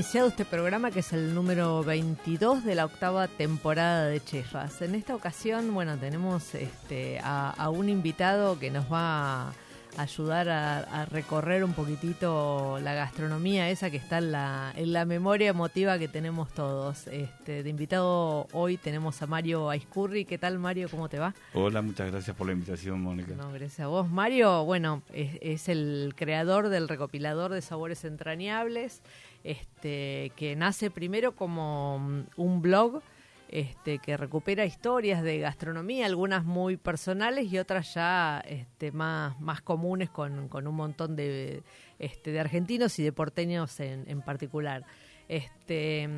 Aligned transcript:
Iniciado 0.00 0.28
este 0.28 0.46
programa 0.46 0.90
que 0.90 1.00
es 1.00 1.12
el 1.12 1.34
número 1.34 1.84
22 1.84 2.64
de 2.64 2.74
la 2.74 2.86
octava 2.86 3.28
temporada 3.28 4.06
de 4.06 4.18
Chefas. 4.24 4.80
En 4.80 4.94
esta 4.94 5.14
ocasión, 5.14 5.74
bueno, 5.74 5.98
tenemos 5.98 6.54
este, 6.54 7.18
a, 7.22 7.50
a 7.50 7.68
un 7.68 7.90
invitado 7.90 8.58
que 8.58 8.70
nos 8.70 8.90
va 8.90 9.48
a 9.48 9.52
ayudar 10.00 10.48
a, 10.48 10.78
a 10.78 11.04
recorrer 11.04 11.64
un 11.64 11.72
poquitito 11.72 12.78
la 12.82 12.94
gastronomía 12.94 13.70
esa 13.70 13.90
que 13.90 13.96
está 13.96 14.18
en 14.18 14.32
la, 14.32 14.72
en 14.76 14.92
la 14.92 15.04
memoria 15.04 15.48
emotiva 15.50 15.98
que 15.98 16.08
tenemos 16.08 16.52
todos. 16.52 17.06
Este, 17.08 17.62
de 17.62 17.70
invitado 17.70 18.46
hoy 18.52 18.76
tenemos 18.76 19.20
a 19.22 19.26
Mario 19.26 19.70
Aiscurri. 19.70 20.24
¿Qué 20.24 20.38
tal 20.38 20.58
Mario? 20.58 20.88
¿Cómo 20.90 21.08
te 21.08 21.18
va? 21.18 21.34
Hola, 21.54 21.82
muchas 21.82 22.10
gracias 22.10 22.36
por 22.36 22.46
la 22.46 22.52
invitación, 22.52 23.00
Mónica. 23.00 23.34
No, 23.34 23.50
gracias 23.52 23.80
a 23.80 23.86
vos. 23.88 24.10
Mario, 24.10 24.64
bueno, 24.64 25.02
es, 25.12 25.38
es 25.40 25.68
el 25.68 26.14
creador 26.16 26.68
del 26.68 26.88
recopilador 26.88 27.52
de 27.52 27.62
sabores 27.62 28.04
entrañables, 28.04 29.02
este, 29.44 30.32
que 30.36 30.56
nace 30.56 30.90
primero 30.90 31.32
como 31.32 32.24
un 32.36 32.62
blog 32.62 33.02
este, 33.50 33.98
que 33.98 34.16
recupera 34.16 34.64
historias 34.64 35.22
de 35.22 35.38
gastronomía, 35.38 36.06
algunas 36.06 36.44
muy 36.44 36.76
personales 36.76 37.52
y 37.52 37.58
otras 37.58 37.94
ya 37.94 38.40
este, 38.46 38.92
más, 38.92 39.40
más 39.40 39.60
comunes 39.60 40.08
con, 40.08 40.48
con 40.48 40.66
un 40.66 40.74
montón 40.74 41.16
de, 41.16 41.62
este, 41.98 42.30
de 42.30 42.40
argentinos 42.40 42.98
y 42.98 43.02
de 43.02 43.12
porteños 43.12 43.80
en, 43.80 44.08
en 44.08 44.22
particular. 44.22 44.84
Este, 45.28 46.08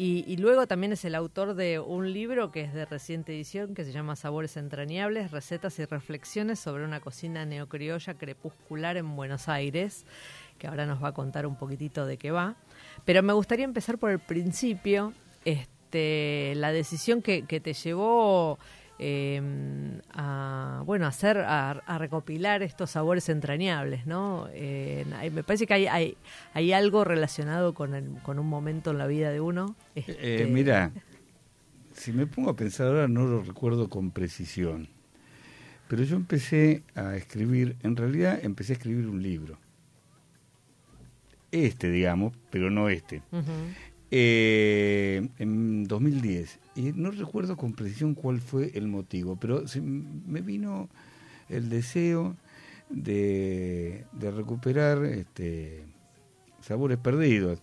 y, 0.00 0.36
luego 0.36 0.68
también 0.68 0.92
es 0.92 1.04
el 1.04 1.16
autor 1.16 1.54
de 1.54 1.80
un 1.80 2.12
libro 2.12 2.52
que 2.52 2.60
es 2.60 2.72
de 2.72 2.84
reciente 2.84 3.34
edición 3.34 3.74
que 3.74 3.84
se 3.84 3.90
llama 3.90 4.14
Sabores 4.14 4.56
entrañables, 4.56 5.32
recetas 5.32 5.76
y 5.80 5.84
reflexiones 5.84 6.60
sobre 6.60 6.84
una 6.84 7.00
cocina 7.00 7.44
neocriolla 7.44 8.14
crepuscular 8.14 8.96
en 8.96 9.16
Buenos 9.16 9.48
Aires, 9.48 10.06
que 10.56 10.68
ahora 10.68 10.86
nos 10.86 11.02
va 11.02 11.08
a 11.08 11.14
contar 11.14 11.48
un 11.48 11.56
poquitito 11.56 12.06
de 12.06 12.16
qué 12.16 12.30
va. 12.30 12.54
Pero 13.04 13.24
me 13.24 13.32
gustaría 13.32 13.64
empezar 13.64 13.98
por 13.98 14.10
el 14.10 14.20
principio, 14.20 15.14
la 15.92 16.72
decisión 16.72 17.22
que, 17.22 17.42
que 17.46 17.60
te 17.60 17.72
llevó 17.72 18.58
eh, 19.00 19.40
a 20.12 20.82
bueno 20.84 21.04
a 21.06 21.08
hacer 21.08 21.38
a, 21.38 21.70
a 21.70 21.98
recopilar 21.98 22.62
estos 22.62 22.90
sabores 22.90 23.28
entrañables 23.28 24.06
no 24.06 24.48
Eh, 24.52 25.04
me 25.32 25.42
parece 25.44 25.66
que 25.66 25.74
hay, 25.74 25.86
hay 25.86 26.16
hay 26.52 26.72
algo 26.72 27.04
relacionado 27.04 27.74
con 27.74 27.94
el- 27.94 28.18
con 28.22 28.38
un 28.40 28.48
momento 28.48 28.90
en 28.90 28.98
la 28.98 29.06
vida 29.06 29.30
de 29.30 29.40
uno 29.40 29.76
Eh, 29.94 30.02
Este, 30.08 30.46
mira, 30.46 30.90
si 31.94 32.12
me 32.12 32.26
pongo 32.26 32.50
a 32.50 32.56
pensar 32.56 32.88
ahora 32.88 33.06
no 33.08 33.24
lo 33.24 33.42
recuerdo 33.42 33.88
con 33.88 34.10
precisión, 34.10 34.88
pero 35.88 36.02
yo 36.02 36.16
empecé 36.16 36.82
a 36.96 37.14
escribir, 37.16 37.76
en 37.82 37.96
realidad 37.96 38.38
empecé 38.42 38.72
a 38.72 38.76
escribir 38.76 39.06
un 39.08 39.22
libro. 39.22 39.58
Este, 41.50 41.90
digamos, 41.90 42.34
pero 42.50 42.70
no 42.70 42.88
este. 42.90 43.22
Eh, 44.10 45.28
en 45.38 45.84
2010. 45.84 46.58
Y 46.76 46.92
no 46.94 47.10
recuerdo 47.10 47.56
con 47.56 47.72
precisión 47.74 48.14
cuál 48.14 48.40
fue 48.40 48.70
el 48.74 48.86
motivo, 48.88 49.36
pero 49.36 49.66
se 49.68 49.80
me 49.80 50.40
vino 50.40 50.88
el 51.48 51.68
deseo 51.68 52.36
de, 52.88 54.04
de 54.12 54.30
recuperar 54.30 55.04
este, 55.04 55.84
sabores 56.62 56.98
perdidos. 56.98 57.60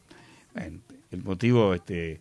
Bueno, 0.54 0.80
el 1.12 1.24
motivo 1.24 1.74
este, 1.74 2.20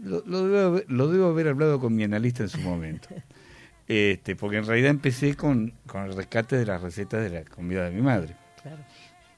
lo, 0.00 0.22
lo 0.26 0.46
debo, 0.46 0.58
haber- 0.68 0.84
lo 0.90 1.08
debo 1.08 1.26
haber 1.26 1.48
hablado 1.48 1.80
con 1.80 1.94
mi 1.96 2.04
analista 2.04 2.42
en 2.44 2.48
su 2.48 2.60
momento. 2.60 3.08
Este, 3.90 4.36
porque 4.36 4.58
en 4.58 4.66
realidad 4.66 4.90
empecé 4.90 5.34
con, 5.34 5.72
con 5.86 6.04
el 6.04 6.14
rescate 6.14 6.56
de 6.56 6.66
las 6.66 6.82
recetas 6.82 7.22
de 7.22 7.30
la 7.30 7.44
comida 7.46 7.86
de 7.88 7.90
mi 7.90 8.02
madre 8.02 8.36
claro. 8.62 8.82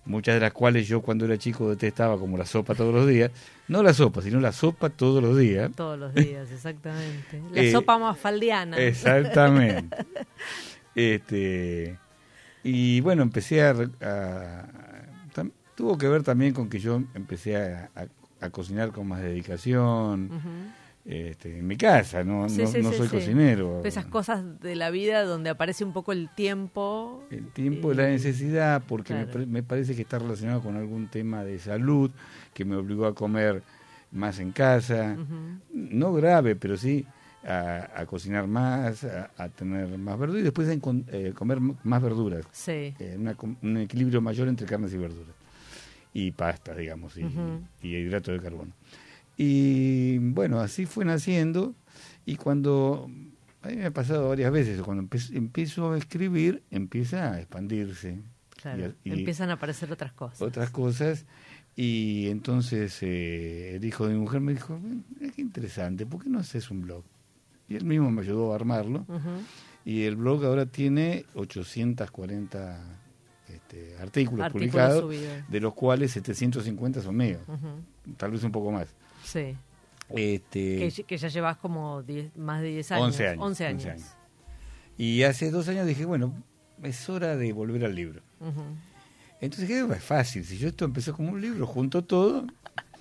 Muchas 0.05 0.35
de 0.35 0.41
las 0.41 0.53
cuales 0.53 0.89
yo 0.89 1.03
cuando 1.03 1.25
era 1.25 1.37
chico 1.39 1.69
detestaba 1.71 2.19
como 2.19 2.37
la 2.39 2.47
sopa 2.47 2.75
todos 2.75 2.93
los 2.95 3.07
días, 3.07 3.31
no 3.69 3.83
la 3.83 3.93
sopa, 3.95 4.23
sino 4.23 4.41
la 4.41 4.53
sopa 4.53 4.89
todos 4.91 5.23
los 5.23 5.37
días. 5.39 5.71
todos 5.77 5.99
los 5.99 6.15
días 6.15 6.51
exactamente 6.53 7.41
la 7.53 7.61
Eh, 7.63 7.71
sopa 7.73 7.99
mafaldiana 7.99 8.77
Exactamente. 8.79 9.97
este 10.95 11.97
y 12.63 13.01
bueno, 13.01 13.23
empecé 13.23 13.63
a, 13.63 13.73
re- 13.73 13.89
a- 14.03 14.67
tam- 15.35 15.53
tuvo 15.75 15.97
que 15.97 16.09
ver 16.09 16.23
también 16.23 16.53
con 16.53 16.69
que 16.69 16.79
yo 16.79 17.03
empecé 17.15 17.57
a, 17.57 17.91
a- 17.95 18.07
a 18.47 18.51
cocinar 18.51 18.91
con 18.93 19.07
más 19.09 19.21
dedicación 19.23 20.27
Ujú. 20.27 20.49
Este, 21.11 21.59
en 21.59 21.67
mi 21.67 21.77
casa, 21.77 22.23
no, 22.23 22.49
Sí, 22.49 22.63
no, 22.63 22.67
sí, 22.69 22.83
no 22.83 22.91
sí, 22.93 22.97
soy 22.99 23.09
sí. 23.09 23.17
cocinero. 23.17 23.83
esas 23.85 24.07
cosas 24.07 24.61
de 24.61 24.77
la 24.77 24.91
vida 24.91 25.25
donde 25.25 25.51
aparece 25.51 25.85
un 25.85 25.93
poco 25.93 26.13
el 26.13 26.29
tiempo 26.29 27.25
El 27.31 27.49
tiempo 27.49 27.93
y 27.93 27.97
la 27.97 28.07
necesidad, 28.07 28.83
porque 28.87 29.15
me 29.15 29.27
Claro. 29.27 29.47
me, 29.47 29.63
parece 29.65 29.97
que 29.97 30.03
está 30.03 30.19
relacionado 30.21 30.63
con 30.63 30.77
algún 30.77 31.09
tema 31.09 31.43
de 31.43 31.59
salud 31.59 32.11
que 32.55 32.65
me 32.65 32.77
obligó 32.77 33.07
a 33.07 33.15
comer 33.15 33.63
más 34.13 34.39
en 34.39 34.53
casa, 34.53 35.17
no 35.73 36.13
grave, 36.15 36.55
pero 36.57 36.77
sí 36.77 37.05
a, 37.45 37.89
a 37.97 38.07
cocinar 38.07 38.47
más, 38.47 39.03
a, 39.05 39.31
a 39.37 39.49
tener 39.49 39.97
más 39.99 40.17
verduras 40.19 40.41
y 40.43 40.45
después 40.45 40.69
a 40.69 40.73
eh, 40.75 41.33
comer 41.35 41.59
más 41.61 42.03
verduras, 42.03 42.45
sí 42.53 42.95
eh, 42.99 43.17
una 43.19 43.35
un 43.63 43.79
equilibrio 43.79 44.21
mayor 44.21 44.47
entre 44.49 44.67
carnes 44.67 44.93
y 44.95 44.99
verduras 44.99 45.35
y 46.13 46.31
pastas, 46.33 46.77
digamos, 46.77 47.17
y, 47.17 47.25
Ujú. 47.25 47.63
y 47.83 47.97
hidratos 47.97 48.35
de 48.35 48.41
carbono. 48.41 48.73
Y 49.45 50.19
bueno, 50.19 50.61
así 50.61 50.85
fue 50.85 51.07
naciendo 51.07 51.75
y 52.27 52.37
cuando, 52.37 53.09
a 53.63 53.69
mí 53.69 53.77
me 53.77 53.87
ha 53.87 53.91
pasado 53.91 54.29
varias 54.29 54.53
veces, 54.53 54.83
cuando 54.83 55.09
empiezo 55.33 55.93
a 55.93 55.97
escribir, 55.99 56.63
empieza 56.71 57.33
a 57.33 57.39
expandirse. 57.41 58.19
claro 58.61 58.93
y- 59.03 59.09
y- 59.09 59.13
empiezan 59.21 59.49
a 59.49 59.55
aparecer 59.55 59.91
otras 59.91 60.13
cosas 60.13 60.43
otras 60.43 60.69
cosas. 60.69 61.25
Y 61.75 62.29
entonces 62.29 62.99
eh, 63.01 63.77
el 63.77 63.85
hijo 63.87 64.07
de 64.07 64.13
mi 64.13 64.21
mujer 64.21 64.41
me 64.43 64.53
dijo, 64.53 64.79
"Eh, 65.23 65.31
qué 65.35 65.41
interesante, 65.41 66.05
¿por 66.05 66.23
qué 66.23 66.29
no 66.29 66.39
haces 66.41 66.71
un 66.71 66.83
blog? 66.83 67.03
Y 67.67 67.77
él 67.77 67.85
mismo 67.87 68.11
me 68.11 68.21
ayudó 68.21 68.53
a 68.53 68.57
armarlo. 68.57 69.07
Y 69.87 70.03
el 70.03 70.17
blog 70.17 70.45
ahora 70.45 70.67
tiene 70.67 71.25
840 71.35 72.79
este, 73.49 73.97
artículos, 73.99 74.45
Artículos 74.47 74.53
publicados, 74.53 75.01
subidos. 75.01 75.49
de 75.49 75.61
los 75.61 75.73
cuales 75.75 76.11
750 76.13 77.01
son 77.01 77.17
míos, 77.17 77.41
tal 78.19 78.33
vez 78.33 78.43
un 78.45 78.53
poco 78.53 78.71
más. 78.71 78.89
Sí 79.31 79.57
Este, 80.09 80.91
que, 80.95 81.05
que 81.05 81.17
ya 81.19 81.29
llevas 81.29 81.57
como 81.59 82.03
10 82.03 82.37
más 82.37 82.61
de 82.63 82.69
10 82.69 82.93
años 82.93 83.07
11 83.07 83.29
años, 83.29 83.45
11 83.45 83.67
años. 83.67 83.85
11 83.85 83.91
años. 83.91 84.17
Y 84.99 85.23
hace 85.23 85.51
dos 85.51 85.69
años 85.69 85.87
dije, 85.87 86.05
bueno, 86.05 86.35
es 86.83 87.09
hora 87.09 87.37
de 87.37 87.53
volver 87.53 87.85
al 87.85 87.95
libro. 87.95 88.21
Ujú. 88.41 88.63
Entonces 89.41 89.69
dije, 89.69 89.81
"Bueno, 89.83 89.95
es 89.97 90.05
fácil, 90.05 90.45
si 90.45 90.59
yo 90.59 90.69
esto 90.69 90.85
empezó 90.85 91.15
como 91.15 91.31
un 91.31 91.41
libro, 91.41 91.67
junto 91.67 92.03
todo, 92.05 92.47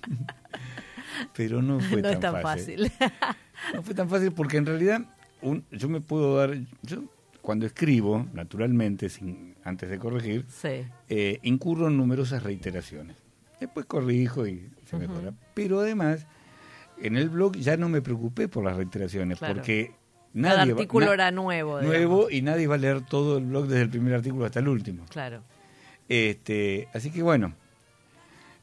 pero 1.36 1.60
no 1.62 1.80
fue 1.80 1.96
no 1.98 2.02
tan, 2.08 2.12
es 2.14 2.20
tan 2.20 2.42
fácil. 2.42 2.90
No 3.74 3.82
fue 3.82 3.94
tan 3.94 4.08
fácil 4.08 4.32
porque 4.32 4.56
en 4.56 4.64
realidad 4.64 5.02
un, 5.42 5.64
yo 5.70 5.88
me 5.90 6.00
puedo 6.00 6.38
dar, 6.38 6.56
yo 6.82 7.04
cuando 7.42 7.66
escribo, 7.66 8.26
naturalmente, 8.32 9.10
sin, 9.10 9.54
antes 9.62 9.90
de 9.90 9.98
corregir, 9.98 10.46
sí. 10.48 10.86
eh, 11.10 11.38
incurro 11.42 11.88
en 11.88 11.98
numerosas 11.98 12.42
reiteraciones. 12.42 13.16
Después 13.60 13.86
corrijo 13.86 14.46
y 14.46 14.68
se 14.86 14.96
mejora. 14.96 15.32
Pero 15.54 15.80
además, 15.80 16.26
en 17.00 17.16
el 17.16 17.28
blog 17.28 17.56
ya 17.56 17.76
no 17.76 17.88
me 17.88 18.00
preocupé 18.02 18.48
por 18.48 18.64
las 18.64 18.76
reiteraciones, 18.76 19.38
Claro. 19.38 19.54
porque 19.56 19.92
Cada 20.32 20.56
nadie 20.56 20.72
va- 20.72 20.78
artículo 20.80 21.06
na- 21.06 21.12
era 21.14 21.30
nuevo. 21.30 21.78
digamos. 21.80 21.96
nuevo 21.96 22.30
y 22.30 22.42
nadie 22.42 22.66
va 22.66 22.76
a 22.76 22.78
leer 22.78 23.04
todo 23.04 23.38
el 23.38 23.44
blog 23.44 23.66
desde 23.66 23.82
el 23.82 23.90
primer 23.90 24.14
artículo 24.14 24.46
hasta 24.46 24.60
el 24.60 24.68
último. 24.68 25.04
Claro. 25.10 25.42
Este, 26.08 26.88
así 26.94 27.10
que 27.10 27.22
bueno, 27.22 27.52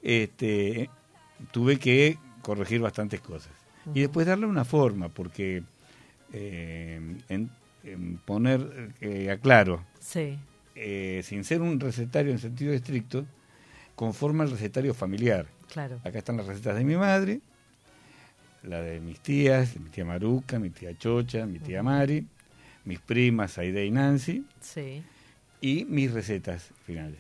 este, 0.02 0.90
tuve 1.52 1.78
que 1.78 2.18
corregir 2.42 2.82
bastantes 2.82 3.22
cosas. 3.22 3.52
Y 3.94 4.02
después 4.02 4.28
darle 4.28 4.46
una 4.48 4.66
forma, 4.66 5.10
porque 5.10 5.64
eh, 6.34 7.00
en, 7.30 7.50
en 7.84 8.18
poner, 8.18 8.92
eh, 9.00 9.32
aclaro, 9.32 9.84
Sí. 10.00 10.38
eh, 10.76 11.22
sin 11.24 11.44
ser 11.46 11.62
un 11.62 11.80
recetario 11.80 12.32
en 12.34 12.40
sentido 12.40 12.74
estricto, 12.74 13.26
conforma 13.98 14.44
el 14.46 14.52
recetario 14.52 14.94
familiar. 14.94 15.48
Claro. 15.74 16.00
Acá 16.06 16.20
están 16.20 16.38
las 16.38 16.46
recetas 16.46 16.78
de 16.78 16.86
mi 16.86 16.96
madre, 16.96 17.42
la 18.64 18.80
de 18.82 19.00
mis 19.02 19.20
tías, 19.20 19.74
de 19.74 19.80
mi 19.82 19.90
tía 19.90 20.06
Maruca, 20.06 20.60
mi 20.60 20.70
tía 20.70 20.96
Chocha, 20.98 21.46
mi 21.48 21.58
tía 21.60 21.82
Mari, 21.84 22.26
mis 22.86 23.00
primas 23.00 23.58
Aide 23.58 23.86
y 23.86 23.92
Nancy, 23.92 24.46
Sí. 24.62 25.02
y 25.62 25.84
mis 25.86 26.12
recetas 26.14 26.70
finales. 26.86 27.20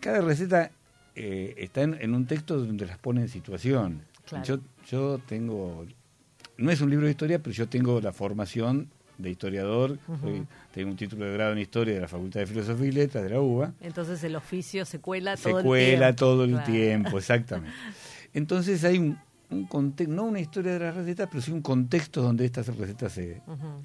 Cada 0.00 0.22
receta 0.22 0.70
eh, 1.14 1.54
está 1.58 1.82
en, 1.82 1.98
en 2.00 2.14
un 2.14 2.26
texto 2.26 2.58
donde 2.58 2.86
las 2.86 2.96
pone 2.98 3.20
en 3.20 3.28
situación. 3.28 4.02
Claro. 4.24 4.44
Yo, 4.44 4.58
yo 4.90 5.18
tengo, 5.28 5.86
no 6.56 6.70
es 6.70 6.80
un 6.80 6.88
libro 6.88 7.04
de 7.04 7.10
historia, 7.12 7.38
pero 7.40 7.52
yo 7.52 7.68
tengo 7.68 8.00
la 8.00 8.12
formación 8.12 8.88
de 9.22 9.30
historiador, 9.30 9.98
soy- 10.20 10.46
tengo 10.74 10.90
un 10.90 10.96
título 10.96 11.24
de 11.26 11.32
grado 11.32 11.52
en 11.52 11.58
historia 11.58 11.94
de 11.94 12.00
la 12.00 12.08
Facultad 12.08 12.40
de 12.40 12.46
Filosofía 12.46 12.86
y 12.88 12.92
Letras 12.92 13.24
de 13.24 13.30
la 13.30 13.40
UBA. 13.40 13.72
Entonces 13.80 14.22
el 14.24 14.36
oficio 14.36 14.84
se 14.84 14.98
cuela 14.98 15.36
Se 15.36 15.44
todo 15.50 15.58
el 15.60 15.64
cuela 15.64 16.06
tiempo. 16.08 16.18
todo 16.18 16.44
el 16.44 16.50
Claro. 16.52 16.72
tiempo, 16.72 17.18
exactamente. 17.18 17.76
Entonces 18.34 18.82
hay 18.84 18.98
un, 18.98 19.18
un 19.50 19.64
contexto, 19.66 20.14
no 20.14 20.24
una 20.24 20.40
historia 20.40 20.72
de 20.72 20.78
las 20.80 20.94
recetas, 20.94 21.28
pero 21.30 21.42
sí 21.42 21.52
un 21.52 21.62
contexto 21.62 22.22
donde 22.22 22.44
estas 22.44 22.66
recetas 22.76 23.12
se... 23.12 23.40
Ujú. 23.46 23.82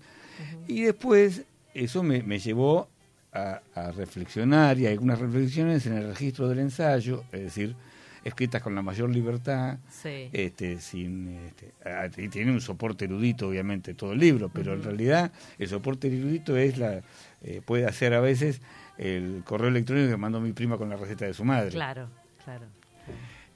Y 0.68 0.82
después 0.84 1.44
eso 1.74 2.04
me, 2.04 2.24
me 2.24 2.40
llevó 2.40 2.88
a, 3.34 3.62
a 3.76 3.92
reflexionar 3.92 4.80
y 4.80 4.86
hay 4.88 4.94
algunas 4.94 5.20
reflexiones 5.20 5.86
en 5.86 5.94
el 5.98 6.08
registro 6.08 6.48
del 6.48 6.60
ensayo, 6.60 7.24
es 7.32 7.42
decir, 7.42 7.76
escritas 8.24 8.62
con 8.62 8.76
la 8.76 8.82
mayor 8.82 9.10
libertad, 9.10 9.78
Sí. 9.90 10.30
este, 10.34 10.80
sin, 10.80 11.30
este, 11.48 11.72
ah, 11.86 12.08
y 12.18 12.30
tiene 12.30 12.52
un 12.52 12.62
soporte 12.62 13.06
erudito 13.06 13.48
obviamente 13.50 13.94
todo 13.94 14.14
el 14.14 14.20
libro, 14.20 14.50
pero 14.50 14.74
en 14.74 14.84
realidad 14.84 15.32
el 15.60 15.68
soporte 15.68 16.08
erudito 16.08 16.58
es 16.58 16.78
la, 16.78 17.02
eh, 17.44 17.62
puede 17.66 17.86
hacer 17.86 18.14
a 18.14 18.20
veces 18.20 18.62
el 18.98 19.44
correo 19.46 19.68
electrónico 19.70 20.10
que 20.10 20.18
mandó 20.18 20.40
mi 20.42 20.54
prima 20.54 20.78
con 20.78 20.90
la 20.90 20.96
receta 20.98 21.26
de 21.26 21.34
su 21.34 21.44
madre. 21.46 21.70
Claro, 21.72 22.10
claro. 22.44 22.66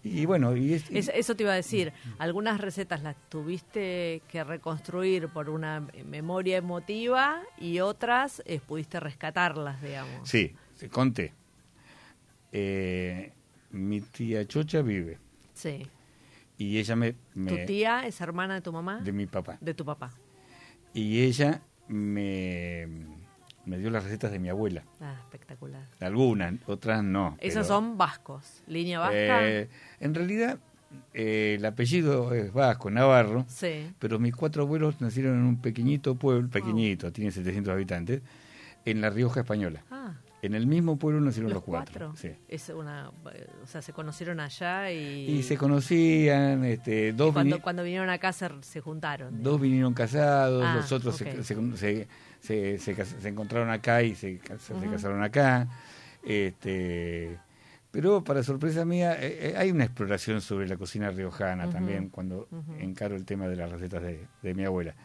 Y 0.03 0.25
bueno, 0.25 0.55
y 0.57 0.73
es- 0.73 0.89
Es- 0.89 1.11
eso 1.13 1.35
te 1.35 1.43
iba 1.43 1.51
a 1.51 1.55
decir, 1.55 1.93
algunas 2.17 2.59
recetas 2.59 3.03
las 3.03 3.15
tuviste 3.29 4.23
que 4.29 4.43
reconstruir 4.43 5.27
por 5.27 5.47
una 5.49 5.87
memoria 6.07 6.57
emotiva 6.57 7.39
y 7.59 7.81
otras 7.81 8.41
eh, 8.47 8.59
pudiste 8.65 8.99
rescatarlas, 8.99 9.79
digamos. 9.81 10.27
sí, 10.27 10.55
conté. 10.89 11.33
Eh, 12.51 13.31
mi 13.71 14.01
tía 14.01 14.45
Chocha 14.47 14.81
vive 14.81 15.17
Sí. 15.53 15.85
y 16.57 16.77
ella 16.77 16.95
me, 16.95 17.13
¿Tu 17.13 17.65
tía 17.65 18.05
es 18.07 18.19
hermana 18.21 18.55
de 18.55 18.61
tu 18.61 18.71
mamá? 18.71 18.99
de 19.01 19.11
mi 19.11 19.25
papá 19.27 19.57
De 19.61 19.73
tu 19.73 19.85
papá. 19.85 20.11
y 20.93 21.21
ella 21.21 21.61
me, 21.87 22.87
me 23.65 23.77
dio 23.77 23.89
las 23.89 24.03
recetas 24.03 24.31
de 24.31 24.39
mi 24.39 24.49
abuela. 24.49 24.83
Ah, 25.01 25.15
espectacular. 25.23 25.83
Algunas, 25.99 26.53
otras 26.67 27.03
no. 27.03 27.37
Esos 27.39 27.65
pero- 27.67 27.75
son 27.75 27.97
vascos, 27.97 28.63
línea 28.67 28.99
vasca. 28.99 29.47
Eh, 29.47 29.69
en 29.99 30.15
realidad, 30.15 30.57
eh, 31.13 31.55
el 31.57 31.65
apellido 31.65 32.33
es 32.33 32.51
vasco, 32.53 32.89
Navarro, 32.89 33.45
sí. 33.47 33.91
pero 33.99 34.19
mis 34.19 34.35
cuatro 34.35 34.63
abuelos 34.63 34.99
nacieron 35.01 35.35
en 35.39 35.43
un 35.45 35.61
pequeñito 35.61 36.15
pueblo, 36.15 36.49
pequeñito, 36.49 37.11
tiene 37.11 37.31
700 37.31 37.71
habitantes, 37.73 38.21
en 38.85 38.99
La 39.01 39.09
Rioja 39.09 39.41
Española. 39.41 39.83
Ah, 39.91 40.13
En 40.43 40.55
el 40.55 40.65
mismo 40.65 40.97
pueblo 40.97 41.21
nacieron 41.21 41.49
los, 41.49 41.57
los, 41.57 41.63
cuatro. 41.63 42.13
sí. 42.15 42.31
Es 42.47 42.69
una, 42.69 43.09
o 43.09 43.67
sea, 43.67 43.81
se 43.81 43.93
conocieron 43.93 44.39
allá 44.39 44.91
y, 44.91 45.29
Y 45.29 45.43
se 45.43 45.55
conocían, 45.57 46.65
este, 46.65 47.13
dos, 47.13 47.31
cuando, 47.33 47.61
cuando 47.61 47.83
vinieron 47.83 48.09
acá 48.09 48.33
se, 48.33 48.49
se 48.61 48.81
juntaron. 48.81 49.43
dos 49.43 49.61
vinieron 49.61 49.93
casados, 49.93 50.63
Ah, 50.65 50.73
los 50.75 50.91
otros 50.91 51.15
se- 51.15 51.29
ok. 51.29 51.41
se, 51.43 52.07
se, 52.79 53.05
se- 53.05 53.29
encontraron 53.29 53.69
acá 53.69 54.01
y 54.01 54.15
se, 54.15 54.39
se 54.59 54.89
casaron 54.89 55.21
acá. 55.23 55.67
Este, 56.23 57.37
pero 57.91 58.23
para 58.23 58.41
sorpresa 58.41 58.85
mía, 58.85 59.13
eh, 59.21 59.51
eh, 59.51 59.53
hay 59.57 59.69
una 59.69 59.83
exploración 59.83 60.41
sobre 60.41 60.67
la 60.67 60.77
cocina 60.77 61.11
riojana 61.11 61.69
también 61.69 62.09
cuando 62.09 62.47
encaro 62.79 63.15
el 63.15 63.25
tema 63.25 63.47
de 63.47 63.57
las 63.57 63.71
recetas 63.71 64.01
de, 64.01 64.25
de 64.41 64.53
mi 64.53 64.63
abuela. 64.65 64.95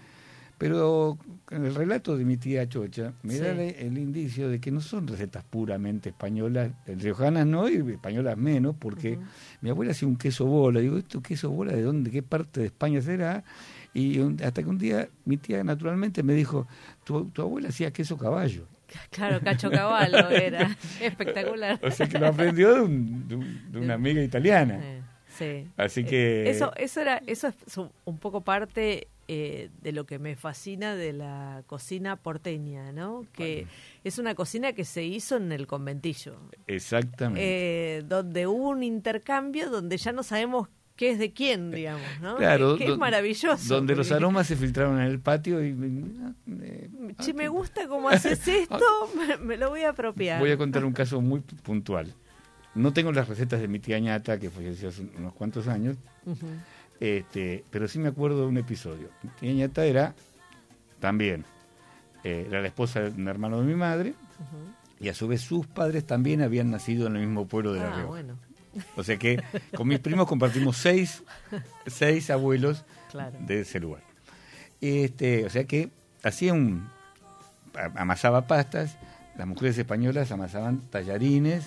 Pero 0.58 1.18
en 1.50 1.66
el 1.66 1.74
relato 1.74 2.16
de 2.16 2.24
mi 2.24 2.38
tía 2.38 2.66
Chocha 2.66 3.12
me 3.22 3.36
da 3.38 3.50
el, 3.50 3.58
el 3.60 3.98
indicio 3.98 4.48
de 4.48 4.58
que 4.58 4.70
no 4.70 4.80
son 4.80 5.06
recetas 5.06 5.44
puramente 5.44 6.08
españolas, 6.08 6.70
riojanas 6.86 7.46
no 7.46 7.68
y 7.68 7.76
españolas 7.92 8.38
menos, 8.38 8.74
porque 8.78 9.18
mi 9.60 9.68
abuela 9.68 9.92
hacía 9.92 10.08
un 10.08 10.16
queso 10.16 10.46
bola. 10.46 10.80
Digo, 10.80 10.96
¿esto 10.96 11.20
queso 11.22 11.50
bola 11.50 11.72
de 11.72 11.82
dónde, 11.82 12.10
qué 12.10 12.22
parte 12.22 12.60
de 12.60 12.66
España 12.66 13.02
será? 13.02 13.44
Y 13.92 14.18
un- 14.18 14.40
hasta 14.42 14.62
que 14.62 14.68
un 14.68 14.78
día 14.78 15.08
mi 15.26 15.36
tía 15.36 15.62
naturalmente 15.62 16.22
me 16.22 16.32
dijo, 16.32 16.66
tu, 17.04 17.26
tu 17.30 17.42
abuela 17.42 17.68
hacía 17.68 17.90
queso 17.92 18.16
caballo. 18.16 18.66
Claro, 19.10 19.40
Cacho 19.42 19.70
Caballo 19.70 20.30
era 20.30 20.74
espectacular. 21.02 21.78
O 21.82 21.90
sea 21.90 22.08
que 22.08 22.18
lo 22.18 22.28
aprendió 22.28 22.74
de, 22.76 22.80
un- 22.80 23.28
de 23.28 23.34
un- 23.36 23.72
de 23.72 23.78
una 23.80 23.94
amiga 23.94 24.22
italiana. 24.22 24.78
Eh, 24.80 25.02
sí. 25.36 25.68
Así 25.76 26.00
Eh, 26.00 26.06
que... 26.06 26.50
Eso, 26.50 26.72
eso, 26.76 27.00
era, 27.02 27.20
eso 27.26 27.48
es 27.48 27.78
un 28.04 28.18
poco 28.18 28.40
parte 28.42 29.08
eh, 29.28 29.70
de 29.82 29.92
lo 29.92 30.06
que 30.06 30.18
me 30.18 30.36
fascina 30.36 30.94
de 30.94 31.12
la 31.12 31.64
cocina 31.66 32.16
porteña, 32.16 32.92
¿no? 32.92 33.26
Que 33.32 33.66
es 34.04 34.18
una 34.18 34.34
cocina 34.34 34.72
que 34.72 34.84
se 34.84 35.04
hizo 35.04 35.36
en 35.36 35.50
el 35.50 35.66
conventillo, 35.66 36.36
Exactamente. 36.68 37.40
eh, 37.98 38.02
donde 38.02 38.46
hubo 38.46 38.68
un 38.68 38.82
intercambio 38.82 39.68
donde 39.70 39.96
ya 39.96 40.12
no 40.12 40.22
sabemos 40.22 40.68
qué 40.94 41.10
es 41.10 41.18
de 41.18 41.32
quién, 41.32 41.70
digamos, 41.70 42.06
¿no? 42.20 42.36
Claro, 42.38 42.76
que, 42.76 42.92
es 42.92 42.98
maravilloso. 42.98 43.74
Donde 43.74 43.96
los 43.96 44.12
aromas 44.12 44.46
se 44.46 44.56
filtraron 44.56 45.00
en 45.00 45.06
el 45.06 45.18
patio 45.20 45.64
y... 45.64 45.74
Che, 47.20 47.34
me 47.34 47.48
gusta 47.48 47.88
cómo 47.88 48.08
haces 48.08 48.46
esto, 48.48 48.78
me, 49.16 49.36
me 49.38 49.56
lo 49.56 49.70
voy 49.70 49.82
a 49.82 49.90
apropiar. 49.90 50.38
Voy 50.38 50.50
a 50.50 50.56
contar 50.56 50.84
un 50.84 50.92
caso 50.94 51.20
muy 51.20 51.40
puntual. 51.40 52.14
No 52.76 52.92
tengo 52.92 53.10
las 53.10 53.26
recetas 53.26 53.60
de 53.60 53.68
mi 53.68 53.78
tía 53.78 53.98
ñata, 53.98 54.38
que 54.38 54.50
falleció 54.50 54.90
hace 54.90 55.02
unos 55.16 55.32
cuantos 55.32 55.66
años, 55.66 55.96
Ujú. 56.26 56.46
Este, 57.00 57.64
pero 57.70 57.88
sí 57.88 57.98
me 57.98 58.08
acuerdo 58.08 58.40
de 58.42 58.46
un 58.46 58.56
episodio. 58.58 59.08
Mi 59.40 59.54
ñata 59.54 59.84
era 59.84 60.14
también, 61.00 61.44
eh, 62.24 62.44
era 62.48 62.60
la 62.60 62.68
esposa 62.68 63.00
de 63.00 63.10
un 63.10 63.28
hermano 63.28 63.60
de 63.60 63.66
mi 63.66 63.74
madre, 63.74 64.14
y 64.98 65.08
a 65.08 65.14
su 65.14 65.28
vez 65.28 65.42
sus 65.42 65.66
padres 65.66 66.06
también 66.06 66.40
habían 66.42 66.70
nacido 66.70 67.06
en 67.06 67.16
el 67.16 67.26
mismo 67.26 67.46
pueblo 67.46 67.72
de 67.74 67.80
La 67.80 67.86
Ah, 67.88 67.94
Rioja. 67.96 68.06
bueno, 68.08 68.38
O 68.96 69.02
sea 69.02 69.16
que 69.18 69.42
con 69.74 69.88
mis 69.88 69.98
primos 70.00 70.26
compartimos 70.26 70.76
seis, 70.76 71.22
seis 71.86 72.30
abuelos 72.30 72.84
claro. 73.10 73.36
de 73.40 73.60
ese 73.60 73.80
lugar. 73.80 74.02
Este, 74.80 75.44
o 75.46 75.50
sea 75.50 75.64
que 75.64 75.90
hacía 76.22 76.52
un 76.52 76.88
amasaba 77.94 78.46
pastas, 78.46 78.96
las 79.36 79.46
mujeres 79.46 79.76
españolas 79.78 80.30
amasaban 80.32 80.80
tallarines, 80.90 81.66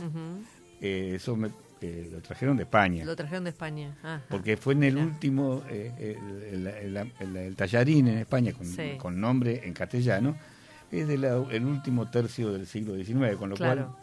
eh, 0.82 1.13
eso 1.15 1.36
me- 1.36 1.51
eh, 1.81 2.09
lo 2.12 2.19
trajeron 2.21 2.57
de 2.57 2.63
España, 2.63 3.05
Lo 3.05 3.15
trajeron 3.15 3.43
de 3.45 3.51
España. 3.51 3.95
Porque 4.29 4.57
fue 4.57 4.74
en 4.74 4.83
el 4.83 4.93
Mirá. 4.95 5.05
último 5.07 5.63
eh, 5.69 5.93
el, 6.51 6.67
el- 6.67 6.98
el- 6.98 7.12
el- 7.19 7.38
el 7.38 7.55
tallarín 7.55 8.07
en 8.09 8.17
España 8.19 8.51
con, 8.53 8.65
Sí. 8.65 8.93
con 8.98 9.19
nombre 9.19 9.62
en 9.65 9.74
castellano 9.74 10.36
es 10.91 11.07
del 11.07 11.24
el 11.24 11.65
último 11.65 12.09
tercio 12.09 12.51
del 12.51 12.65
siglo 12.67 12.95
XIX, 12.95 13.36
con 13.38 13.50
lo 13.50 13.55
Claro. 13.55 13.95
cual 13.95 13.98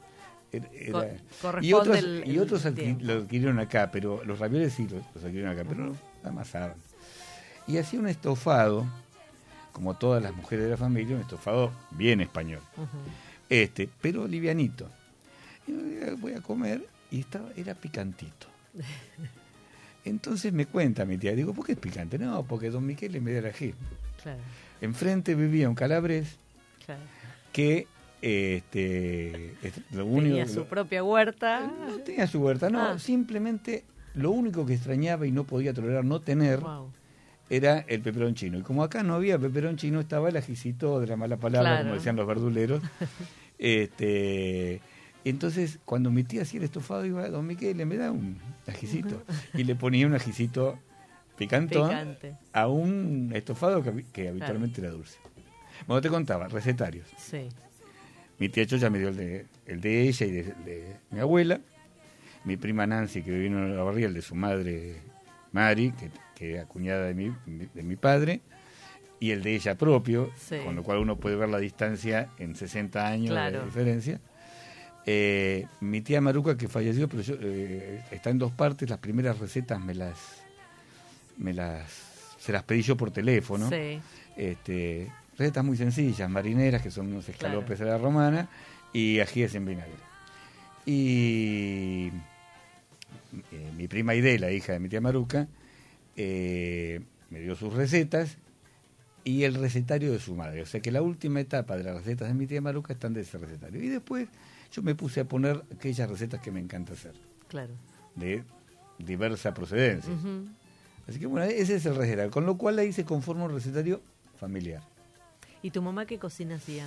era- 0.52 0.68
era- 0.72 1.16
Co- 1.42 1.60
y 1.60 1.72
otros, 1.74 1.98
y 2.02 2.94
lo 3.02 3.12
adquirieron 3.14 3.58
acá, 3.58 3.90
pero 3.92 4.24
los 4.24 4.38
ravioles 4.38 4.72
sí 4.72 4.84
los, 4.84 5.02
los 5.14 5.24
adquirieron 5.24 5.50
acá, 5.52 5.64
pero 5.68 5.86
los 5.86 5.96
amasaban. 6.24 6.74
Y 7.66 7.78
hacía 7.78 7.98
un 8.00 8.08
estofado, 8.08 8.86
como 9.72 9.94
todas 9.96 10.22
las 10.22 10.34
mujeres 10.34 10.64
de 10.64 10.70
la 10.70 10.76
familia, 10.78 11.16
un 11.16 11.22
estofado 11.22 11.72
bien 11.90 12.20
español, 12.22 12.60
este, 13.50 13.88
pero 14.00 14.26
livianito. 14.26 14.88
Y 15.66 15.72
voy 16.20 16.32
a 16.32 16.40
comer 16.40 16.86
y 17.10 17.20
estaba, 17.20 17.50
era 17.56 17.74
picantito. 17.74 18.46
Entonces 20.04 20.52
me 20.52 20.66
cuenta 20.66 21.04
mi 21.04 21.18
tía, 21.18 21.34
digo, 21.34 21.52
¿por 21.52 21.66
qué 21.66 21.72
es 21.72 21.78
picante? 21.78 22.18
No, 22.18 22.44
porque 22.44 22.70
don 22.70 22.86
Miquel 22.86 23.12
le 23.12 23.20
me 23.20 23.32
da 23.32 23.38
el 23.40 23.46
ají. 23.46 23.74
Claro, 24.22 24.38
Enfrente 24.80 25.34
vivía 25.34 25.68
un 25.68 25.74
calabres 25.74 26.36
claro. 26.84 27.00
que 27.52 27.86
este, 28.22 29.52
es- 29.66 29.80
lo 29.92 30.06
único 30.06 30.36
Tenía 30.36 30.46
su 30.48 30.64
propia 30.66 31.02
huerta. 31.02 31.60
no 31.88 31.98
tenía 31.98 32.26
su 32.26 32.40
huerta, 32.40 32.70
no, 32.70 32.80
Ah. 32.82 32.98
simplemente 32.98 33.84
lo 34.14 34.30
único 34.30 34.64
que 34.64 34.74
extrañaba 34.74 35.26
y 35.26 35.30
no 35.32 35.44
podía 35.44 35.74
tolerar 35.74 36.04
no 36.04 36.20
tener 36.20 36.60
Wow. 36.60 36.90
era 37.50 37.80
el 37.88 38.00
peperón 38.00 38.34
chino. 38.34 38.58
Y 38.58 38.62
como 38.62 38.82
acá 38.84 39.02
no 39.02 39.14
había 39.14 39.38
peperón 39.38 39.76
chino, 39.76 40.00
estaba 40.00 40.28
el 40.28 40.36
ajicito 40.36 41.00
de 41.00 41.06
la 41.08 41.16
mala 41.16 41.36
palabra, 41.36 41.70
Claro. 41.70 41.84
como 41.84 41.94
decían 41.96 42.16
los 42.16 42.26
verduleros. 42.26 42.80
este, 43.58 44.80
entonces, 45.30 45.78
cuando 45.84 46.10
mi 46.10 46.22
tía 46.24 46.42
hacía 46.42 46.58
el 46.58 46.64
estofado, 46.64 47.04
iba 47.04 47.22
a 47.24 47.28
Don 47.28 47.46
Miquel, 47.46 47.84
me 47.86 47.96
da 47.96 48.10
un 48.12 48.38
ajicito. 48.66 49.22
Y 49.54 49.64
le 49.64 49.74
ponía 49.74 50.06
un 50.06 50.14
ajicito 50.14 50.78
picantón, 51.36 51.88
Picante. 51.88 52.34
a 52.52 52.68
un 52.68 53.30
estofado 53.34 53.82
que, 53.82 53.92
habi- 53.92 54.04
que 54.12 54.28
habitualmente 54.28 54.80
era 54.80 54.90
dulce. 54.90 55.18
Bueno, 55.86 56.00
te 56.00 56.08
contaba, 56.08 56.48
recetarios. 56.48 57.08
Sí. 57.18 57.48
Mi 58.38 58.48
tía 58.48 58.66
Chocha 58.66 58.88
me 58.90 58.98
dio 58.98 59.08
el 59.08 59.16
de, 59.16 59.46
el 59.66 59.80
de 59.80 60.02
ella 60.08 60.26
y 60.26 60.30
de, 60.30 60.42
de 60.64 60.96
mi 61.10 61.20
abuela. 61.20 61.60
Mi 62.44 62.56
prima 62.56 62.86
Nancy, 62.86 63.22
que 63.22 63.30
vino 63.36 63.58
a 63.58 63.68
la 63.68 63.82
barriga, 63.82 64.06
el 64.08 64.14
de 64.14 64.22
su 64.22 64.34
madre 64.34 64.96
Mari, 65.52 65.92
que, 65.92 66.10
que 66.34 66.52
era 66.54 66.66
cuñada 66.66 67.06
de 67.06 67.14
mi, 67.14 67.32
de 67.74 67.82
mi 67.82 67.96
padre. 67.96 68.40
Y 69.18 69.30
el 69.30 69.42
de 69.42 69.54
ella 69.56 69.74
propio, 69.76 70.30
Sí. 70.36 70.56
con 70.64 70.76
lo 70.76 70.82
cual 70.82 70.98
uno 70.98 71.16
puede 71.16 71.36
ver 71.36 71.48
la 71.48 71.58
distancia 71.58 72.28
en 72.38 72.54
60 72.54 73.06
años 73.06 73.30
Claro. 73.30 73.60
de 73.60 73.64
diferencia. 73.64 74.20
Eh, 75.08 75.66
mi 75.80 76.00
tía 76.00 76.20
Maruca, 76.20 76.56
que 76.56 76.66
falleció, 76.66 77.08
pero 77.08 77.22
yo, 77.22 77.36
eh, 77.40 78.02
está 78.10 78.30
en 78.30 78.38
dos 78.38 78.52
partes. 78.52 78.90
Las 78.90 78.98
primeras 78.98 79.38
recetas 79.38 79.80
me 79.80 79.94
las, 79.94 80.18
me 81.38 81.54
las, 81.54 82.36
se 82.38 82.52
las 82.52 82.64
pedí 82.64 82.82
yo 82.82 82.96
por 82.96 83.12
teléfono. 83.12 83.68
Sí. 83.70 84.00
Este, 84.36 85.10
recetas 85.38 85.64
muy 85.64 85.76
sencillas, 85.76 86.28
marineras, 86.28 86.82
que 86.82 86.90
son 86.90 87.06
unos 87.06 87.28
escalopes 87.28 87.78
de 87.78 87.84
la 87.84 87.98
romana, 87.98 88.48
y 88.92 89.20
ajíes 89.20 89.54
en 89.54 89.64
vinagre. 89.64 89.92
Y 90.84 92.10
eh, 93.52 93.72
mi 93.76 93.88
prima 93.88 94.14
Idela, 94.14 94.50
hija 94.50 94.72
de 94.72 94.80
mi 94.80 94.88
tía 94.88 95.00
Maruca, 95.00 95.48
eh, 96.16 97.00
me 97.30 97.40
dio 97.40 97.54
sus 97.54 97.72
recetas 97.74 98.38
y 99.24 99.44
el 99.44 99.54
recetario 99.54 100.12
de 100.12 100.18
su 100.18 100.34
madre. 100.34 100.62
O 100.62 100.66
sea 100.66 100.80
que 100.80 100.92
la 100.92 101.02
última 101.02 101.40
etapa 101.40 101.76
de 101.76 101.84
las 101.84 101.96
recetas 101.96 102.28
de 102.28 102.34
mi 102.34 102.46
tía 102.46 102.60
Maruca 102.60 102.92
están 102.92 103.12
de 103.14 103.22
ese 103.22 103.38
recetario. 103.38 103.82
Y 103.82 103.88
después 103.88 104.28
yo 104.72 104.82
me 104.82 104.94
puse 104.94 105.20
a 105.20 105.24
poner 105.24 105.62
aquellas 105.74 106.08
recetas 106.10 106.40
que 106.40 106.50
me 106.50 106.60
encanta 106.60 106.92
hacer, 106.94 107.14
Claro. 107.48 107.74
de 108.14 108.42
diversa 108.98 109.52
procedencia. 109.54 110.12
Así 111.08 111.18
que 111.20 111.26
bueno, 111.26 111.46
ese 111.46 111.76
es 111.76 111.86
el 111.86 111.94
recetario, 111.96 112.30
con 112.30 112.46
lo 112.46 112.56
cual 112.56 112.78
ahí 112.78 112.92
se 112.92 113.04
conforma 113.04 113.44
un 113.44 113.52
recetario 113.52 114.00
familiar. 114.38 114.82
¿Y 115.62 115.70
tu 115.70 115.80
mamá 115.82 116.06
qué 116.06 116.18
cocina 116.18 116.56
hacía? 116.56 116.86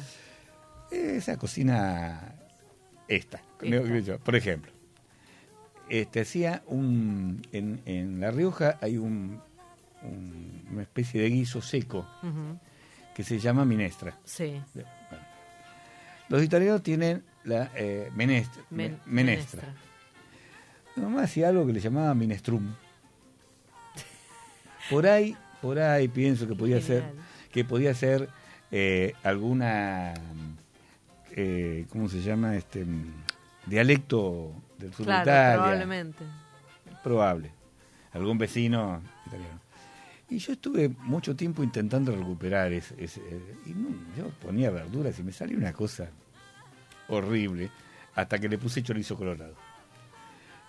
Esa 0.91 1.37
cocina 1.37 2.35
esta, 3.07 3.41
por 4.23 4.35
ejemplo. 4.35 4.71
Este 5.89 6.21
hacía 6.21 6.61
un 6.67 7.41
en, 7.51 7.81
en 7.85 8.19
La 8.19 8.29
Rioja 8.31 8.77
hay 8.81 8.97
un, 8.97 9.41
un- 10.03 10.63
una 10.71 10.81
especie 10.83 11.21
de 11.21 11.29
guiso 11.29 11.61
seco 11.61 12.05
que 13.15 13.23
se 13.23 13.39
llama 13.39 13.65
minestra. 13.65 14.17
Sí. 14.23 14.61
Bueno. 14.73 14.87
Los 16.29 16.43
italianos 16.43 16.83
tienen 16.83 17.23
la 17.43 17.71
eh, 17.75 18.11
menestra, 18.15 18.61
Men- 18.69 18.99
me- 19.05 19.11
menestra. 19.23 19.63
Mamá 20.95 21.23
hacía 21.23 21.47
algo 21.49 21.65
que 21.65 21.73
le 21.73 21.79
llamaba 21.79 22.13
minestrum. 22.13 22.73
Por 24.89 25.05
ahí, 25.07 25.35
por 25.61 25.79
ahí 25.79 26.07
pienso 26.07 26.47
que 26.47 26.55
podía 26.55 26.81
ser, 26.81 27.03
que 27.51 27.63
podía 27.63 27.93
ser 27.93 28.29
eh, 28.71 29.13
alguna, 29.23 30.13
eh, 31.31 31.85
¿cómo 31.89 32.09
se 32.09 32.21
llama? 32.21 32.55
Este 32.55 32.85
dialecto 33.65 34.51
del 34.77 34.93
sur 34.93 35.05
Claro, 35.05 35.25
de 35.25 35.31
Italia. 35.31 35.53
probablemente. 35.57 36.23
Probable. 37.03 37.51
Algún 38.13 38.37
vecino 38.37 39.01
italiano. 39.27 39.59
Y 40.29 40.37
yo 40.39 40.53
estuve 40.53 40.89
mucho 40.89 41.35
tiempo 41.35 41.63
intentando 41.63 42.15
recuperar 42.15 42.71
ese. 42.73 42.95
ese- 43.03 43.21
y 43.65 43.69
no, 43.71 43.89
yo 44.17 44.29
ponía 44.41 44.69
verduras 44.71 45.17
y 45.19 45.23
me 45.23 45.31
salió 45.31 45.57
una 45.57 45.73
cosa 45.73 46.09
horrible 47.09 47.69
hasta 48.15 48.39
que 48.39 48.49
le 48.49 48.57
puse 48.57 48.83
chorizo 48.83 49.15
colorado. 49.17 49.55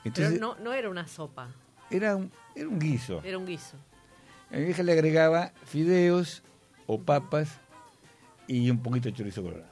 Entonces, 0.05 0.35
Pero 0.35 0.55
no, 0.55 0.63
no 0.63 0.73
era 0.73 0.89
una 0.89 1.07
sopa, 1.07 1.49
era, 1.91 2.17
un, 2.17 2.31
era 2.55 2.69
un 2.69 2.79
guiso. 2.79 3.23
era 3.23 3.39
un 3.39 3.47
guiso. 3.47 3.77
A 4.51 4.57
mi 4.57 4.65
vieja 4.65 4.83
le 4.83 4.93
agregaba 4.93 5.53
fideos 5.67 6.43
o 6.87 7.01
papas 7.01 7.59
y 8.49 8.69
un 8.71 8.83
poquito 8.83 9.09
de 9.09 9.15
chorizo 9.15 9.43
colorado. 9.43 9.71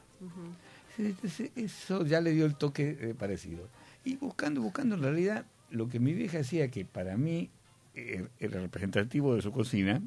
Entonces, 0.99 1.51
Eso 1.57 2.05
ya 2.05 2.21
le 2.21 2.33
dio 2.33 2.45
el 2.45 2.57
toque 2.57 2.97
eh, 3.01 3.15
parecido. 3.17 3.69
Y 4.05 4.17
buscando, 4.17 4.61
buscando, 4.61 4.95
en 4.97 5.03
realidad, 5.03 5.45
lo 5.71 5.89
que 5.89 5.99
mi 6.01 6.13
vieja 6.13 6.41
hacía, 6.41 6.71
que 6.71 6.85
para 6.85 7.17
mí 7.17 7.51
eh, 7.95 8.29
era 8.39 8.61
representativo 8.61 9.35
de 9.35 9.43
su 9.43 9.53
cocina, 9.53 10.01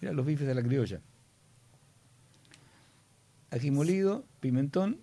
eran 0.00 0.16
los 0.16 0.24
bifes 0.26 0.46
de 0.46 0.54
la 0.54 0.62
criolla. 0.62 1.00
Ají 3.50 3.70
molido, 3.70 4.24
pimentón, 4.40 4.98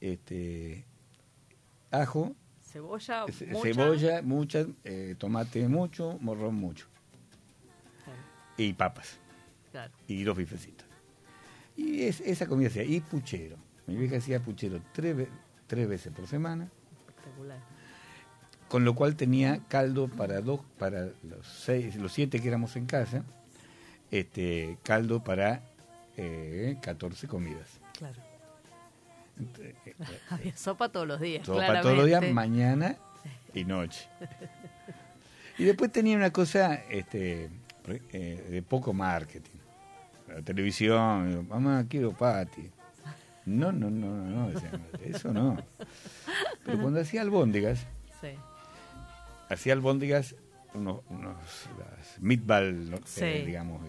este, 0.00 0.84
ajo, 1.90 2.34
Cebolla, 2.62 3.24
ce- 3.32 3.46
mucha. 3.46 3.62
cebolla, 3.62 4.22
mucha, 4.22 4.66
eh, 4.84 5.14
tomate 5.18 5.66
mucho, 5.68 6.18
morrón 6.20 6.56
mucho, 6.56 6.86
Claro, 8.04 8.18
y 8.56 8.72
papas. 8.72 9.18
claro. 9.70 9.92
y 10.08 10.22
dos 10.24 10.36
bifecitos. 10.36 10.86
Y 11.76 12.02
es, 12.04 12.20
esa 12.20 12.46
comida 12.46 12.68
hacía, 12.68 12.84
y 12.84 13.00
puchero. 13.00 13.56
Mi 13.86 13.96
vieja 13.96 14.16
hacía 14.16 14.40
puchero 14.40 14.80
tres, 14.92 15.28
tres 15.66 15.88
veces 15.88 16.12
por 16.12 16.26
semana, 16.26 16.68
Espectacular. 17.08 17.58
con 18.68 18.84
lo 18.84 18.94
cual 18.94 19.14
tenía 19.16 19.60
caldo 19.68 20.08
para 20.08 20.40
dos, 20.40 20.60
para 20.78 21.10
los 21.22 21.46
seis, 21.46 21.94
los 21.96 22.12
siete 22.12 22.40
que 22.40 22.48
éramos 22.48 22.76
en 22.76 22.86
casa, 22.86 23.24
este 24.10 24.78
caldo 24.82 25.22
para 25.22 25.62
eh, 26.16 26.76
14 26.82 27.28
comidas. 27.28 27.68
Claro. 27.98 28.20
Había 30.30 30.56
sopa 30.56 30.88
todos 30.88 31.06
los 31.06 31.20
días. 31.20 31.46
Para 31.46 31.80
todos 31.82 31.96
los 31.96 32.06
días, 32.06 32.22
mañana 32.32 32.96
y 33.54 33.64
noche. 33.64 34.08
Y 35.58 35.64
después 35.64 35.90
tenía 35.92 36.16
una 36.16 36.30
cosa 36.30 36.74
este, 36.90 37.48
eh, 38.12 38.46
de 38.50 38.62
poco 38.62 38.92
marketing. 38.92 39.50
La 40.28 40.42
televisión, 40.42 41.46
mamá, 41.48 41.84
quiero 41.88 42.12
pati. 42.12 42.70
No, 43.46 43.70
no, 43.72 43.88
no, 43.90 44.08
no, 44.08 44.50
no, 44.50 44.60
eso 45.04 45.32
no. 45.32 45.56
Pero 46.64 46.80
cuando 46.80 47.00
hacía 47.00 47.22
albóndigas, 47.22 47.86
Sí. 48.20 48.28
hacía 49.48 49.72
albóndigas, 49.74 50.34
unos, 50.74 51.00
unos 51.08 51.36
las 51.78 52.20
meatball. 52.20 53.00
Sí. 53.04 53.24
Eh, 53.24 53.44
digamos, 53.46 53.82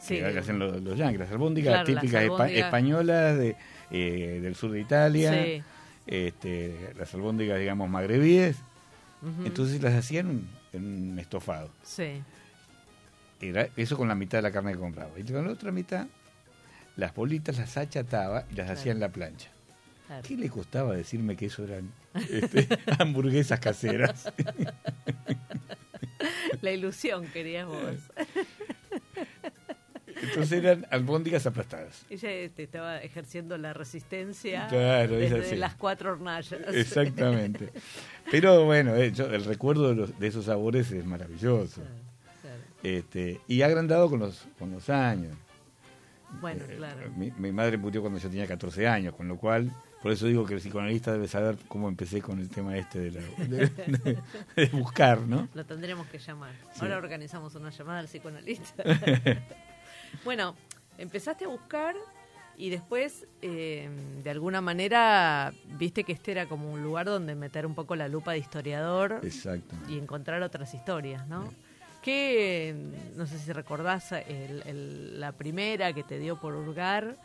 Sí. 0.00 0.16
que 0.16 0.38
hacen 0.38 0.58
los, 0.58 0.80
los 0.82 0.96
yankees, 0.98 1.20
las 1.20 1.30
albóndigas 1.30 1.84
Claro, 1.84 2.00
típicas 2.00 2.22
albóndigas. 2.22 2.64
españolas 2.64 3.38
de, 3.38 3.56
eh, 3.90 4.40
del 4.42 4.54
sur 4.56 4.70
de 4.72 4.80
Italia, 4.80 5.32
Sí. 5.44 5.62
este, 6.06 6.92
las 6.98 7.12
albóndigas, 7.14 7.58
digamos, 7.58 7.88
magrebíes, 7.90 8.56
entonces 9.44 9.82
las 9.82 9.94
hacían 9.94 10.48
en 10.72 10.84
un 11.12 11.18
estofado. 11.18 11.70
Sí. 11.82 12.22
Era 13.42 13.68
eso 13.76 13.96
con 13.96 14.08
la 14.08 14.14
mitad 14.14 14.38
de 14.38 14.42
la 14.42 14.50
carne 14.52 14.72
que 14.72 14.78
compraba. 14.78 15.10
Y 15.18 15.22
con 15.24 15.44
la 15.46 15.52
otra 15.52 15.70
mitad, 15.72 16.06
las 16.96 17.14
bolitas 17.14 17.58
las 17.58 17.76
achataba 17.76 18.44
y 18.50 18.54
las 18.54 18.66
Claro. 18.66 18.72
hacía 18.72 18.92
en 18.92 19.00
la 19.00 19.08
plancha. 19.10 19.50
claro. 20.06 20.22
¿Qué 20.26 20.36
le 20.36 20.48
costaba 20.48 20.94
decirme 20.96 21.36
que 21.36 21.46
eso 21.46 21.64
eran 21.64 21.92
este, 22.30 22.66
hamburguesas 22.98 23.60
caseras? 23.60 24.32
La 26.62 26.72
ilusión 26.72 27.26
querías 27.28 27.66
vos. 27.66 27.78
Entonces 30.22 30.52
eran 30.52 30.86
albóndigas 30.90 31.46
aplastadas. 31.46 32.04
Ella 32.10 32.30
este, 32.32 32.62
estaba 32.64 32.98
ejerciendo 32.98 33.56
la 33.58 33.72
resistencia 33.72 34.66
Claro, 34.68 35.16
es 35.18 35.30
desde 35.30 35.56
las 35.56 35.74
cuatro 35.74 36.12
hornallas. 36.12 36.60
Exactamente. 36.72 37.70
Pero 38.30 38.64
bueno, 38.64 38.94
eh, 38.96 39.12
yo- 39.12 39.26
el 39.32 39.44
recuerdo 39.44 39.88
de, 39.88 39.94
los- 39.94 40.18
de 40.18 40.26
esos 40.26 40.44
sabores 40.46 40.90
es 40.92 41.04
maravilloso. 41.04 41.80
Claro, 41.82 41.94
claro. 42.42 42.56
Este, 42.82 43.40
y 43.48 43.62
ha 43.62 43.66
agrandado 43.66 44.08
con 44.10 44.20
los, 44.20 44.46
con 44.58 44.70
los 44.70 44.88
años. 44.90 45.34
Bueno, 46.40 46.64
Eh, 46.68 46.74
claro. 46.76 47.10
Mi, 47.16 47.32
mi 47.38 47.50
madre 47.52 47.76
murió 47.76 48.00
cuando 48.02 48.18
yo 48.20 48.28
tenía 48.28 48.46
14 48.46 48.86
años, 48.86 49.14
con 49.16 49.26
lo 49.26 49.36
cual, 49.36 49.72
por 50.00 50.12
eso 50.12 50.26
digo 50.26 50.46
que 50.46 50.54
el 50.54 50.60
psicoanalista 50.60 51.12
debe 51.12 51.26
saber 51.26 51.56
cómo 51.66 51.88
empecé 51.88 52.22
con 52.22 52.38
el 52.38 52.48
tema 52.48 52.76
este 52.78 53.00
de, 53.00 53.10
la- 53.10 53.20
de- 53.48 53.66
de- 53.66 54.18
de 54.54 54.66
buscar, 54.66 55.20
¿no? 55.22 55.48
Lo 55.54 55.64
tendremos 55.66 56.06
que 56.06 56.18
llamar. 56.18 56.52
Sí. 56.72 56.80
Ahora 56.82 56.98
organizamos 56.98 57.54
una 57.56 57.70
llamada 57.70 57.98
al 57.98 58.06
psicoanalista. 58.06 58.84
bueno, 60.24 60.54
empezaste 60.98 61.44
a 61.44 61.48
buscar 61.48 61.94
y 62.56 62.68
después, 62.70 63.26
eh, 63.42 63.88
de 64.22 64.30
alguna 64.30 64.60
manera, 64.60 65.52
viste 65.78 66.04
que 66.04 66.12
este 66.12 66.32
era 66.32 66.46
como 66.46 66.70
un 66.70 66.82
lugar 66.82 67.06
donde 67.06 67.34
meter 67.34 67.64
un 67.64 67.74
poco 67.74 67.96
la 67.96 68.06
lupa 68.08 68.32
de 68.32 68.38
historiador 68.38 69.20
Exacto. 69.22 69.74
y 69.88 69.96
encontrar 69.98 70.42
otras 70.42 70.74
historias, 70.74 71.26
¿no? 71.26 71.52
Que, 72.02 72.74
no 73.16 73.26
sé 73.26 73.38
si 73.38 73.52
recordás 73.52 74.12
el- 74.12 74.62
el- 74.66 75.20
la 75.20 75.32
primera 75.32 75.92
que 75.92 76.02
te 76.02 76.18
dio 76.18 76.38
por 76.38 76.54
hurgar, 76.54 77.16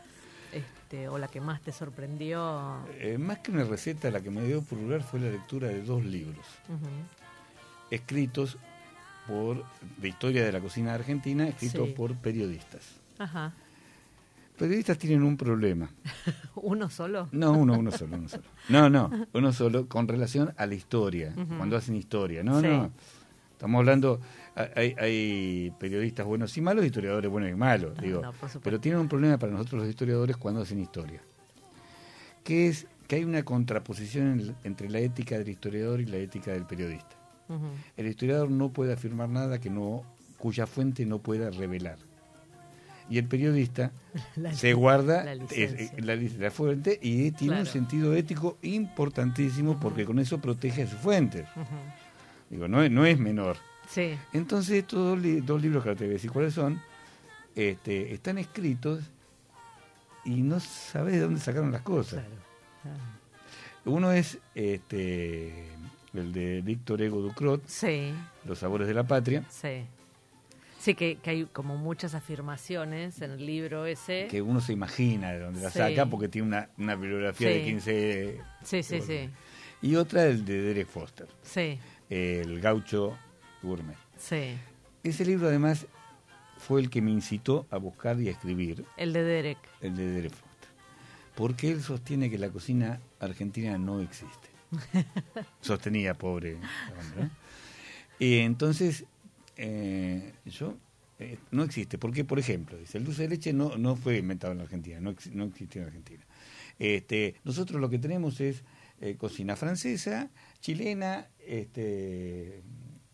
este, 0.53 1.09
o 1.09 1.17
la 1.17 1.27
que 1.27 1.41
más 1.41 1.61
te 1.61 1.71
sorprendió. 1.73 2.85
Eh, 2.99 3.17
más 3.17 3.39
que 3.39 3.51
una 3.51 3.63
receta, 3.65 4.09
la 4.11 4.21
que 4.21 4.29
me 4.29 4.41
dio 4.43 4.61
por 4.61 4.77
lugar 4.77 5.01
fue 5.03 5.19
la 5.19 5.29
lectura 5.29 5.67
de 5.67 5.81
dos 5.81 6.03
libros 6.05 6.45
escritos 7.91 8.57
por 9.27 9.63
de 9.97 10.07
historia 10.09 10.43
de 10.45 10.51
la 10.51 10.59
cocina 10.59 10.93
argentina, 10.93 11.47
escritos 11.47 11.87
Sí. 11.87 11.93
por 11.93 12.15
periodistas. 12.15 12.99
Ajá. 13.17 13.53
Periodistas 14.57 14.97
tienen 14.97 15.23
un 15.23 15.35
problema. 15.35 15.89
¿Uno 16.55 16.89
solo? 16.89 17.27
No, 17.31 17.51
uno, 17.53 17.77
uno 17.77 17.91
solo, 17.91 18.15
uno 18.17 18.29
solo. 18.29 18.43
No, 18.69 18.89
no, 18.89 19.09
uno 19.33 19.51
solo 19.51 19.87
con 19.87 20.07
relación 20.07 20.53
a 20.57 20.65
la 20.65 20.75
historia, 20.75 21.33
cuando 21.57 21.75
hacen 21.75 21.95
historia. 21.95 22.43
No, 22.43 22.61
Sí. 22.61 22.67
no. 22.67 22.91
Estamos 23.51 23.79
hablando, 23.79 24.19
hay, 24.75 24.95
hay 24.99 25.73
periodistas 25.79 26.25
buenos 26.25 26.55
y 26.57 26.61
malos, 26.61 26.85
historiadores 26.85 27.31
buenos 27.31 27.49
y 27.49 27.55
malos, 27.55 27.95
No, 27.95 28.01
digo. 28.01 28.21
no, 28.21 28.33
pero 28.61 28.79
tienen 28.81 28.99
un 28.99 29.07
problema 29.07 29.37
para 29.37 29.53
nosotros 29.53 29.81
los 29.81 29.89
historiadores 29.89 30.35
cuando 30.35 30.61
hacen 30.61 30.79
historia, 30.79 31.21
que 32.43 32.67
es 32.67 32.85
que 33.07 33.15
hay 33.15 33.23
una 33.23 33.43
contraposición 33.43 34.39
en- 34.39 34.55
entre 34.65 34.89
la 34.89 34.99
ética 34.99 35.37
del 35.37 35.47
historiador 35.49 36.01
y 36.01 36.05
la 36.05 36.17
ética 36.17 36.51
del 36.51 36.65
periodista. 36.65 37.15
El 37.97 38.07
historiador 38.07 38.49
no 38.49 38.69
puede 38.69 38.93
afirmar 38.93 39.29
nada 39.29 39.59
que 39.59 39.69
no 39.69 40.03
cuya 40.37 40.65
fuente 40.67 41.05
no 41.05 41.19
pueda 41.19 41.49
revelar. 41.51 41.97
Y 43.09 43.19
el 43.19 43.25
periodista 43.27 43.91
La- 44.35 44.53
se 44.53 44.73
guarda 44.73 45.23
la 45.23 45.35
licencia. 45.35 45.91
eh, 45.95 46.01
la, 46.39 46.49
fuente 46.51 46.99
y 47.01 47.31
tiene 47.31 47.59
un 47.59 47.65
sentido 47.67 48.13
ético 48.15 48.57
importantísimo 48.63 49.79
porque 49.79 50.05
con 50.05 50.17
eso 50.19 50.39
protege 50.41 50.83
a 50.83 50.87
sus 50.87 50.99
fuentes. 50.99 51.45
Digo, 52.49 52.67
no 52.67 52.81
es, 52.81 52.89
no 52.91 53.05
es 53.05 53.19
menor. 53.19 53.57
Sí, 53.87 54.17
Entonces 54.33 54.77
estos 54.77 54.99
dos, 54.99 55.19
li- 55.19 55.41
dos 55.41 55.61
libros 55.61 55.83
que 55.83 55.91
te 55.95 56.05
voy 56.05 56.11
a 56.11 56.13
decir 56.13 56.31
cuáles 56.31 56.55
son, 56.55 56.81
este, 57.55 58.11
están 58.13 58.39
escritos 58.39 59.03
y 60.25 60.41
no 60.41 60.59
sabes 60.59 61.13
de 61.13 61.19
dónde 61.19 61.39
sacaron 61.39 61.71
las 61.71 61.81
cosas. 61.83 62.23
claro. 62.23 62.35
claro. 62.81 62.97
Uno 63.85 64.11
es 64.11 64.39
este, 64.55 65.67
el 66.19 66.31
de 66.33 66.61
Víctor 66.61 67.01
Ego 67.01 67.21
Ducrot, 67.21 67.61
Sí, 67.67 68.11
Los 68.45 68.59
sabores 68.59 68.87
de 68.87 68.93
la 68.93 69.03
patria, 69.03 69.43
sí. 69.49 69.85
Sí, 70.79 70.93
que, 70.93 71.15
que 71.15 71.29
hay 71.31 71.45
como 71.45 71.77
muchas 71.77 72.13
afirmaciones 72.13 73.19
en 73.23 73.31
el 73.31 73.45
libro 73.45 73.87
ese. 73.87 74.27
que 74.29 74.41
uno 74.41 74.61
se 74.61 74.71
imagina 74.73 75.31
de 75.31 75.39
dónde 75.39 75.61
la 75.61 75.71
Sí. 75.71 75.79
saca 75.79 76.05
porque 76.05 76.27
tiene 76.27 76.47
una, 76.47 76.69
una 76.77 76.95
bibliografía 76.95 77.49
de 77.49 77.59
Sí. 77.59 77.65
15... 77.65 78.41
Sí, 78.63 78.83
sí, 78.83 79.01
sí. 79.01 79.29
Y 79.81 79.95
otra 79.95 80.25
el 80.27 80.45
de 80.45 80.61
Derek 80.61 80.87
Foster, 80.87 81.27
Sí, 81.41 81.79
El 82.09 82.59
gaucho 82.61 83.17
gourmet. 83.63 83.97
sí. 84.17 84.55
Ese 85.03 85.23
libro 85.25 85.47
además 85.47 85.85
fue 86.57 86.81
el 86.81 86.89
que 86.89 87.01
me 87.01 87.11
incitó 87.11 87.65
a 87.71 87.77
buscar 87.77 88.19
y 88.21 88.27
a 88.27 88.31
escribir, 88.31 88.85
El 88.97 89.11
de 89.13 89.23
Derek. 89.23 89.57
el 89.81 89.95
de 89.95 90.07
Derek 90.07 90.31
Foster. 90.33 90.69
Porque 91.35 91.71
él 91.71 91.81
sostiene 91.83 92.29
que 92.29 92.37
la 92.37 92.49
cocina 92.49 92.99
argentina 93.19 93.77
no 93.77 94.01
existe. 94.01 94.49
Sostenía, 95.61 96.13
pobre. 96.13 96.57
Y 98.19 98.37
entonces, 98.39 99.05
eh, 99.57 100.33
yo, 100.45 100.75
eh, 101.19 101.37
no 101.51 101.63
existe. 101.63 101.97
Porque, 101.97 102.23
por 102.25 102.39
ejemplo, 102.39 102.77
dice, 102.77 102.97
el 102.97 103.03
dulce 103.05 103.23
de 103.23 103.29
leche 103.29 103.53
no, 103.53 103.77
no 103.77 103.95
fue 103.95 104.17
inventado 104.17 104.51
en 104.53 104.59
la 104.59 104.63
Argentina, 104.65 104.99
no, 104.99 105.11
ex- 105.11 105.31
no 105.33 105.45
existió 105.45 105.81
en 105.81 105.87
Argentina. 105.87 106.25
Este, 106.79 107.35
nosotros 107.43 107.79
lo 107.79 107.89
que 107.89 107.99
tenemos 107.99 108.41
es 108.41 108.63
eh, 109.01 109.15
cocina 109.17 109.55
francesa, 109.55 110.29
chilena, 110.61 111.27
este, 111.45 112.61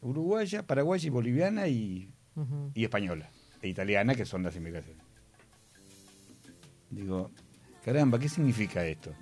uruguaya, 0.01 0.65
paraguaya 0.65 1.05
y 1.07 1.09
boliviana 1.09 1.67
y 1.67 2.09
y 2.73 2.83
española 2.85 3.29
e 3.61 3.67
italiana, 3.67 4.15
que 4.15 4.25
son 4.25 4.41
las 4.41 4.55
inmigraciones. 4.55 5.03
Digo, 6.89 7.29
caramba, 7.83 8.19
¿qué 8.19 8.29
significa 8.29 8.85
esto? 8.85 9.13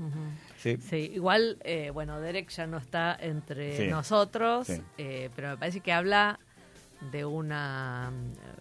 Sí, 0.57 0.77
igual, 1.13 1.57
eh, 1.63 1.89
bueno, 1.91 2.19
Derek 2.19 2.49
ya 2.49 2.67
no 2.67 2.77
está 2.77 3.17
entre 3.19 3.77
Sí, 3.77 3.87
nosotros, 3.87 4.67
sí. 4.67 4.81
eh, 4.97 5.29
pero 5.35 5.49
me 5.49 5.57
parece 5.57 5.79
que 5.79 5.91
habla 5.93 6.39
de 7.11 7.23
una 7.23 8.11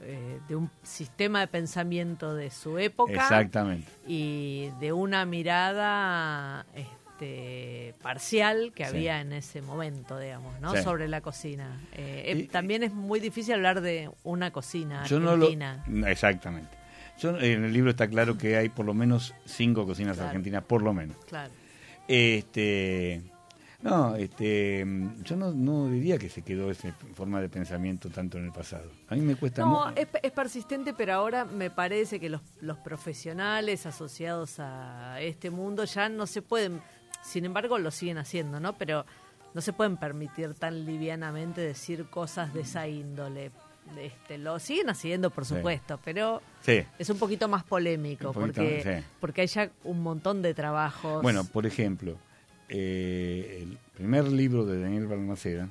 eh, 0.02 0.38
de 0.48 0.54
un 0.54 0.70
sistema 0.84 1.40
de 1.40 1.48
pensamiento 1.48 2.34
de 2.36 2.50
su 2.50 2.78
época 2.78 3.12
Exactamente. 3.12 3.88
y 4.06 4.70
de 4.78 4.92
una 4.92 5.24
mirada 5.24 6.64
este, 6.72 7.94
parcial 8.00 8.70
que 8.76 8.84
había 8.84 9.20
en 9.20 9.32
ese 9.32 9.60
momento, 9.60 10.20
digamos, 10.20 10.60
¿no? 10.60 10.76
Sobre 10.84 11.08
la 11.08 11.20
cocina. 11.20 11.80
Eh, 11.96 12.44
Y- 12.44 12.46
también 12.46 12.84
es 12.84 12.92
muy 12.94 13.18
difícil 13.18 13.54
hablar 13.54 13.80
de 13.80 14.08
una 14.22 14.52
cocina 14.52 15.04
Yo 15.06 15.18
no 15.18 15.36
lo. 15.36 15.46
argentina. 15.46 15.82
no, 15.88 16.06
Exactamente. 16.06 16.77
Yo, 17.18 17.30
en 17.38 17.64
el 17.64 17.72
libro 17.72 17.90
está 17.90 18.08
claro 18.08 18.38
que 18.38 18.56
hay 18.56 18.68
por 18.68 18.87
lo 18.87 18.94
menos 18.94 19.34
cinco 19.44 19.84
cocinas 19.87 20.16
Claro. 20.16 20.28
argentinas, 20.30 20.64
por 20.64 20.82
lo 20.82 20.92
menos. 20.94 21.16
Claro. 21.26 21.52
Este. 22.06 23.22
No, 23.81 24.16
este, 24.16 24.85
yo 25.22 25.37
no, 25.37 25.52
no 25.52 25.88
diría 25.88 26.18
que 26.18 26.28
se 26.28 26.42
quedó 26.42 26.68
esa 26.68 26.92
forma 27.14 27.40
de 27.40 27.48
pensamiento 27.48 28.09
tanto 28.11 28.37
en 28.37 28.46
el 28.46 28.52
pasado. 28.52 28.90
A 29.09 29.14
mí 29.14 29.20
me 29.20 29.37
cuesta 29.37 29.62
No, 29.62 29.92
es 29.94 30.33
persistente, 30.33 30.94
pero 30.94 31.12
ahora 31.14 31.44
me 31.44 31.70
parece 31.70 32.18
que 32.18 32.28
los, 32.28 32.40
los 32.61 32.76
profesionales 32.78 33.87
asociados 33.87 34.57
a 34.59 35.20
este 35.20 35.50
mundo 35.50 35.85
ya 35.85 36.09
no 36.09 36.26
se 36.26 36.42
pueden, 36.42 36.81
sin 37.22 37.44
embargo 37.44 37.78
lo 37.78 37.92
siguen 37.92 38.18
haciendo, 38.18 38.59
¿no? 38.59 38.76
Pero 38.76 39.07
no 39.54 39.61
se 39.61 39.72
pueden 39.72 39.96
permitir 39.96 40.54
tan 40.54 40.85
livianamente 40.85 41.61
decir 41.61 42.07
cosas 42.11 42.52
de 42.52 42.62
esa 42.62 42.88
índole. 42.88 43.52
Este, 43.96 44.38
lo 44.38 44.59
siguen 44.59 44.90
haciendo, 44.90 45.31
por 45.31 45.44
Sí. 45.44 45.55
supuesto, 45.57 45.98
pero 46.05 46.42
Sí. 46.62 46.83
es 46.98 47.11
un 47.11 47.18
poquito 47.18 47.48
más 47.48 47.64
polémico 47.64 48.33
poquito, 48.33 48.40
porque, 48.62 48.83
sí. 49.01 49.07
porque 49.20 49.40
hay 49.42 49.46
ya 49.46 49.70
un 49.85 50.03
montón 50.03 50.42
de 50.42 50.55
trabajos. 50.55 51.22
Bueno, 51.22 51.44
por 51.44 51.66
ejemplo, 51.66 52.16
eh, 52.68 53.61
el 53.62 53.79
primer 53.94 54.24
libro 54.29 54.66
de 54.66 54.81
Daniel 54.81 55.07
Balmaceda 55.07 55.70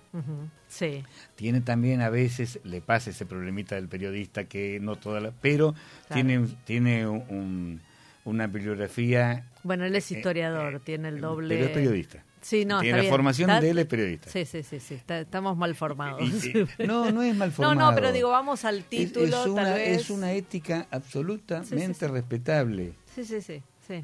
sí, 0.68 1.04
tiene 1.36 1.62
también 1.62 2.02
a 2.02 2.10
veces, 2.10 2.60
le 2.64 2.82
pasa 2.82 3.12
ese 3.12 3.26
problemita 3.26 3.76
del 3.76 3.88
periodista 3.88 4.46
que 4.46 4.80
no 4.82 4.96
toda 4.96 5.20
la... 5.22 5.32
Pero 5.42 5.74
Claro. 5.74 6.14
tiene, 6.16 6.48
tiene 6.66 7.08
un- 7.08 7.82
una 8.28 8.48
bibliografía... 8.48 9.46
bueno, 9.64 9.86
él 9.86 9.96
es 9.96 10.12
eh, 10.12 10.16
historiador, 10.18 10.76
eh, 10.76 10.80
tiene 10.84 11.08
el 11.10 11.20
doble... 11.22 11.56
Pero 11.56 11.68
es 11.68 11.72
periodista. 11.72 12.24
Sí, 12.42 12.66
no, 12.66 12.80
Tiene 12.80 12.90
está 12.90 12.98
la 12.98 13.02
bien. 13.02 13.12
formación 13.14 13.50
Está- 13.50 13.62
de 13.62 13.70
él 13.72 13.78
es 13.80 13.86
periodista. 13.88 14.30
Sí, 14.30 14.46
sí, 14.46 14.64
sí, 14.64 14.80
sí, 14.80 14.94
está- 14.94 15.20
estamos 15.20 15.58
mal 15.58 15.76
formados. 15.76 16.22
Y- 16.22 16.50
y- 16.60 16.68
no, 16.88 17.12
no 17.12 17.24
es 17.24 17.36
mal 17.36 17.50
No, 17.50 17.56
formado. 17.56 17.90
no, 17.92 17.96
pero 17.96 18.12
digo, 18.12 18.30
vamos 18.30 18.64
al 18.64 18.84
título, 18.84 19.26
es, 19.42 19.48
una, 19.48 19.64
tal 19.64 19.74
vez. 19.74 20.02
es 20.02 20.10
una 20.10 20.32
ética 20.34 20.88
absolutamente 20.92 21.94
Sí, 21.94 22.08
respetable. 22.08 22.94
Sí, 23.16 23.26
sí, 23.26 23.42
sí. 23.42 23.62
sí. 23.88 24.04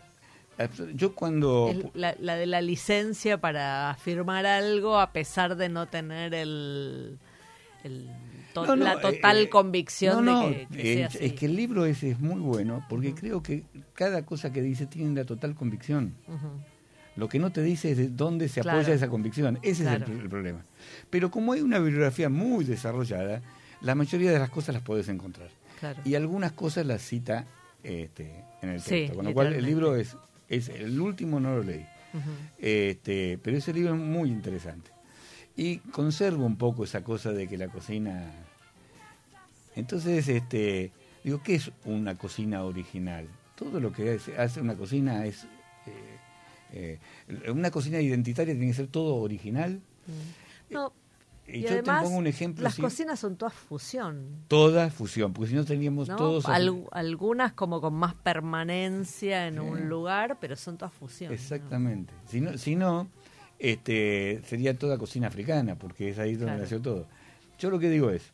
Yo 0.96 1.16
cuando... 1.16 1.74
La, 1.94 2.16
la 2.20 2.36
de 2.36 2.46
la 2.46 2.62
licencia 2.62 3.40
para 3.40 3.90
afirmar 3.92 4.46
algo 4.46 5.00
a 5.00 5.12
pesar 5.12 5.56
de 5.56 5.70
no 5.70 5.88
tener 5.88 6.34
el, 6.34 7.18
el 7.84 8.10
to- 8.54 8.66
No, 8.66 8.76
no, 8.76 8.86
la 8.86 9.00
total 9.02 9.38
eh, 9.44 9.50
convicción 9.50 10.26
no, 10.26 10.48
de 10.50 10.68
que, 10.68 10.68
que 10.78 10.84
sea 10.84 10.94
eh, 10.94 11.04
así. 11.06 11.18
Es 11.22 11.34
que 11.34 11.46
el 11.48 11.56
libro 11.56 11.86
ese 11.86 12.12
es 12.12 12.20
muy 12.20 12.40
bueno 12.40 12.86
porque 12.90 13.14
creo 13.14 13.42
que 13.44 13.64
cada 13.94 14.26
cosa 14.26 14.52
que 14.54 14.62
dice 14.62 14.86
tiene 14.86 15.16
la 15.20 15.26
total 15.26 15.56
convicción. 15.56 16.14
Lo 17.16 17.30
que 17.30 17.38
no 17.38 17.52
te 17.52 17.62
dice 17.62 17.92
es 17.92 17.98
de 17.98 18.10
dónde 18.10 18.48
se 18.50 18.62
Claro. 18.62 18.80
apoya 18.80 18.94
esa 18.96 19.08
convicción. 19.08 19.60
Ese 19.62 19.84
Claro. 19.84 20.06
es 20.06 20.10
el, 20.12 20.20
el 20.22 20.30
problema. 20.30 20.66
Pero 21.10 21.30
como 21.30 21.54
hay 21.54 21.62
una 21.62 21.78
bibliografía 21.80 22.28
muy 22.30 22.66
desarrollada, 22.66 23.42
la 23.82 23.94
mayoría 23.96 24.32
de 24.32 24.40
las 24.40 24.50
cosas 24.50 24.74
las 24.74 24.84
podés 24.84 25.10
encontrar. 25.10 25.50
Claro. 25.80 26.02
Y 26.06 26.16
algunas 26.16 26.54
cosas 26.54 26.86
las 26.88 27.02
cita 27.04 27.46
este, 27.84 28.44
en 28.62 28.70
el 28.70 28.82
Sí, 28.82 28.90
texto. 28.90 29.16
Con 29.18 29.26
lo 29.26 29.34
cual 29.34 29.54
el 29.54 29.64
libro 29.66 29.96
es, 29.96 30.16
es 30.50 30.70
el 30.70 31.00
último, 31.00 31.40
no 31.40 31.56
lo 31.58 31.64
leí. 31.64 31.86
Este, 32.58 33.38
pero 33.44 33.58
ese 33.58 33.74
libro 33.74 33.94
es 33.94 34.00
muy 34.00 34.30
interesante. 34.30 34.90
Y 35.56 35.78
conservo 35.78 36.46
un 36.46 36.56
poco 36.58 36.84
esa 36.84 37.04
cosa 37.04 37.32
de 37.32 37.48
que 37.48 37.58
la 37.58 37.68
cocina... 37.68 38.32
Entonces, 39.76 40.28
este, 40.28 40.92
digo, 41.24 41.42
¿qué 41.44 41.56
es 41.56 41.72
una 41.86 42.16
cocina 42.16 42.64
original? 42.64 43.28
Todo 43.56 43.80
lo 43.80 43.92
que 43.92 44.20
hace, 44.38 44.62
una 44.62 44.76
cocina 44.76 45.26
es... 45.26 45.46
eh, 45.88 47.00
eh, 47.30 47.52
una 47.52 47.70
cocina 47.72 48.00
identitaria 48.02 48.54
tiene 48.54 48.68
que 48.68 48.74
ser 48.74 48.88
todo 48.88 49.16
original. 49.18 49.80
No, 50.70 50.92
Y, 51.48 51.58
y, 51.60 51.62
yo 51.64 51.70
además, 51.70 52.02
te 52.02 52.06
pongo 52.08 52.18
un 52.18 52.28
ejemplo. 52.28 52.64
las 52.64 52.76
cocinas 52.78 53.20
son 53.20 53.36
todas 53.36 53.54
fusión. 53.54 54.44
Toda 54.48 54.90
fusión, 54.90 55.34
porque 55.34 55.50
si 55.52 55.56
no 55.56 55.66
teníamos 55.66 56.08
¿no? 56.08 56.16
todos... 56.16 56.46
Al- 56.48 56.86
algunas 56.92 57.54
como 57.54 57.80
con 57.82 57.94
más 57.94 58.16
permanencia 58.16 59.48
en 59.48 59.56
Sí. 59.56 59.60
un 59.60 59.88
lugar, 59.90 60.38
pero 60.40 60.56
son 60.56 60.78
todas 60.78 60.94
fusión. 60.94 61.30
¿no? 61.30 61.36
Exactamente. 61.36 62.14
Si 62.28 62.42
no, 62.42 62.58
si 62.58 62.76
no 62.76 63.08
este, 63.60 64.42
sería 64.46 64.78
toda 64.78 64.98
cocina 64.98 65.28
africana, 65.28 65.76
porque 65.76 66.10
es 66.10 66.20
ahí 66.20 66.32
donde 66.34 66.46
Claro. 66.46 66.62
nació 66.62 66.82
todo. 66.82 67.08
Yo 67.60 67.70
lo 67.70 67.78
que 67.80 67.90
digo 67.90 68.10
es, 68.10 68.32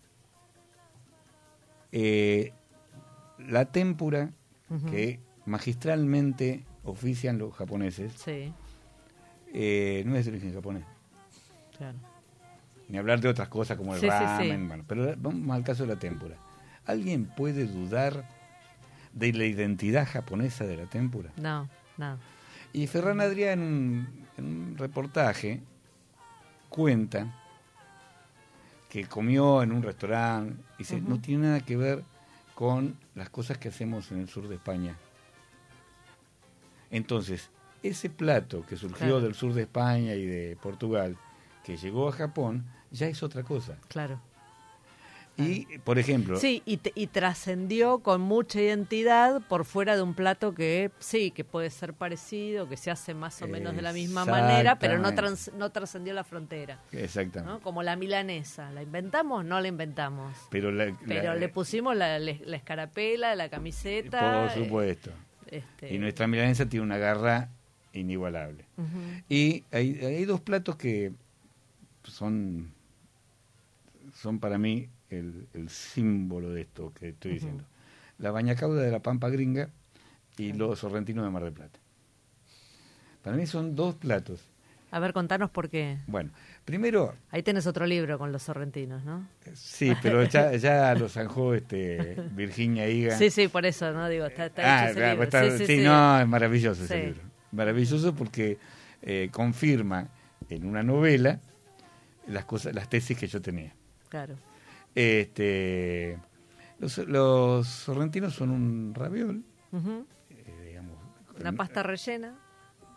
eh, 1.92 2.54
la 3.40 3.66
témpura 3.66 4.32
que 4.92 5.20
magistralmente 5.46 6.64
ofician 6.84 7.38
los 7.40 7.54
japoneses, 7.56 8.14
Sí, 8.14 8.54
eh, 9.54 10.04
no 10.06 10.16
es 10.16 10.26
de 10.26 10.32
origen 10.32 10.54
japonés. 10.54 10.84
claro. 11.78 11.98
Ni 12.88 12.98
hablar 12.98 13.20
de 13.22 13.30
otras 13.30 13.50
cosas 13.50 13.78
como 13.78 13.94
el 13.94 14.00
Sí, 14.02 14.08
sí, 14.08 14.12
sí. 14.12 14.20
ramen, 14.50 14.68
bueno, 14.68 14.84
pero 14.88 15.14
vamos 15.18 15.56
al 15.56 15.64
caso 15.64 15.84
de 15.86 15.94
la 15.94 16.00
témpura. 16.00 16.36
¿Alguien 16.86 17.26
puede 17.26 17.66
dudar 17.68 18.28
de 19.14 19.32
la 19.34 19.46
identidad 19.46 20.08
japonesa 20.08 20.66
de 20.66 20.78
la 20.78 20.86
témpura? 20.88 21.30
No, 21.38 21.70
no. 21.98 22.18
Y 22.74 22.88
Ferran 22.88 23.22
Adrián, 23.22 23.60
en 23.60 23.66
un, 23.68 24.26
en 24.38 24.46
un 24.46 24.78
reportaje, 24.78 25.62
cuenta 26.70 27.39
que 28.90 29.06
comió 29.06 29.62
en 29.62 29.72
un 29.72 29.84
restaurante 29.84 30.56
y 30.76 30.80
dice, 30.80 30.96
Ujú. 30.98 31.10
no 31.10 31.22
tiene 31.22 31.48
nada 31.48 31.60
que 31.62 31.78
ver 31.78 32.04
con 32.56 32.96
las 33.16 33.30
cosas 33.30 33.58
que 33.58 33.70
hacemos 33.70 34.12
en 34.12 34.20
el 34.20 34.28
sur 34.30 34.48
de 34.48 34.56
España. 34.56 34.96
Entonces, 36.92 37.50
ese 37.84 38.10
plato 38.10 38.66
que 38.68 38.76
surgió 38.76 38.98
Claro. 38.98 39.22
del 39.22 39.36
sur 39.36 39.54
de 39.54 39.62
España 39.64 40.16
y 40.16 40.26
de 40.26 40.58
Portugal, 40.62 41.16
que 41.64 41.78
llegó 41.78 42.10
a 42.10 42.12
Japón, 42.12 42.66
ya 42.92 43.08
es 43.08 43.22
otra 43.24 43.44
cosa. 43.44 43.78
Claro. 43.88 44.20
Y, 45.44 45.78
por 45.80 46.00
ejemplo, 46.00 46.38
Sí, 46.40 46.62
y, 46.66 46.80
y 46.96 47.08
trascendió 47.08 48.00
con 48.00 48.22
mucha 48.22 48.62
identidad 48.62 49.42
por 49.48 49.66
fuera 49.66 49.96
de 49.96 50.02
un 50.02 50.14
plato 50.14 50.54
que 50.54 50.92
sí, 51.00 51.32
que 51.32 51.44
puede 51.44 51.70
ser 51.70 51.94
parecido, 51.94 52.68
que 52.68 52.78
se 52.78 52.92
hace 52.92 53.14
más 53.14 53.42
o 53.42 53.48
menos 53.48 53.76
de 53.76 53.82
la 53.82 53.94
misma 53.94 54.26
manera, 54.26 54.78
pero 54.80 54.98
no, 55.00 55.14
trans- 55.16 55.52
no 55.56 55.72
trascendió 55.72 56.14
la 56.14 56.24
frontera. 56.24 56.80
exactamente. 56.92 57.52
¿no? 57.54 57.60
Como 57.62 57.84
la 57.84 57.96
milanesa. 57.96 58.72
¿La 58.72 58.82
inventamos? 58.84 59.46
No 59.46 59.60
la 59.62 59.68
inventamos. 59.68 60.36
Pero, 60.50 60.72
la- 60.72 60.96
Pero 61.08 61.34
la- 61.34 61.36
le 61.36 61.50
pusimos 61.50 61.96
la, 61.96 62.18
escarapela, 62.18 63.36
la 63.36 63.50
camiseta. 63.50 64.48
Por 64.54 64.64
supuesto. 64.64 65.12
eh, 65.48 65.64
este, 65.64 65.94
Y 65.94 65.98
nuestra 66.00 66.28
milanesa 66.28 66.68
tiene 66.68 66.84
una 66.86 66.98
garra 66.98 67.50
inigualable. 67.94 68.66
Y 69.30 69.64
hay, 69.72 70.00
hay 70.04 70.26
dos 70.26 70.42
platos 70.42 70.76
que 70.76 71.12
son, 72.04 72.72
son 74.14 74.40
para 74.40 74.58
mí 74.58 74.90
el, 75.10 75.48
el 75.54 75.70
símbolo 75.70 76.50
de 76.50 76.62
esto 76.62 76.94
que 76.94 77.10
estoy 77.10 77.34
diciendo. 77.34 77.64
La 78.18 78.32
bañacauda 78.32 78.82
de 78.82 78.92
la 78.92 79.00
Pampa 79.00 79.30
Gringa 79.30 79.70
y 80.38 80.54
los 80.54 80.80
sorrentinos 80.80 81.24
de 81.26 81.32
Mar 81.32 81.44
del 81.44 81.54
Plata. 81.54 81.80
Para 83.24 83.36
mí 83.38 83.46
son 83.46 83.76
dos 83.76 83.96
platos. 83.96 84.42
A 84.92 85.00
ver, 85.00 85.14
contanos 85.14 85.52
por 85.52 85.70
qué. 85.70 85.98
Bueno, 86.08 86.32
primero, 86.66 87.14
Ahí 87.30 87.44
tenés 87.44 87.68
otro 87.68 87.86
libro 87.86 88.18
con 88.18 88.32
los 88.32 88.42
sorrentinos, 88.42 89.04
¿no? 89.06 89.28
sí, 89.54 89.94
pero 90.02 90.24
ya, 90.24 90.56
ya 90.56 90.96
lo 90.96 91.08
zanjó 91.10 91.54
este, 91.54 92.16
Virginia 92.32 92.90
Higa. 92.90 93.16
Sí, 93.18 93.30
sí, 93.30 93.48
por 93.50 93.66
eso, 93.68 93.92
¿no? 93.94 94.10
Digo, 94.10 94.26
está, 94.26 94.48
está 94.48 94.62
Ah, 94.64 94.82
hecho 94.84 94.86
ese 94.92 94.96
claro, 95.00 95.12
libro. 95.12 95.24
está- 95.26 95.44
Sí, 95.44 95.52
sí, 95.60 95.66
sí, 95.68 95.78
sí. 95.78 95.84
no, 95.84 96.20
es 96.20 96.28
maravilloso 96.28 96.84
ese 96.86 97.06
libro. 97.06 97.22
Maravilloso 97.52 98.16
porque 98.16 98.58
eh, 99.04 99.30
confirma 99.32 100.08
en 100.50 100.66
una 100.66 100.82
novela 100.82 101.40
las 102.28 102.46
cosas, 102.46 102.74
las 102.74 102.90
tesis 102.90 103.16
que 103.18 103.28
yo 103.28 103.42
tenía. 103.42 103.74
Claro. 104.10 104.36
Este, 105.00 106.18
los, 106.78 106.98
los 106.98 107.66
sorrentinos 107.66 108.34
son 108.34 108.50
un 108.50 108.94
raviol, 108.94 109.46
eh, 109.72 110.66
digamos, 110.68 110.98
Una 111.40 111.54
pasta 111.54 111.84
rellena. 111.84 112.36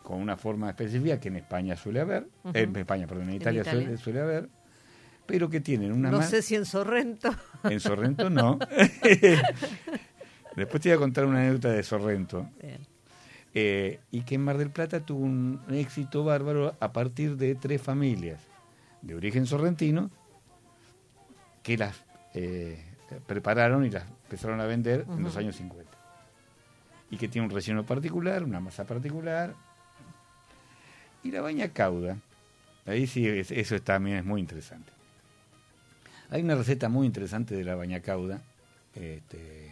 con 0.02 0.20
una 0.20 0.36
forma 0.36 0.68
específica 0.70 1.20
que 1.20 1.28
en 1.28 1.36
España 1.36 1.76
suele 1.76 2.00
haber, 2.00 2.26
en 2.54 2.74
España, 2.74 3.06
perdón, 3.06 3.28
en 3.28 3.36
Italia, 3.36 3.60
Italia. 3.60 3.82
Suele, 3.82 3.96
suele 3.98 4.20
haber, 4.20 4.48
pero 5.26 5.48
que 5.48 5.60
tienen 5.60 5.92
una 5.92 6.10
no 6.10 6.22
sé 6.22 6.42
si 6.42 6.56
en 6.56 6.64
Sorrento. 6.66 7.30
en 7.62 7.78
Sorrento 7.78 8.28
no. 8.28 8.58
Después 10.56 10.82
te 10.82 10.88
voy 10.88 10.96
a 10.96 10.98
contar 10.98 11.24
una 11.24 11.38
anécdota 11.38 11.70
de 11.70 11.84
Sorrento. 11.84 12.48
Bien. 12.60 12.78
Eh, 13.54 14.00
y 14.10 14.22
que 14.22 14.34
en 14.34 14.40
Mar 14.40 14.58
del 14.58 14.70
Plata 14.70 15.06
tuvo 15.06 15.20
un 15.24 15.60
éxito 15.70 16.24
bárbaro 16.24 16.74
a 16.80 16.92
partir 16.92 17.36
de 17.36 17.54
tres 17.54 17.80
familias 17.80 18.40
de 19.02 19.14
origen 19.14 19.46
sorrentino 19.46 20.10
que 21.62 21.76
las 21.76 21.96
eh, 22.34 22.82
prepararon 23.26 23.84
y 23.84 23.90
las 23.90 24.04
empezaron 24.24 24.60
a 24.60 24.66
vender 24.66 25.04
en 25.08 25.22
los 25.22 25.36
años 25.36 25.56
50. 25.56 25.90
Y 27.10 27.16
que 27.18 27.28
tiene 27.28 27.46
un 27.46 27.52
relleno 27.54 27.84
particular, 27.84 28.42
una 28.42 28.58
masa 28.60 28.84
particular. 28.84 29.54
Y 31.22 31.30
la 31.30 31.40
baña 31.40 31.68
cauda, 31.68 32.16
ahí 32.86 33.06
sí, 33.06 33.26
es- 33.28 33.50
eso 33.50 33.78
también 33.80 34.16
es 34.16 34.24
muy 34.24 34.40
interesante. 34.40 34.90
Hay 36.30 36.42
una 36.42 36.54
receta 36.56 36.88
muy 36.88 37.06
interesante 37.06 37.54
de 37.54 37.62
la 37.64 37.74
baña 37.74 38.00
cauda, 38.00 38.40
este, 38.94 39.68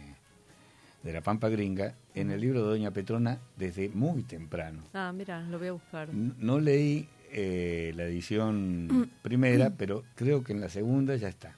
de 1.03 1.13
la 1.13 1.21
Pampa 1.21 1.49
Gringa, 1.49 1.95
en 2.13 2.29
el 2.29 2.39
libro 2.39 2.61
de 2.63 2.69
Doña 2.69 2.91
Petrona 2.91 3.39
desde 3.57 3.89
muy 3.89 4.21
temprano. 4.23 4.83
Ah, 4.93 5.11
mira, 5.13 5.41
lo 5.41 5.57
voy 5.57 5.69
a 5.69 5.71
buscar. 5.73 6.09
No 6.13 6.59
leí 6.59 7.07
eh, 7.31 7.91
la 7.95 8.03
edición 8.03 9.09
primera, 9.23 9.71
pero 9.71 10.03
creo 10.15 10.43
que 10.43 10.53
en 10.53 10.61
la 10.61 10.69
segunda 10.69 11.15
ya 11.15 11.27
está. 11.29 11.55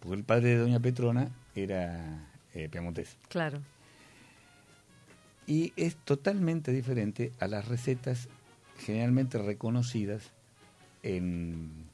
Porque 0.00 0.16
el 0.16 0.24
padre 0.24 0.50
de 0.50 0.56
Doña 0.58 0.80
Petrona 0.80 1.30
era 1.54 2.28
eh, 2.54 2.68
piamontés. 2.68 3.16
claro. 3.28 3.60
Y 5.46 5.72
es 5.76 5.96
totalmente 5.96 6.70
diferente 6.70 7.32
a 7.40 7.48
las 7.48 7.66
recetas 7.66 8.28
generalmente 8.78 9.36
reconocidas 9.38 10.30
en, 11.02 11.86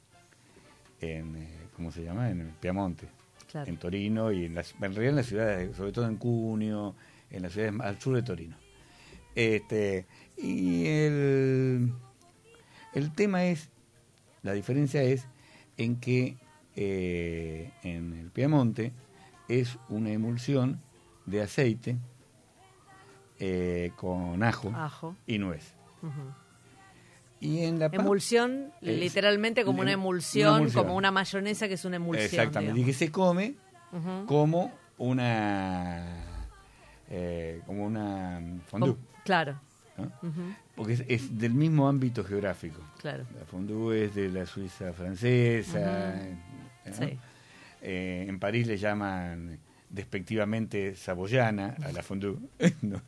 en 1.01 1.35
eh, 1.37 1.49
¿cómo 1.75 1.91
se 1.91 2.03
llama? 2.03 2.29
En 2.29 2.51
Piamonte, 2.59 3.07
Claro. 3.49 3.67
en 3.69 3.77
Torino 3.77 4.31
y 4.31 4.45
en, 4.45 4.53
las, 4.53 4.73
en 4.75 4.81
realidad 4.93 5.09
en 5.09 5.15
las 5.15 5.25
ciudades, 5.25 5.75
sobre 5.75 5.91
todo 5.91 6.07
en 6.07 6.17
Cuneo, 6.17 6.93
en 7.31 7.41
las 7.41 7.53
ciudades 7.53 7.73
más 7.73 7.87
al 7.87 7.99
sur 7.99 8.15
de 8.15 8.21
Torino. 8.21 8.55
Este, 9.33 10.05
y 10.37 10.85
el, 10.85 11.93
el 12.93 13.11
tema 13.15 13.45
es, 13.45 13.69
la 14.43 14.53
diferencia 14.53 15.01
es 15.01 15.25
en 15.77 15.95
que 15.99 16.37
eh, 16.77 17.71
en 17.83 18.13
el 18.13 18.29
Piamonte 18.31 18.93
es 19.49 19.77
una 19.89 20.11
emulsión 20.11 20.79
de 21.25 21.41
aceite 21.41 21.97
eh, 23.39 23.91
con 23.95 24.41
ajo 24.43 24.71
Ajo. 24.75 25.15
y 25.25 25.37
nuez. 25.39 25.73
Y 27.39 27.59
en 27.65 27.77
la 27.79 27.87
Emulsión, 27.87 28.71
Es- 28.81 28.99
literalmente 28.99 29.63
como 29.63 29.81
una 29.81 29.91
em- 29.91 29.99
emulsión, 29.99 30.49
una 30.49 30.57
emulsión. 30.59 30.83
como 30.85 30.95
una 30.97 31.11
mayonesa 31.11 31.67
que 31.67 31.75
es 31.75 31.85
una 31.85 31.97
emulsión. 31.97 32.25
Exactamente, 32.25 32.79
y 32.79 32.83
que 32.83 32.93
se 32.93 33.11
come 33.11 33.55
como 34.25 34.71
una 34.97 36.03
eh, 37.09 37.61
como 37.65 37.85
una 37.85 38.41
fondue, 38.67 38.89
Com- 38.95 38.97
Claro, 39.23 39.59
porque 40.75 40.93
es, 40.93 41.03
es 41.07 41.37
del 41.37 41.53
mismo 41.53 41.87
ámbito 41.87 42.23
geográfico. 42.23 42.81
claro. 42.99 43.25
La 43.37 43.45
fondue 43.45 44.05
es 44.05 44.15
de 44.15 44.29
la 44.29 44.45
Suiza 44.45 44.91
francesa. 44.93 46.15
¿No? 46.89 46.95
Sí. 47.07 47.17
Eh, 47.81 48.25
en 48.27 48.39
París 48.39 48.67
le 48.67 48.77
llaman 48.77 49.59
despectivamente 49.89 50.95
saboyana 50.95 51.75
a 51.83 51.91
la 51.91 52.03
fondue. 52.03 52.37
no, 52.81 53.01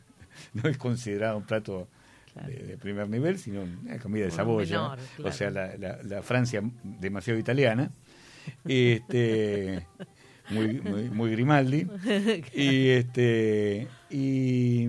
no 0.54 0.68
es 0.68 0.76
considerado 0.78 1.36
un 1.38 1.44
plato 1.44 1.88
Claro. 2.32 2.48
de, 2.48 2.58
de 2.62 2.76
primer 2.78 3.08
nivel, 3.08 3.38
sino 3.40 3.62
una 3.62 3.98
comida 3.98 4.24
de 4.26 4.30
saboya. 4.30 4.76
menor, 4.80 4.98
claro. 5.16 5.30
O 5.30 5.32
sea, 5.32 5.50
la, 5.50 5.76
la- 5.76 6.00
la 6.04 6.22
Francia 6.22 6.62
demasiado 6.84 7.40
italiana. 7.40 7.90
Este, 8.64 9.84
muy, 10.50 10.80
muy, 10.80 11.10
muy 11.10 11.30
Grimaldi. 11.32 11.88
Y 12.54 12.88
este 12.90 13.88
y, 14.10 14.82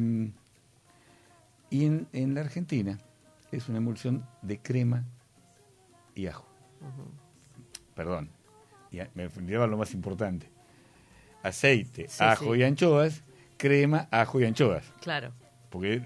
y 1.72 1.86
en, 1.86 2.08
en 2.14 2.36
la 2.36 2.42
Argentina 2.42 3.00
es 3.52 3.68
una 3.70 3.80
emulsión 3.80 4.24
de 4.44 4.60
crema 4.60 5.04
y 6.14 6.28
ajo. 6.28 6.48
Perdón, 7.96 8.30
y 8.92 9.00
me 9.16 9.30
lleva 9.48 9.68
lo 9.68 9.78
más 9.78 9.94
importante. 9.94 10.50
Aceite, 11.44 12.08
Sí, 12.08 12.24
ajo 12.24 12.54
sí. 12.54 12.60
y 12.60 12.64
anchoas, 12.64 13.24
crema, 13.58 14.08
ajo 14.12 14.40
y 14.40 14.46
anchoas. 14.46 14.86
Claro. 15.02 15.32
Porque 15.70 16.02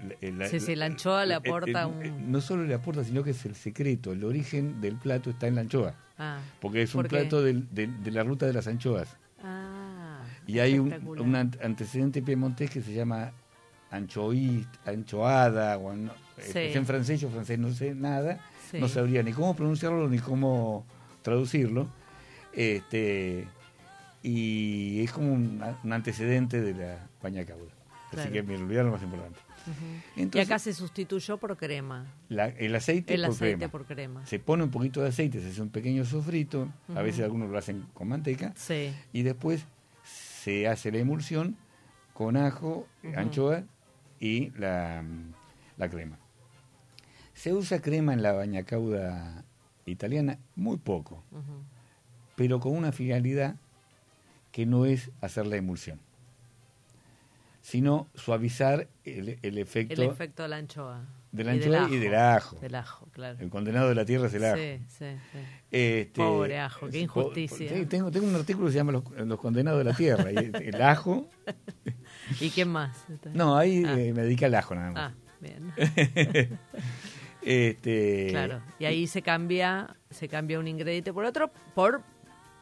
Sí, 0.60 0.76
la 0.76 0.86
anchoa 0.86 1.26
le 1.26 1.34
aporta 1.34 1.82
el- 1.82 1.86
un- 1.88 2.02
el- 2.02 2.30
No 2.30 2.40
solo 2.40 2.64
le 2.64 2.72
aporta, 2.74 3.02
sino 3.02 3.22
que 3.24 3.30
es 3.30 3.44
el 3.44 3.54
secreto, 3.56 4.12
el 4.12 4.22
origen 4.24 4.80
del 4.80 4.94
plato 4.96 5.30
está 5.30 5.48
en 5.48 5.56
la 5.56 5.62
anchoa. 5.62 5.94
Ah, 6.18 6.38
Porque 6.60 6.82
es 6.82 6.94
un 6.94 7.02
plato 7.04 7.42
del- 7.42 7.68
del- 7.74 8.02
de 8.02 8.10
la 8.12 8.22
ruta 8.22 8.46
de 8.46 8.52
las 8.52 8.66
anchoas. 8.68 9.16
ah, 9.42 10.22
Y 10.46 10.60
hay 10.60 10.78
un, 10.78 10.92
antecedente 11.60 12.22
piemontés 12.22 12.70
que 12.70 12.80
se 12.80 12.92
llama 12.94 13.32
anchoí, 13.90 14.64
anchoada, 14.84 15.76
o 15.78 15.92
no- 15.94 16.12
Sí. 16.38 16.58
es 16.58 16.76
en 16.76 16.86
francés, 16.86 17.20
yo 17.20 17.28
francés 17.28 17.58
no 17.58 17.72
sé 17.72 17.94
nada, 17.94 18.38
Sí. 18.70 18.78
no 18.78 18.88
sabría 18.88 19.22
ni 19.24 19.32
cómo 19.32 19.54
pronunciarlo 19.56 20.08
ni 20.08 20.18
cómo 20.20 20.86
traducirlo. 21.22 21.88
Este, 22.56 23.46
y 24.22 25.02
es 25.04 25.12
como 25.12 25.32
un, 25.32 25.62
un 25.84 25.92
antecedente 25.92 26.60
de 26.60 26.74
la 26.74 27.06
paña 27.20 27.44
cauda. 27.44 27.70
Así 28.16 28.30
que 28.30 28.42
me 28.42 28.56
olvidé 28.56 28.82
lo 28.82 28.92
más 28.92 29.02
importante. 29.02 29.38
Ujú. 29.66 29.74
y 30.16 30.22
Entonces, 30.22 30.48
acá 30.48 30.58
se 30.60 30.72
sustituyó 30.72 31.38
por 31.38 31.56
crema. 31.56 32.06
la- 32.28 32.46
el 32.46 32.74
aceite, 32.76 33.14
El 33.14 33.22
por, 33.22 33.30
aceite 33.30 33.56
crema. 33.58 33.70
por 33.72 33.84
crema. 33.84 34.26
Se 34.26 34.38
pone 34.38 34.62
un 34.62 34.70
poquito 34.70 35.02
de 35.02 35.08
aceite, 35.08 35.40
se 35.40 35.48
hace 35.48 35.60
un 35.60 35.70
pequeño 35.70 36.04
sofrito, 36.04 36.68
a 36.94 37.02
veces 37.02 37.24
algunos 37.24 37.50
lo 37.50 37.58
hacen 37.58 37.84
con 37.92 38.06
manteca, 38.08 38.52
Sí. 38.56 38.94
y 39.12 39.22
después 39.22 39.64
se 40.04 40.68
hace 40.68 40.92
la 40.92 40.98
emulsión 40.98 41.56
con 42.14 42.36
ajo, 42.36 42.86
anchoa 43.16 43.64
y 44.20 44.50
la, 44.58 45.02
la 45.76 45.88
crema. 45.90 46.16
Se 47.34 47.52
usa 47.52 47.82
crema 47.82 48.12
en 48.14 48.22
la 48.22 48.32
bañacauda 48.32 49.44
italiana 49.84 50.38
muy 50.54 50.76
poco. 50.78 51.22
Pero 52.36 52.60
con 52.60 52.72
una 52.76 52.92
finalidad 52.92 53.56
que 54.52 54.64
no 54.66 54.86
es 54.86 55.10
hacer 55.20 55.46
la 55.46 55.56
emulsión, 55.56 55.98
sino 57.60 58.06
suavizar 58.14 58.86
el, 59.04 59.38
el 59.42 59.58
efecto, 59.58 60.00
El 60.02 60.08
efecto 60.10 60.44
de 60.44 60.48
la 60.50 60.56
anchoa. 60.56 61.04
de 61.32 61.44
la 61.44 61.54
Y 61.54 61.58
del 61.58 61.74
anchoa 61.74 61.96
y 61.96 61.98
del 61.98 62.14
ajo. 62.14 62.56
Del 62.60 62.74
ajo, 62.76 63.08
claro. 63.12 63.38
El 63.40 63.50
condenado 63.50 63.88
de 63.88 63.94
la 63.96 64.04
tierra 64.04 64.28
es 64.28 64.34
el 64.34 64.44
ajo. 64.44 64.56
Sí, 64.56 64.78
sí, 64.88 65.04
sí. 65.32 65.38
Este, 65.72 66.12
Pobre 66.20 66.60
ajo, 66.60 66.86
qué 66.86 66.92
po- 66.92 66.98
injusticia. 66.98 67.68
sí, 67.68 67.86
tengo, 67.86 68.10
tengo 68.12 68.26
un 68.28 68.36
artículo 68.36 68.66
que 68.66 68.72
se 68.72 68.78
llama 68.78 68.92
Los, 68.92 69.04
los 69.10 69.40
condenados 69.40 69.78
de 69.78 69.84
la 69.84 69.94
tierra. 69.96 70.30
y 70.32 70.36
el 70.68 70.80
ajo. 70.82 71.28
¿Y 72.40 72.50
quién 72.50 72.68
más? 72.68 73.04
No, 73.34 73.56
ahí 73.56 73.82
Ah. 73.84 73.98
eh, 73.98 74.12
me 74.12 74.22
dedica 74.22 74.46
al 74.46 74.54
ajo 74.54 74.74
nada 74.74 74.90
más. 74.92 75.12
Ah, 75.12 75.14
bien. 75.40 75.72
este, 77.42 78.28
Claro. 78.30 78.62
Y 78.78 78.84
ahí 78.84 79.06
se 79.06 79.22
cambia, 79.22 79.96
se 80.10 80.28
cambia 80.28 80.58
un 80.58 80.68
ingrediente 80.68 81.12
por 81.12 81.24
otro 81.24 81.50
por 81.74 82.02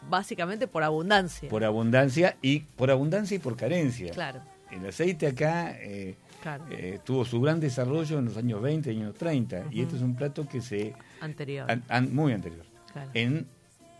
básicamente 0.08 0.66
por 0.66 0.82
abundancia. 0.82 1.48
Por 1.48 1.64
abundancia 1.64 2.36
y 2.42 2.60
por 2.60 2.90
abundancia 2.90 3.34
y 3.36 3.38
por 3.38 3.56
carencia. 3.56 4.12
Claro, 4.12 4.40
El 4.70 4.86
aceite 4.86 5.26
acá 5.26 5.76
eh, 5.80 6.16
claro. 6.42 6.64
eh, 6.70 6.98
tuvo 7.04 7.24
su 7.24 7.40
gran 7.40 7.60
desarrollo 7.60 8.18
en 8.18 8.24
los 8.26 8.36
años 8.36 8.60
20, 8.62 8.90
años 8.90 9.14
30, 9.14 9.64
y 9.70 9.82
este 9.82 9.96
es 9.96 10.02
un 10.02 10.14
plato 10.16 10.46
que 10.48 10.60
se 10.60 10.94
anterior. 11.20 11.70
an- 11.70 11.84
an- 11.88 12.14
muy 12.14 12.32
anterior 12.32 12.64
claro. 12.92 13.10
en 13.14 13.46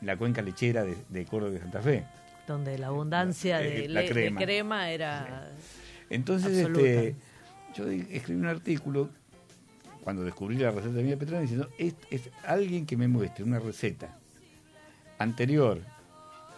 la 0.02 0.16
cuenca 0.16 0.42
lechera 0.42 0.82
de, 0.84 0.96
de 1.08 1.24
Córdoba 1.24 1.52
de 1.52 1.60
Santa 1.60 1.80
Fe. 1.80 2.04
donde 2.46 2.76
la 2.78 2.88
abundancia 2.88 3.58
de, 3.58 3.84
Eh, 3.86 3.88
la 3.88 4.00
le- 4.02 4.06
de 4.08 4.12
crema. 4.12 4.40
crema 4.40 4.90
era... 4.90 5.50
Entonces, 6.10 6.58
Absoluta. 6.58 6.86
este, 6.86 7.16
yo 7.74 7.88
escribí 7.90 8.38
un 8.40 8.46
artículo 8.46 9.08
cuando 10.02 10.22
descubrí 10.22 10.58
la 10.58 10.70
receta 10.70 10.92
de 10.92 11.02
Mía 11.02 11.16
Petrona 11.16 11.40
diciendo, 11.40 11.70
es, 11.78 11.94
es 12.10 12.28
alguien 12.44 12.84
que 12.84 12.96
me 12.98 13.08
muestre 13.08 13.42
una 13.42 13.58
receta 13.58 14.14
anterior 15.18 15.80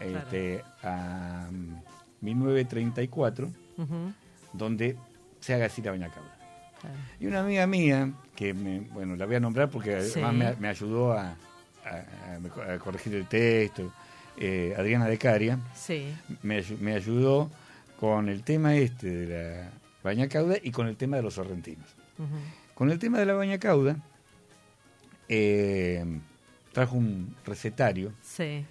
este, 0.01 0.65
a 0.83 1.49
mm, 1.51 1.75
1934, 2.21 3.51
Ujú, 3.79 4.13
donde 4.53 4.97
se 5.41 5.55
haga 5.55 5.67
así 5.67 5.83
la 5.83 5.91
baña 5.93 6.09
cauda. 6.11 6.31
claro. 6.81 6.97
Y 7.21 7.27
una 7.27 7.41
amiga 7.41 7.67
mía, 7.67 8.13
que 8.35 8.53
me, 8.55 8.81
bueno, 8.81 9.17
la 9.17 9.27
voy 9.27 9.37
a 9.37 9.41
nombrar 9.41 9.71
porque 9.71 10.01
Sí. 10.03 10.19
además 10.21 10.57
me, 10.57 10.61
me 10.63 10.69
ayudó 10.69 11.13
a, 11.13 11.37
corregir 12.83 13.15
el 13.15 13.27
texto, 13.27 13.93
eh, 14.37 14.75
Adriana 14.77 15.07
de 15.07 15.19
Caria, 15.19 15.59
Sí, 15.75 16.13
me, 16.43 16.61
ayu- 16.61 16.79
me 16.79 16.95
ayudó 16.95 17.51
con 18.01 18.29
el 18.29 18.43
tema 18.43 18.75
este 18.77 19.09
de 19.09 19.27
la 19.63 19.71
baña 20.03 20.29
cauda 20.29 20.57
y 20.63 20.71
con 20.73 20.87
el 20.89 20.97
tema 20.97 21.17
de 21.17 21.23
los 21.23 21.35
sorrentinos. 21.35 21.87
Con 22.75 22.91
el 22.91 22.99
tema 22.99 23.19
de 23.19 23.27
la 23.27 23.35
baña 23.35 23.59
cauda, 23.59 23.97
eh, 25.29 26.05
trajo 26.73 26.97
un 26.97 27.35
recetario, 27.45 28.13
sí, 28.23 28.65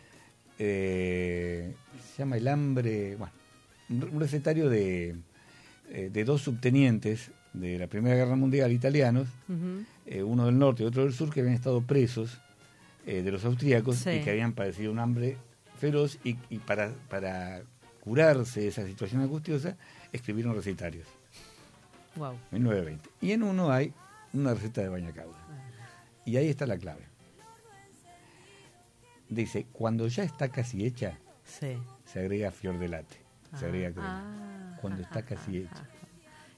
eh, 0.59 1.73
se 2.13 2.19
llama 2.19 2.37
El 2.37 2.47
hambre, 2.47 3.15
bueno, 3.15 3.33
un, 3.89 4.19
recetario 4.19 4.69
de, 4.69 5.15
eh, 5.89 6.09
de 6.11 6.23
dos 6.23 6.41
subtenientes 6.41 7.31
de 7.53 7.77
la 7.77 7.87
Primera 7.87 8.15
Guerra 8.15 8.35
Mundial 8.35 8.71
italianos, 8.71 9.27
eh, 10.05 10.23
uno 10.23 10.45
del 10.45 10.57
norte 10.57 10.83
y 10.83 10.85
otro 10.85 11.03
del 11.03 11.13
sur, 11.13 11.31
que 11.33 11.39
habían 11.41 11.55
estado 11.55 11.81
presos 11.81 12.39
eh, 13.05 13.21
de 13.21 13.31
los 13.31 13.45
austríacos 13.45 13.97
Sí. 13.97 14.09
y 14.09 14.21
que 14.21 14.31
habían 14.31 14.53
padecido 14.53 14.91
un 14.91 14.99
hambre 14.99 15.37
feroz 15.79 16.17
y, 16.23 16.37
y 16.49 16.59
para, 16.59 16.91
para 17.09 17.61
curarse 18.01 18.61
de 18.61 18.67
esa 18.67 18.85
situación 18.85 19.21
angustiosa, 19.21 19.77
escribieron 20.11 20.55
recetarios, 20.55 21.07
wow. 22.15 22.33
1920. 22.51 23.09
Y 23.21 23.31
en 23.31 23.43
uno 23.43 23.71
hay 23.71 23.93
una 24.33 24.53
receta 24.53 24.81
de 24.81 24.89
baña 24.89 25.11
cauda. 25.11 25.37
Y 26.25 26.37
ahí 26.37 26.47
está 26.49 26.65
la 26.65 26.77
clave. 26.77 27.03
Dice, 29.29 29.65
cuando 29.71 30.07
ya 30.07 30.23
está 30.23 30.49
casi 30.49 30.85
hecha, 30.85 31.17
Sí. 31.43 31.77
se 32.05 32.19
agrega 32.19 32.51
fior 32.51 32.77
de 32.79 32.87
latte, 32.87 33.17
se 33.57 33.65
Ah, 33.65 33.67
agrega 33.67 33.91
crema. 33.91 34.21
ah, 34.23 34.77
cuando 34.81 35.01
está 35.01 35.23
casi 35.23 35.57
hecha. 35.57 35.87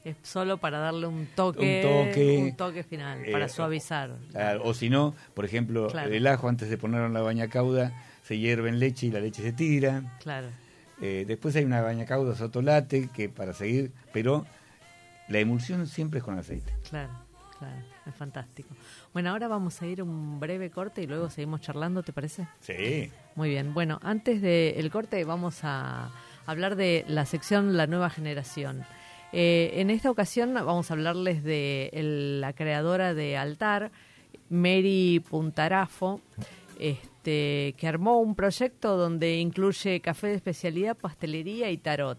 Es 0.03 0.15
solo 0.23 0.58
para 0.58 0.77
darle 0.80 1.08
un 1.08 1.27
toque, 1.36 1.82
Un 1.84 2.08
toque, 2.08 2.38
un 2.38 2.56
toque 2.56 2.84
final, 2.84 3.25
eh, 3.25 3.32
para 3.32 3.49
suavizar. 3.49 4.15
Claro, 4.32 4.62
o 4.63 4.73
si 4.73 4.89
no, 4.89 5.13
por 5.34 5.43
ejemplo, 5.43 5.88
Claro. 5.88 6.12
el 6.13 6.25
ajo 6.27 6.47
antes 6.47 6.69
de 6.69 6.77
ponerlo 6.77 7.08
en 7.08 7.13
la 7.13 7.21
baña 7.21 7.49
cauda 7.49 7.91
se 8.23 8.38
hierve 8.38 8.69
en 8.69 8.80
leche 8.80 9.08
y 9.08 9.12
la 9.12 9.19
leche 9.19 9.41
se 9.41 9.51
tira. 9.53 10.17
Claro, 10.21 10.47
Eh, 11.01 11.25
después 11.27 11.56
hay 11.56 11.63
una 11.63 11.82
baña 11.82 12.06
cauda 12.06 12.36
sotolate 12.36 13.10
que 13.10 13.30
para 13.30 13.53
seguir, 13.53 13.91
pero 14.13 14.45
la 15.27 15.39
emulsión 15.39 15.86
siempre 15.88 16.19
es 16.19 16.23
con 16.23 16.39
aceite. 16.39 16.73
claro, 16.89 17.12
claro. 17.60 17.82
Es 18.08 18.15
fantástico. 18.15 18.70
Bueno, 19.13 19.32
ahora 19.32 19.48
vamos 19.48 19.82
a 19.82 19.86
ir 19.88 20.00
a 20.00 20.04
un 20.04 20.39
breve 20.39 20.70
corte 20.70 21.02
y 21.02 21.08
luego 21.08 21.30
seguimos 21.30 21.62
charlando, 21.62 22.04
¿te 22.04 22.13
parece? 22.13 22.48
Sí. 22.62 23.12
Muy 23.36 23.50
bien. 23.50 23.74
Bueno, 23.74 24.00
antes 24.02 24.41
del 24.41 24.89
corte 24.91 25.24
vamos 25.26 25.60
a 25.63 26.10
hablar 26.46 26.76
de 26.76 27.04
la 27.08 27.26
sección 27.26 27.76
La 27.76 27.86
Nueva 27.88 28.10
Generación. 28.10 28.84
Eh, 29.34 29.74
en 29.76 29.89
esta 29.89 30.10
ocasión 30.10 30.54
vamos 30.54 30.89
a 30.89 30.93
hablarles 30.93 31.43
de 31.43 31.89
el- 31.91 32.39
la 32.39 32.54
creadora 32.54 33.13
de 33.13 33.36
Altar, 33.36 33.91
Mary 34.50 35.22
Puntarafo, 35.30 36.22
este, 36.80 37.76
que 37.78 37.88
armó 37.88 38.20
un 38.20 38.36
proyecto 38.36 38.96
donde 38.96 39.36
incluye 39.38 40.00
café 40.00 40.28
de 40.28 40.36
especialidad, 40.36 40.96
pastelería 40.96 41.70
y 41.72 41.78
tarot. 41.78 42.17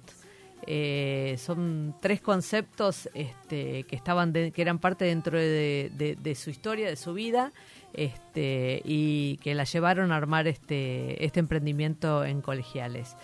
Eh, 0.66 1.36
son 1.38 1.94
tres 2.00 2.20
conceptos 2.20 3.08
este, 3.14 3.84
que 3.84 3.96
estaban 3.96 4.32
de- 4.32 4.50
que 4.52 4.60
eran 4.62 4.78
parte 4.78 5.04
dentro 5.06 5.38
de, 5.38 6.34
su 6.36 6.50
historia, 6.50 6.88
de 6.88 6.96
su 6.96 7.14
vida, 7.14 7.52
este, 7.94 8.82
y 8.84 9.38
que 9.38 9.54
la 9.54 9.64
llevaron 9.64 10.12
a 10.12 10.16
armar 10.16 10.46
este, 10.46 11.24
este 11.24 11.40
emprendimiento 11.40 12.24
en 12.24 12.42
colegiales. 12.42 13.16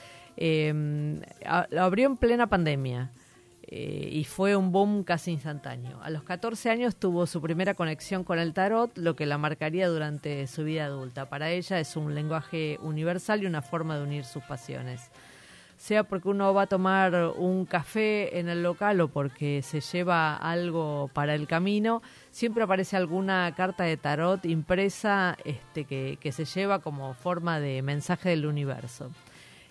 A- 1.47 1.67
lo 1.71 1.83
abrió 1.83 2.07
en 2.07 2.17
plena 2.17 2.47
pandemia 2.49 3.11
eh, 3.67 4.09
y 4.13 4.25
fue 4.25 4.57
un 4.57 4.73
boom 4.73 5.05
casi 5.05 5.31
instantáneo. 5.33 6.01
A 6.03 6.11
los 6.11 6.23
14 6.23 6.71
años 6.71 6.97
tuvo 6.97 7.27
su 7.27 7.41
primera 7.41 7.75
conexión 7.75 8.25
con 8.25 8.39
el 8.39 8.53
tarot, 8.53 8.97
lo 8.99 9.17
que 9.17 9.27
la 9.27 9.39
marcaría 9.39 9.89
durante 9.89 10.47
su 10.47 10.65
vida 10.65 10.85
adulta. 10.87 11.29
Para 11.29 11.51
ella 11.51 11.79
es 11.81 11.97
un 11.97 12.15
lenguaje 12.15 12.79
universal 12.83 13.43
y 13.43 13.47
una 13.47 13.63
forma 13.63 13.97
de 13.97 14.03
unir 14.05 14.25
sus 14.25 14.43
pasiones 14.45 15.11
sea 15.85 16.05
porque 16.05 16.31
uno 16.31 16.55
va 16.55 16.63
a 16.63 16.67
tomar 16.67 17.15
un 17.37 17.67
café 17.67 18.39
en 18.39 18.49
el 18.49 18.63
local 18.63 19.03
o 19.03 19.09
porque 19.09 19.61
se 19.61 19.83
lleva 19.83 20.35
algo 20.35 21.11
para 21.13 21.35
el 21.35 21.47
camino, 21.47 22.01
siempre 22.31 22.65
aparece 22.65 22.97
alguna 22.97 23.53
carta 23.55 23.85
de 23.85 23.99
tarot 23.99 24.47
impresa 24.47 25.37
este, 25.45 25.85
que, 25.85 26.33
se 26.33 26.47
lleva 26.47 26.79
como 26.79 27.13
forma 27.13 27.61
de 27.61 27.83
mensaje 27.83 28.31
del 28.31 28.47
universo. 28.47 29.11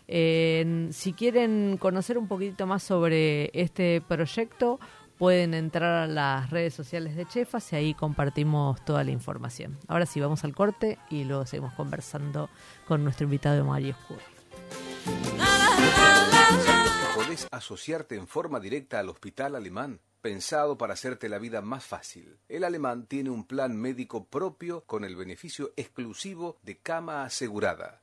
Si 0.08 1.14
quieren 1.18 1.78
conocer 1.80 2.20
un 2.20 2.28
poquitito 2.28 2.68
más 2.68 2.84
sobre 2.84 3.50
este 3.60 4.00
proyecto, 4.08 4.80
pueden 5.18 5.56
entrar 5.56 6.04
a 6.04 6.06
las 6.06 6.52
redes 6.52 6.76
sociales 6.76 7.16
de 7.16 7.26
Chefas 7.26 7.74
y 7.74 7.76
ahí 7.76 7.94
compartimos 7.96 8.86
toda 8.86 9.04
la 9.04 9.10
información. 9.10 9.80
Ahora 9.88 10.06
sí, 10.06 10.20
vamos 10.20 10.44
al 10.44 10.54
corte 10.54 11.00
y 11.10 11.24
luego 11.24 11.48
seguimos 11.48 11.74
conversando 11.74 12.52
con 12.88 13.04
nuestro 13.04 13.24
invitado 13.24 13.66
Mario 13.66 13.96
Escurri. 14.00 15.53
¿Sabías 15.76 16.98
que 17.00 17.16
podés 17.16 17.48
asociarte 17.52 18.16
en 18.16 18.28
forma 18.28 18.60
directa 18.60 19.00
al 19.00 19.10
Hospital 19.10 19.56
Alemán? 19.56 20.00
Pensado 20.22 20.78
para 20.78 20.94
hacerte 20.94 21.28
la 21.28 21.40
vida 21.40 21.62
más 21.62 21.84
fácil. 21.84 22.38
El 22.48 22.64
alemán 22.64 23.08
tiene 23.08 23.30
un 23.30 23.46
plan 23.46 23.76
médico 23.76 24.26
propio 24.30 24.86
con 24.86 25.04
el 25.04 25.16
beneficio 25.18 25.74
exclusivo 25.76 26.58
de 26.62 26.78
cama 26.78 27.26
asegurada, 27.26 28.03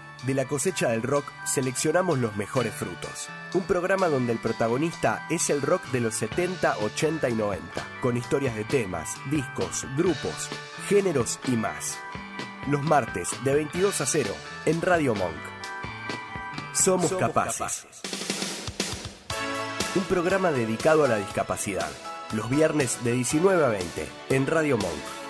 De 0.23 0.35
la 0.35 0.45
cosecha 0.45 0.89
del 0.89 1.01
rock 1.01 1.25
seleccionamos 1.45 2.19
los 2.19 2.35
mejores 2.35 2.75
frutos. 2.75 3.27
Un 3.55 3.63
programa 3.63 4.07
donde 4.07 4.31
el 4.31 4.37
protagonista 4.37 5.25
es 5.31 5.49
el 5.49 5.63
rock 5.63 5.83
de 5.91 5.99
los 5.99 6.13
70, 6.13 6.77
80 6.77 7.29
y 7.29 7.33
90, 7.33 7.87
con 8.01 8.17
historias 8.17 8.55
de 8.55 8.63
temas, 8.63 9.15
discos, 9.31 9.87
grupos, 9.97 10.49
géneros 10.87 11.39
y 11.47 11.51
más. 11.51 11.97
Los 12.67 12.83
martes 12.83 13.29
de 13.43 13.55
22 13.55 13.99
a 13.99 14.05
0 14.05 14.29
en 14.67 14.81
Radio 14.83 15.15
Monk. 15.15 15.35
Somos, 16.73 17.11
capaces. 17.13 17.87
Un 19.95 20.03
programa 20.03 20.51
dedicado 20.51 21.03
a 21.03 21.07
la 21.07 21.17
discapacidad. 21.17 21.89
Los 22.33 22.47
viernes 22.47 23.03
de 23.03 23.13
19 23.13 23.65
a 23.65 23.69
20 23.69 24.07
en 24.29 24.45
Radio 24.45 24.77
Monk. 24.77 25.20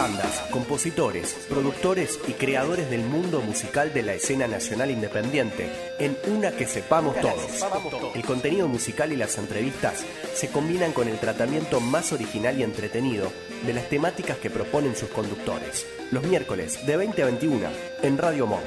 Bandas, 0.00 0.44
compositores, 0.52 1.34
productores 1.48 2.20
y 2.28 2.34
creadores 2.34 2.88
del 2.88 3.00
mundo 3.00 3.40
musical 3.40 3.92
de 3.92 4.04
la 4.04 4.14
escena 4.14 4.46
nacional 4.46 4.92
independiente, 4.92 5.68
en 5.98 6.16
una 6.32 6.52
que 6.52 6.68
sepamos 6.68 7.16
todos. 7.20 7.66
El 8.14 8.22
contenido 8.24 8.68
musical 8.68 9.12
y 9.12 9.16
las 9.16 9.36
entrevistas 9.38 10.04
se 10.36 10.50
combinan 10.50 10.92
con 10.92 11.08
el 11.08 11.18
tratamiento 11.18 11.80
más 11.80 12.12
original 12.12 12.56
y 12.60 12.62
entretenido 12.62 13.32
de 13.66 13.72
las 13.72 13.88
temáticas 13.88 14.36
que 14.38 14.50
proponen 14.50 14.94
sus 14.94 15.08
conductores. 15.08 15.84
Los 16.12 16.22
miércoles 16.22 16.86
de 16.86 16.96
20 16.96 17.20
a 17.20 17.26
21 17.26 17.68
en 18.00 18.18
Radio 18.18 18.46
Monk. 18.46 18.62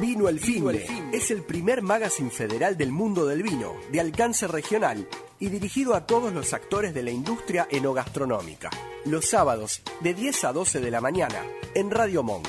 Vino 0.00 0.28
el 0.28 0.40
Finde 0.40 0.84
es 1.12 1.30
el 1.30 1.44
primer 1.44 1.82
magazine 1.82 2.30
federal 2.30 2.76
del 2.76 2.90
mundo 2.90 3.26
del 3.26 3.44
vino, 3.44 3.76
de 3.92 4.00
alcance 4.00 4.48
regional 4.48 5.06
y 5.42 5.48
dirigido 5.48 5.96
a 5.96 6.06
todos 6.06 6.32
los 6.32 6.52
actores 6.52 6.94
de 6.94 7.02
la 7.02 7.10
industria 7.10 7.66
enogastronómica. 7.68 8.70
Los 9.04 9.28
sábados, 9.28 9.82
de 10.00 10.14
10 10.14 10.44
a 10.44 10.52
12 10.52 10.80
de 10.80 10.90
la 10.92 11.00
mañana, 11.00 11.42
en 11.74 11.90
Radio 11.90 12.22
Monk. 12.22 12.46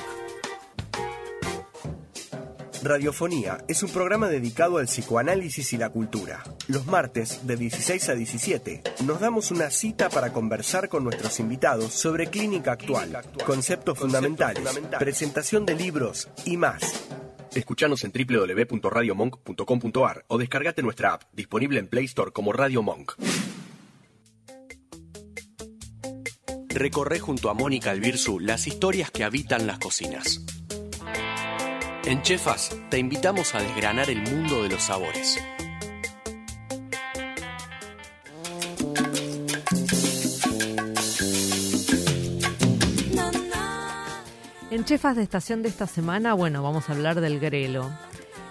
Radiofonía 2.84 3.64
es 3.66 3.82
un 3.82 3.90
programa 3.90 4.28
dedicado 4.28 4.78
al 4.78 4.86
psicoanálisis 4.86 5.72
y 5.72 5.76
la 5.76 5.90
cultura. 5.90 6.44
Los 6.68 6.86
martes, 6.86 7.44
de 7.44 7.56
16 7.56 8.10
a 8.10 8.14
17, 8.14 8.82
nos 9.04 9.18
damos 9.18 9.50
una 9.50 9.70
cita 9.70 10.08
para 10.08 10.32
conversar 10.32 10.88
con 10.88 11.02
nuestros 11.02 11.40
invitados 11.40 11.94
sobre 11.94 12.28
clínica 12.28 12.70
actual, 12.70 13.22
conceptos, 13.44 13.98
fundamentales, 13.98 14.68
presentación 15.00 15.66
de 15.66 15.74
libros 15.74 16.28
y 16.44 16.56
más. 16.56 17.08
Escuchanos 17.54 18.04
en 18.04 18.12
www.radiomonk.com.ar 18.12 20.24
o 20.28 20.38
descargate 20.38 20.82
nuestra 20.82 21.14
app, 21.14 21.22
disponible 21.32 21.78
en 21.78 21.88
Play 21.88 22.04
Store 22.06 22.32
como 22.32 22.52
Radio 22.52 22.82
Monk. 22.82 23.12
Recorre 26.68 27.20
junto 27.20 27.50
a 27.50 27.54
Mónica 27.54 27.92
Albirzu 27.92 28.40
las 28.40 28.66
historias 28.66 29.12
que 29.12 29.22
habitan 29.22 29.68
las 29.68 29.78
cocinas. 29.78 30.44
En 32.04 32.22
Chefas 32.22 32.76
te 32.90 32.98
invitamos 32.98 33.54
a 33.54 33.62
desgranar 33.62 34.10
el 34.10 34.22
mundo 34.22 34.64
de 34.64 34.70
los 34.70 34.82
sabores. 34.82 35.38
En 44.74 44.84
Chefas 44.84 45.14
de 45.14 45.22
Estación 45.22 45.62
de 45.62 45.68
esta 45.68 45.86
semana, 45.86 46.34
bueno, 46.34 46.60
vamos 46.60 46.90
a 46.90 46.94
hablar 46.94 47.20
del 47.20 47.38
grelo. 47.38 47.88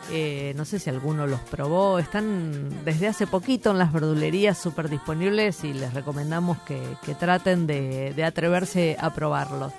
Eh, 0.09 0.53
no 0.55 0.63
sé 0.63 0.79
si 0.79 0.89
alguno 0.89 1.27
los 1.27 1.41
probó. 1.41 1.99
Están 1.99 2.85
desde 2.85 3.09
hace 3.09 3.27
poquito 3.27 3.71
en 3.71 3.77
las 3.77 3.91
verdulerías 3.91 4.57
súper 4.57 4.87
disponibles 4.87 5.65
y 5.65 5.73
les 5.73 5.93
recomendamos 5.93 6.59
que, 6.59 6.81
que 7.05 7.13
traten 7.13 7.67
de, 7.67 8.13
de 8.13 8.23
atreverse 8.23 8.95
a 9.01 9.13
probarlos. 9.13 9.73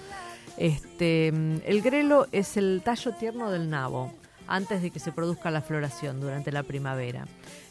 Este, 0.58 1.28
el 1.28 1.80
grelo 1.80 2.26
es 2.30 2.58
el 2.58 2.82
tallo 2.84 3.12
tierno 3.12 3.50
del 3.50 3.70
nabo 3.70 4.12
antes 4.46 4.82
de 4.82 4.90
que 4.90 5.00
se 5.00 5.12
produzca 5.12 5.50
la 5.50 5.62
floración 5.62 6.20
durante 6.20 6.52
la 6.52 6.62
primavera. 6.62 7.26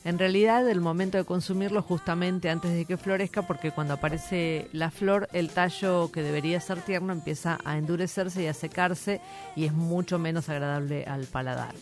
En 0.06 0.20
realidad, 0.20 0.68
el 0.70 0.82
momento 0.82 1.18
de 1.18 1.24
consumirlo 1.24 1.82
justamente 1.82 2.50
antes 2.50 2.72
de 2.74 2.86
que 2.86 2.98
florezca, 2.98 3.44
porque 3.44 3.72
cuando 3.72 3.94
aparece 3.94 4.68
la 4.74 4.92
flor, 4.92 5.30
el 5.34 5.50
tallo 5.50 6.12
que 6.12 6.22
debería 6.22 6.60
ser 6.60 6.82
tierno 6.82 7.14
empieza 7.14 7.58
a 7.64 7.78
endurecerse 7.78 8.44
y 8.44 8.48
a 8.48 8.54
secarse 8.54 9.22
y 9.56 9.66
es 9.66 9.74
mucho 9.74 10.20
menos 10.20 10.50
agradable 10.50 11.06
al 11.06 11.26
paladar. 11.26 11.74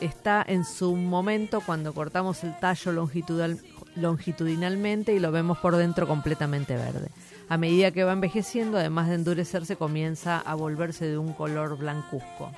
Está 0.00 0.42
en 0.46 0.64
su 0.64 0.96
momento 0.96 1.60
cuando 1.60 1.92
cortamos 1.92 2.42
el 2.44 2.58
tallo 2.58 2.92
longitudinal- 2.92 3.60
longitudinalmente 3.96 5.12
y 5.12 5.18
lo 5.18 5.30
vemos 5.30 5.58
por 5.58 5.76
dentro 5.76 6.08
completamente 6.08 6.76
verde. 6.76 7.08
A 7.50 7.58
medida 7.58 7.90
que 7.90 8.04
va 8.04 8.12
envejeciendo, 8.12 8.78
además 8.78 9.08
de 9.08 9.16
endurecerse, 9.16 9.76
comienza 9.76 10.38
a 10.38 10.54
volverse 10.54 11.04
de 11.04 11.18
un 11.18 11.34
color 11.34 11.76
blancuzco. 11.76 12.50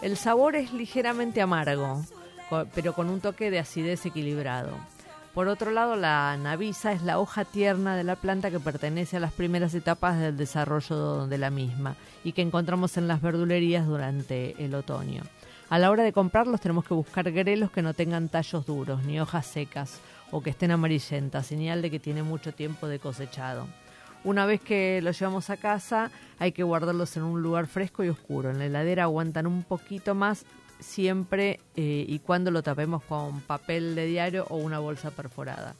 El 0.00 0.16
sabor 0.16 0.54
es 0.54 0.72
ligeramente 0.72 1.42
amargo, 1.42 2.04
pero 2.74 2.92
con 2.92 3.10
un 3.10 3.20
toque 3.20 3.50
de 3.50 3.58
acidez 3.58 4.06
equilibrado. 4.06 4.70
Por 5.34 5.48
otro 5.48 5.72
lado, 5.72 5.96
la 5.96 6.36
navisa 6.36 6.92
es 6.92 7.02
la 7.02 7.18
hoja 7.18 7.44
tierna 7.44 7.96
de 7.96 8.04
la 8.04 8.16
planta 8.16 8.50
que 8.50 8.60
pertenece 8.60 9.16
a 9.16 9.20
las 9.20 9.32
primeras 9.32 9.74
etapas 9.74 10.18
del 10.18 10.36
desarrollo 10.36 11.26
de 11.26 11.38
la 11.38 11.50
misma 11.50 11.96
y 12.22 12.32
que 12.32 12.42
encontramos 12.42 12.96
en 12.96 13.08
las 13.08 13.20
verdulerías 13.20 13.86
durante 13.86 14.54
el 14.64 14.74
otoño. 14.74 15.22
A 15.68 15.78
la 15.78 15.90
hora 15.90 16.04
de 16.04 16.12
comprarlos 16.12 16.60
tenemos 16.60 16.84
que 16.84 16.94
buscar 16.94 17.30
grelos 17.30 17.70
que 17.70 17.82
no 17.82 17.92
tengan 17.92 18.28
tallos 18.28 18.66
duros 18.66 19.04
ni 19.04 19.20
hojas 19.20 19.46
secas 19.46 20.00
o 20.30 20.40
que 20.40 20.50
estén 20.50 20.70
amarillentas, 20.70 21.46
señal 21.46 21.82
de 21.82 21.90
que 21.90 22.00
tiene 22.00 22.22
mucho 22.22 22.52
tiempo 22.52 22.86
de 22.86 22.98
cosechado. 22.98 23.66
Una 24.28 24.44
vez 24.44 24.60
que 24.60 25.00
los 25.02 25.18
llevamos 25.18 25.48
a 25.48 25.56
casa, 25.56 26.10
hay 26.38 26.52
que 26.52 26.62
guardarlos 26.62 27.16
en 27.16 27.22
un 27.22 27.40
lugar 27.40 27.66
fresco 27.66 28.04
y 28.04 28.10
oscuro. 28.10 28.50
En 28.50 28.58
la 28.58 28.66
heladera 28.66 29.04
aguantan 29.04 29.46
un 29.46 29.62
poquito 29.62 30.14
más 30.14 30.44
siempre 30.80 31.60
eh, 31.76 32.04
y 32.06 32.18
cuando 32.18 32.50
lo 32.50 32.62
tapemos 32.62 33.02
con 33.04 33.40
papel 33.40 33.94
de 33.94 34.04
diario 34.04 34.44
o 34.50 34.58
una 34.58 34.80
bolsa 34.80 35.12
perforada. 35.12 35.76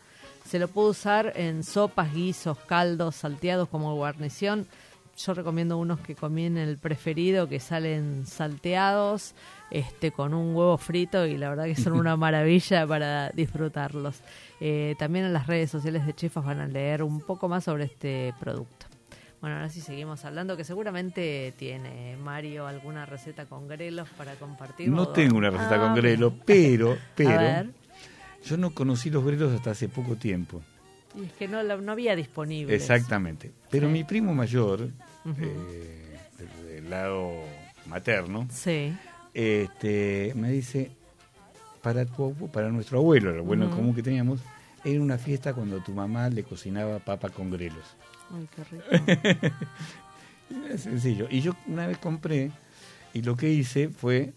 Se 0.46 0.58
lo 0.58 0.66
puede 0.66 0.88
usar 0.88 1.34
en 1.36 1.62
sopas, 1.62 2.14
guisos, 2.14 2.56
caldos, 2.60 3.16
salteados 3.16 3.68
como 3.68 3.94
guarnición. 3.96 4.66
Yo 5.18 5.34
recomiendo 5.34 5.76
unos 5.78 5.98
que 5.98 6.14
comien 6.14 6.56
el 6.56 6.78
preferido, 6.78 7.48
que 7.48 7.58
salen 7.58 8.24
salteados, 8.24 9.34
este, 9.70 10.12
con 10.12 10.32
un 10.32 10.54
huevo 10.54 10.78
frito 10.78 11.26
y 11.26 11.36
la 11.36 11.48
verdad 11.48 11.64
que 11.64 11.74
son 11.74 11.94
una 11.94 12.16
maravilla 12.16 12.86
para 12.86 13.30
disfrutarlos. 13.30 14.20
Eh, 14.60 14.94
también 14.98 15.24
en 15.24 15.32
las 15.32 15.48
redes 15.48 15.70
sociales 15.72 16.06
de 16.06 16.14
Chefas 16.14 16.44
van 16.44 16.60
a 16.60 16.66
leer 16.68 17.02
un 17.02 17.20
poco 17.20 17.48
más 17.48 17.64
sobre 17.64 17.84
este 17.84 18.32
producto. 18.38 18.86
Bueno, 19.40 19.56
ahora 19.56 19.68
sí 19.70 19.80
seguimos 19.80 20.24
hablando, 20.24 20.56
que 20.56 20.64
seguramente 20.64 21.52
tiene 21.56 22.16
Mario 22.16 22.66
alguna 22.68 23.04
receta 23.06 23.46
con 23.46 23.66
grelos 23.68 24.08
para 24.10 24.34
compartir. 24.36 24.88
No 24.88 25.02
¿o 25.02 25.08
tengo 25.08 25.36
una 25.36 25.50
receta 25.50 25.76
Ah, 25.76 25.80
con 25.80 25.94
grelo, 25.96 26.30
bien. 26.30 26.42
pero, 26.46 26.92
A 26.92 26.96
pero 27.16 27.30
ver. 27.38 27.70
yo 28.44 28.56
no 28.56 28.70
conocí 28.70 29.10
los 29.10 29.24
grelos 29.24 29.52
hasta 29.52 29.72
hace 29.72 29.88
poco 29.88 30.14
tiempo. 30.16 30.60
Y 31.20 31.24
es 31.24 31.32
que 31.32 31.48
no, 31.48 31.62
la- 31.62 31.76
no 31.76 31.92
había 31.92 32.14
disponible. 32.14 32.74
Exactamente. 32.74 33.50
Pero 33.70 33.86
Sí. 33.88 33.92
mi 33.92 34.04
primo 34.04 34.34
mayor, 34.34 34.90
Eh, 35.40 36.18
del, 36.38 36.66
del 36.74 36.90
lado 36.90 37.32
materno, 37.86 38.46
Sí. 38.50 38.94
este, 39.34 40.32
me 40.36 40.50
dice, 40.50 40.90
para, 41.82 42.04
tu, 42.06 42.34
para 42.52 42.70
nuestro 42.70 42.98
abuelo, 42.98 43.30
el 43.30 43.38
abuelo 43.40 43.64
en 43.66 43.70
común 43.70 43.94
que 43.94 44.02
teníamos, 44.02 44.40
era 44.84 45.00
una 45.00 45.18
fiesta 45.18 45.52
cuando 45.54 45.80
tu 45.80 45.92
mamá 45.92 46.28
le 46.30 46.44
cocinaba 46.44 46.98
papa 47.00 47.30
con 47.30 47.50
grelos. 47.50 47.84
Ay, 48.34 48.48
qué 48.54 48.64
rico. 48.64 49.54
Es 50.70 50.82
sencillo. 50.82 51.26
Y 51.30 51.42
yo 51.42 51.54
una 51.66 51.86
vez 51.86 51.98
compré 51.98 52.50
y 53.12 53.20
lo 53.22 53.36
que 53.36 53.50
hice 53.50 53.90
fue, 53.90 54.32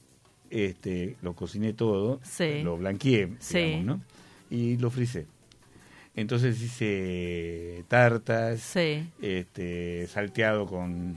este, 0.49 1.15
lo 1.21 1.33
cociné 1.35 1.71
todo, 1.73 2.19
Sí. 2.23 2.61
lo 2.63 2.75
blanqueé, 2.77 3.33
Sí. 3.39 3.57
digamos, 3.59 3.85
¿no? 3.85 4.01
Y 4.49 4.75
lo 4.77 4.89
frisé. 4.89 5.25
Entonces 6.15 6.61
hice 6.61 7.85
tartas, 7.87 8.59
Sí, 8.59 9.09
este, 9.21 10.07
salteado 10.07 10.65
con, 10.67 11.15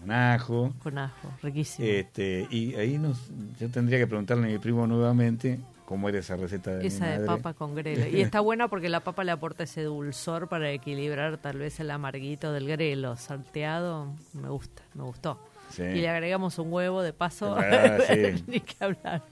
con 0.00 0.10
ajo, 0.10 0.74
con 0.82 0.98
ajo, 0.98 1.28
riquísimo. 1.42 1.88
este, 1.88 2.46
y 2.50 2.74
ahí 2.74 2.98
nos, 2.98 3.30
yo 3.58 3.70
tendría 3.70 3.98
que 3.98 4.06
preguntarle 4.06 4.44
a 4.44 4.52
mi 4.52 4.58
primo 4.58 4.86
nuevamente 4.86 5.58
cómo 5.86 6.08
era 6.10 6.18
esa 6.18 6.36
receta 6.36 6.70
de 6.76 6.86
Esa 6.86 7.12
mi 7.16 7.20
de 7.22 7.26
papa 7.26 7.54
con 7.54 7.74
grelo. 7.74 8.06
Y 8.06 8.20
está 8.20 8.40
buena 8.40 8.68
porque 8.68 8.90
la 8.90 9.00
papa 9.00 9.24
le 9.24 9.32
aporta 9.32 9.64
ese 9.64 9.82
dulzor 9.82 10.48
para 10.48 10.70
equilibrar 10.70 11.38
tal 11.38 11.58
vez 11.58 11.80
el 11.80 11.90
amarguito 11.90 12.52
del 12.52 12.68
grelo. 12.68 13.16
Salteado, 13.16 14.12
me 14.34 14.48
gusta, 14.50 14.82
me 14.94 15.02
gustó. 15.04 15.38
Sí. 15.70 15.82
Y 15.82 16.00
le 16.00 16.08
agregamos 16.08 16.58
un 16.58 16.72
huevo 16.72 17.02
de 17.02 17.12
paso. 17.12 17.56
Ah, 17.58 17.98
sí. 18.06 18.44
Ni 18.46 18.60
que 18.60 18.84
hablar. 18.84 19.22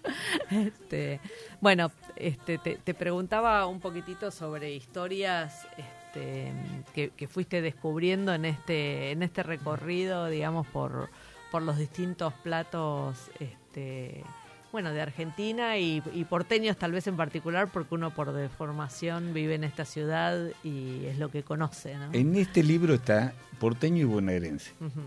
Este, 0.51 1.21
bueno, 1.61 1.93
este, 2.17 2.59
te, 2.59 2.77
te 2.77 2.95
preguntaba 2.95 3.67
un 3.67 3.81
poquitito 3.81 4.31
sobre 4.31 4.73
historias 4.73 5.67
este, 5.77 6.53
que, 6.95 7.11
que 7.11 7.29
fuiste 7.29 7.63
descubriendo 7.63 8.35
en 8.35 8.45
este, 8.45 9.13
en 9.13 9.23
este 9.23 9.43
recorrido, 9.43 10.27
digamos, 10.27 10.67
por, 10.67 11.11
por 11.51 11.63
los 11.63 11.79
distintos 11.79 12.33
platos 12.35 13.31
este, 13.39 14.25
bueno, 14.73 14.93
de 14.93 15.03
Argentina 15.03 15.77
y, 15.77 16.03
y 16.15 16.25
porteños 16.25 16.77
tal 16.79 16.93
vez 16.93 17.07
en 17.07 17.17
particular, 17.17 17.69
porque 17.73 17.95
uno 17.95 18.11
por 18.11 18.33
deformación 18.33 19.35
vive 19.35 19.55
en 19.55 19.65
esta 19.65 19.85
ciudad 19.85 20.49
y 20.65 21.05
es 21.05 21.19
lo 21.19 21.31
que 21.31 21.43
conoce, 21.43 21.95
¿no? 21.95 22.09
En 22.13 22.35
este 22.37 22.63
libro 22.63 22.95
está 22.95 23.35
porteño 23.61 23.99
y 23.99 24.05
bonaerense, 24.05 24.73
Ujú, 24.81 25.03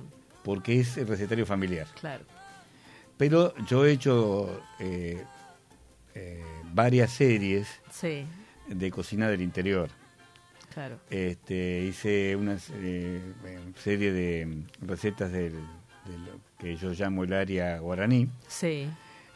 porque 0.46 0.80
es 0.80 0.96
el 0.98 1.08
recetario 1.08 1.46
familiar. 1.46 1.88
claro. 2.00 2.24
Pero 3.18 3.54
yo 3.66 3.86
he 3.86 3.92
hecho 3.94 4.62
eh, 4.80 5.24
eh, 6.14 6.44
varias 6.74 7.12
series 7.12 7.68
Sí, 7.90 8.26
de 8.68 8.92
cocina 8.92 9.30
del 9.30 9.42
interior. 9.42 9.90
claro. 10.74 10.98
Este, 11.10 11.80
hice 11.90 12.36
una 12.36 12.58
eh, 12.74 13.22
serie 13.82 14.12
de 14.12 14.64
recetas 14.82 15.32
del, 15.32 15.54
de 15.54 16.18
lo 16.26 16.40
que 16.60 16.76
yo 16.76 16.92
llamo 16.92 17.24
el 17.24 17.32
área 17.34 17.80
guaraní, 17.80 18.28
Sí, 18.50 18.88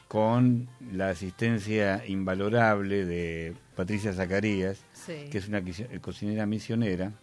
con 0.09 0.67
la 0.91 1.09
asistencia 1.11 2.03
invalorable 2.05 3.05
de 3.05 3.53
Patricia 3.77 4.11
Zacarías, 4.13 4.79
sí. 4.93 5.29
que 5.31 5.37
es 5.37 5.47
una 5.47 5.61
cocinera 6.01 6.45
misionera, 6.45 7.13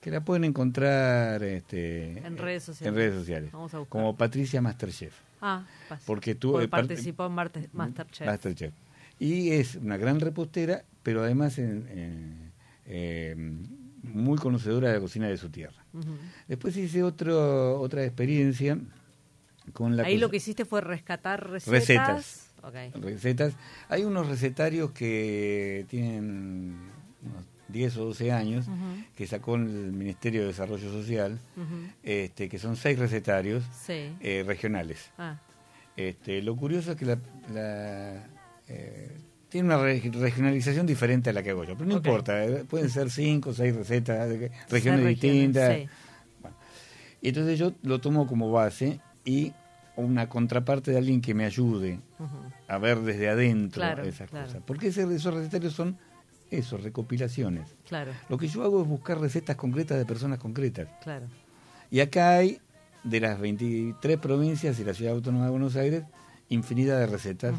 que 0.00 0.10
la 0.10 0.20
pueden 0.24 0.44
encontrar 0.44 1.42
este, 1.42 2.18
En 2.18 2.36
redes 2.38 2.62
sociales. 2.64 2.88
en 2.88 2.94
redes 2.96 3.14
sociales, 3.18 3.52
Vamos 3.52 3.74
a 3.74 3.78
buscar. 3.78 3.90
como 3.90 4.16
Patricia 4.16 4.60
Masterchef. 4.62 5.14
Ah, 5.40 5.64
pas- 5.88 5.98
Porque 6.06 6.34
tú 6.34 6.52
porque 6.52 6.64
eh, 6.64 6.68
part- 6.68 6.88
participó 6.88 7.26
en 7.26 7.32
Marte- 7.32 7.68
Masterchef. 7.72 8.26
Masterchef. 8.26 8.72
Y 9.18 9.50
es 9.50 9.74
una 9.76 9.96
gran 9.96 10.20
repostera, 10.20 10.84
pero 11.02 11.22
además 11.22 11.58
en- 11.58 11.86
en- 11.88 12.52
eh, 12.86 13.34
muy 14.02 14.38
conocedora 14.38 14.88
de 14.88 14.94
la 14.94 15.00
cocina 15.00 15.28
de 15.28 15.36
su 15.36 15.48
tierra. 15.50 15.84
Después 16.46 16.76
hice 16.76 17.02
otro, 17.02 17.80
otra 17.80 18.04
experiencia 18.04 18.78
con 19.72 19.96
la 19.96 20.04
Ahí 20.04 20.16
lo 20.18 20.30
que 20.30 20.36
hiciste 20.38 20.64
fue 20.64 20.80
rescatar 20.80 21.50
recetas. 21.50 21.72
Recetas. 21.72 22.44
Recetas. 22.94 23.54
Hay 23.88 24.04
unos 24.04 24.28
recetarios 24.28 24.90
que 24.92 25.84
tienen 25.88 26.76
unos 27.22 27.44
10 27.68 27.96
o 27.98 28.04
12 28.06 28.32
años 28.32 28.66
que 29.16 29.26
sacó 29.26 29.56
el 29.56 29.92
Ministerio 29.92 30.42
de 30.42 30.46
Desarrollo 30.48 30.90
Social, 30.90 31.38
este, 32.02 32.48
que 32.48 32.58
son 32.58 32.76
seis 32.76 32.98
recetarios 32.98 33.64
Sí. 33.84 34.12
eh, 34.20 34.44
regionales. 34.46 35.10
Ah, 35.18 35.38
Este, 35.96 36.40
lo 36.42 36.54
curioso 36.56 36.92
es 36.92 36.96
que 36.96 37.04
la, 37.06 37.18
la, 37.52 38.24
eh, 38.68 39.16
tiene 39.48 39.66
una 39.66 39.78
re- 39.82 40.00
regionalización 40.00 40.86
diferente 40.86 41.30
a 41.30 41.32
la 41.32 41.42
que 41.42 41.50
hago 41.50 41.64
yo, 41.64 41.74
pero 41.76 41.86
no 41.88 41.96
importa, 41.96 42.44
eh, 42.44 42.64
pueden 42.68 42.88
ser 42.88 43.10
cinco 43.10 43.50
o 43.50 43.52
seis 43.52 43.74
recetas 43.74 44.28
de 44.28 44.50
regiones 44.70 45.00
Ser 45.00 45.08
distintas. 45.08 45.74
sí. 45.76 45.88
Y 47.20 47.28
entonces 47.30 47.58
yo 47.58 47.72
lo 47.82 48.00
tomo 48.00 48.26
como 48.28 48.52
base 48.52 49.00
y 49.24 49.52
una 49.96 50.28
contraparte 50.28 50.92
de 50.92 50.98
alguien 50.98 51.20
que 51.20 51.34
me 51.34 51.44
ayude 51.44 51.98
a 52.68 52.78
ver 52.78 53.00
desde 53.00 53.28
adentro 53.28 53.80
Claro, 53.82 54.04
esas 54.04 54.30
claro. 54.30 54.46
cosas. 54.46 54.62
Porque 54.64 54.88
ese- 54.88 55.12
esos 55.12 55.34
recetarios 55.34 55.72
son 55.72 55.98
eso, 56.50 56.76
recopilaciones. 56.78 57.74
Claro, 57.88 58.12
Lo 58.28 58.38
que 58.38 58.48
yo 58.48 58.62
hago 58.62 58.82
es 58.82 58.88
buscar 58.88 59.20
recetas 59.20 59.56
concretas 59.56 59.98
de 59.98 60.04
personas 60.06 60.38
concretas. 60.38 60.88
claro. 61.02 61.26
Y 61.90 62.00
acá 62.00 62.36
hay, 62.36 62.58
de 63.04 63.20
las 63.20 63.40
23 63.40 64.18
provincias 64.18 64.78
y 64.78 64.84
la 64.84 64.92
Ciudad 64.92 65.14
Autónoma 65.14 65.44
de 65.46 65.50
Buenos 65.50 65.74
Aires, 65.76 66.04
infinidad 66.50 66.98
de 66.98 67.06
recetas 67.06 67.54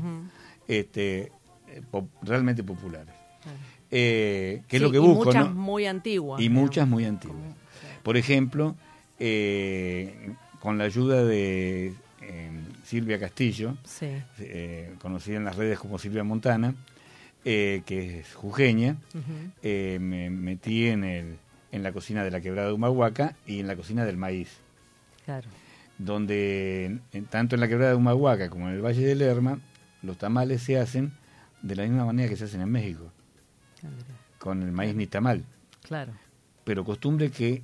este, 0.68 1.32
eh, 1.68 1.82
pop- 1.90 2.10
realmente 2.22 2.64
populares. 2.64 3.14
Claro. 3.42 3.58
Eh, 3.92 4.62
que 4.68 4.76
es 4.78 4.82
lo 4.84 4.92
que 4.92 4.98
y 4.98 5.00
busco, 5.00 5.26
muchas 5.26 5.46
¿no? 5.50 5.56
muy 5.56 5.86
antiguas. 5.88 6.40
Y 6.42 6.50
muchas 6.50 6.88
muy 6.88 7.06
antiguas. 7.06 7.40
Como- 7.40 7.56
Por 8.04 8.18
ejemplo, 8.18 8.76
eh, 9.18 10.34
con 10.60 10.78
la 10.78 10.84
ayuda 10.86 11.24
de 11.24 11.94
eh, 12.22 12.52
Silvia 12.86 13.20
Castillo, 13.20 13.78
Sí, 13.84 14.08
conocida 15.02 15.38
en 15.38 15.46
las 15.46 15.56
redes 15.56 15.80
como 15.80 15.98
Silvia 15.98 16.24
Montana, 16.24 16.76
eh, 17.46 17.82
que 17.86 18.20
es 18.20 18.34
jujeña, 18.36 18.98
eh, 19.64 19.98
me 20.02 20.30
metí 20.30 20.88
en, 20.88 21.04
el, 21.04 21.38
en 21.72 21.84
la 21.84 21.92
cocina 21.92 22.24
de 22.24 22.32
la 22.32 22.42
quebrada 22.42 22.68
de 22.68 22.74
Humahuaca 22.74 23.36
y 23.48 23.60
en 23.60 23.68
la 23.68 23.76
cocina 23.76 24.06
del 24.06 24.18
maíz, 24.18 24.50
claro. 25.26 25.48
donde 25.98 27.00
en- 27.14 27.26
tanto 27.26 27.56
en 27.56 27.62
la 27.62 27.68
quebrada 27.68 27.92
de 27.92 27.98
Humahuaca 27.98 28.50
como 28.50 28.68
en 28.70 28.76
el 28.76 28.82
Valle 28.82 29.06
del 29.06 29.20
Lerma, 29.20 29.60
los 30.02 30.18
tamales 30.18 30.62
se 30.64 30.78
hacen 30.80 31.12
de 31.62 31.76
la 31.76 31.84
misma 31.84 32.06
manera 32.06 32.30
que 32.30 32.36
se 32.38 32.46
hacen 32.46 32.62
en 32.62 32.70
México, 32.72 33.12
Ah, 33.84 33.88
con 34.40 34.62
el 34.62 34.72
maíz 34.72 34.94
ni 34.96 35.08
tamal. 35.08 35.44
Claro. 35.84 36.12
Pero 36.66 36.84
costumbre 36.84 37.32
que 37.32 37.62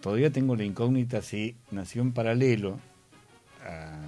todavía 0.00 0.30
tengo 0.30 0.56
la 0.56 0.64
incógnita 0.64 1.22
si 1.22 1.54
nació 1.70 2.02
en 2.02 2.12
paralelo 2.12 2.78
a- 3.64 3.98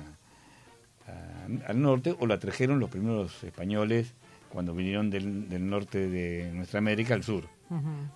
a- 1.06 1.68
al 1.70 1.80
norte 1.80 2.14
o 2.18 2.26
la 2.26 2.38
trajeron 2.38 2.78
los 2.80 2.90
primeros 2.90 3.42
españoles 3.44 4.12
cuando 4.54 4.72
vinieron 4.74 5.10
del, 5.10 5.48
del 5.50 5.68
norte 5.68 6.08
de 6.08 6.50
nuestra 6.54 6.78
América 6.78 7.12
al 7.12 7.22
sur, 7.22 7.46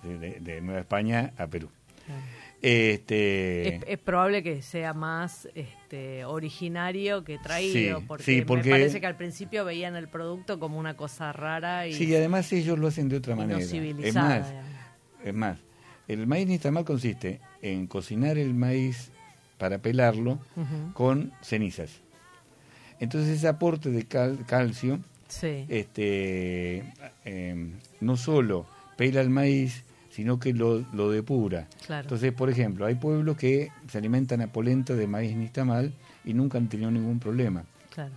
de, 0.03 0.17
de- 0.17 0.39
de 0.39 0.61
Nueva 0.61 0.79
España 0.79 1.33
a 1.37 1.45
Perú. 1.45 1.69
Claro. 2.07 2.21
Este, 2.61 3.75
Es, 3.75 3.83
es 3.87 3.97
probable 3.99 4.41
que 4.43 4.61
sea 4.61 4.93
más 4.93 5.47
este, 5.55 6.25
originario 6.25 7.23
que 7.23 7.37
traído, 7.37 7.99
Sí, 7.99 8.05
porque, 8.07 8.23
sí, 8.23 8.41
porque- 8.41 8.69
me 8.69 8.75
parece 8.75 8.99
que 9.01 9.07
al 9.07 9.15
principio 9.17 9.63
veían 9.65 9.95
el 9.95 10.07
producto 10.07 10.59
como 10.59 10.77
una 10.79 10.95
cosa 10.95 11.31
rara 11.31 11.87
y, 11.87 11.93
sí, 11.93 12.05
y 12.05 12.15
además 12.15 12.51
ellos 12.53 12.77
lo 12.79 12.87
hacen 12.87 13.07
de 13.09 13.17
otra 13.17 13.35
no 13.35 13.41
manera. 13.41 13.59
Es 13.59 13.71
más, 14.15 14.49
digamos. 14.49 14.69
es 15.23 15.33
más, 15.33 15.57
el 16.07 16.25
maíz 16.27 16.47
nixtamal 16.47 16.83
consiste 16.85 17.39
en 17.61 17.85
cocinar 17.87 18.37
el 18.37 18.53
maíz 18.53 19.11
para 19.57 19.77
pelarlo 19.79 20.39
con 20.93 21.31
cenizas. 21.41 22.01
Entonces 22.99 23.37
ese 23.37 23.47
aporte 23.47 23.89
de 23.91 24.05
cal- 24.05 24.39
calcio 24.45 24.99
Sí, 25.29 25.65
este, 25.69 26.83
eh, 27.23 27.71
no 28.01 28.17
solo 28.17 28.65
pela 28.97 29.21
el 29.21 29.29
maíz, 29.29 29.83
sino 30.09 30.39
que 30.39 30.53
lo, 30.53 30.79
lo 30.91 31.09
depura. 31.09 31.67
claro. 31.85 32.01
Entonces, 32.03 32.33
por 32.33 32.49
ejemplo, 32.49 32.85
hay 32.85 32.95
pueblos 32.95 33.37
que 33.37 33.69
se 33.87 33.97
alimentan 33.97 34.41
a 34.41 34.51
polenta 34.51 34.95
de 34.95 35.07
maíz 35.07 35.35
nixtamal 35.35 35.93
y 36.25 36.33
nunca 36.33 36.57
han 36.57 36.67
tenido 36.67 36.91
ningún 36.91 37.19
problema. 37.19 37.63
claro. 37.93 38.11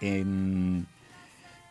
En, 0.00 0.86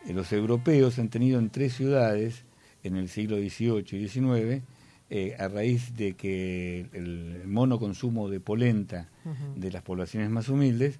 en 0.06 0.16
los 0.16 0.32
europeos 0.32 0.98
han 0.98 1.08
tenido 1.08 1.38
en 1.38 1.50
tres 1.50 1.74
ciudades, 1.74 2.44
en 2.82 2.96
el 2.96 3.08
siglo 3.08 3.36
XVIII 3.36 3.84
y 3.92 4.08
XIX, 4.08 4.62
eh, 5.10 5.36
a 5.38 5.46
raíz 5.46 5.94
de 5.96 6.14
que 6.14 6.86
el 6.92 7.42
monoconsumo 7.46 8.28
de 8.28 8.40
polenta 8.40 9.08
de 9.54 9.70
las 9.70 9.82
poblaciones 9.82 10.30
más 10.30 10.48
humildes, 10.48 10.98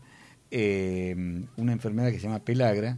eh, 0.52 1.16
una 1.56 1.72
enfermedad 1.72 2.10
que 2.10 2.18
se 2.18 2.24
llama 2.28 2.38
pelagra, 2.38 2.96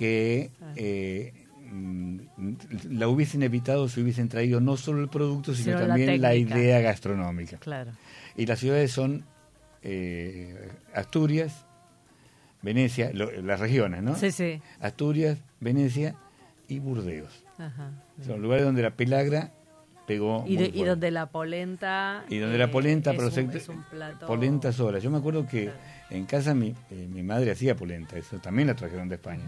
que 0.00 0.50
eh, 0.76 1.34
mm, 1.70 2.18
la 2.92 3.06
hubiesen 3.06 3.42
evitado 3.42 3.86
si 3.86 4.00
hubiesen 4.00 4.30
traído 4.30 4.58
no 4.62 4.78
solo 4.78 5.02
el 5.02 5.10
producto, 5.10 5.54
sino, 5.54 5.76
también 5.78 6.22
la, 6.22 6.34
idea 6.34 6.80
gastronómica. 6.80 7.58
Claro. 7.58 7.92
Y 8.34 8.46
las 8.46 8.58
ciudades 8.60 8.90
son 8.92 9.26
eh, 9.82 10.70
Asturias, 10.94 11.66
Venecia, 12.62 13.10
lo- 13.12 13.30
las 13.42 13.60
regiones, 13.60 14.02
¿no? 14.02 14.14
Sí, 14.16 14.30
sí. 14.32 14.62
Asturias, 14.80 15.36
Venecia 15.60 16.14
y 16.66 16.78
Burdeos. 16.78 17.44
Ajá. 17.58 17.90
Son 18.24 18.40
lugares 18.40 18.64
donde 18.64 18.80
la 18.80 18.92
pelagra 18.92 19.52
pegó 20.06 20.44
Y, 20.46 20.56
muy 20.56 20.68
de- 20.68 20.78
y 20.78 20.82
donde 20.84 21.10
la 21.10 21.26
polenta. 21.26 22.24
Y 22.30 22.38
donde 22.38 22.56
la 22.56 22.64
eh, 22.64 22.68
polenta, 22.68 23.12
pero 23.12 23.28
plato. 23.90 24.26
polenta 24.26 24.72
sola. 24.72 24.98
Yo 24.98 25.10
me 25.10 25.18
acuerdo 25.18 25.46
que 25.46 25.64
Claro. 25.64 25.78
en 26.08 26.24
casa 26.24 26.54
mi, 26.54 26.74
eh, 26.90 27.06
mi 27.12 27.22
madre 27.22 27.50
hacía 27.50 27.76
polenta, 27.76 28.16
eso 28.16 28.38
también 28.38 28.68
la 28.68 28.74
trajeron 28.74 29.10
de 29.10 29.16
España. 29.16 29.44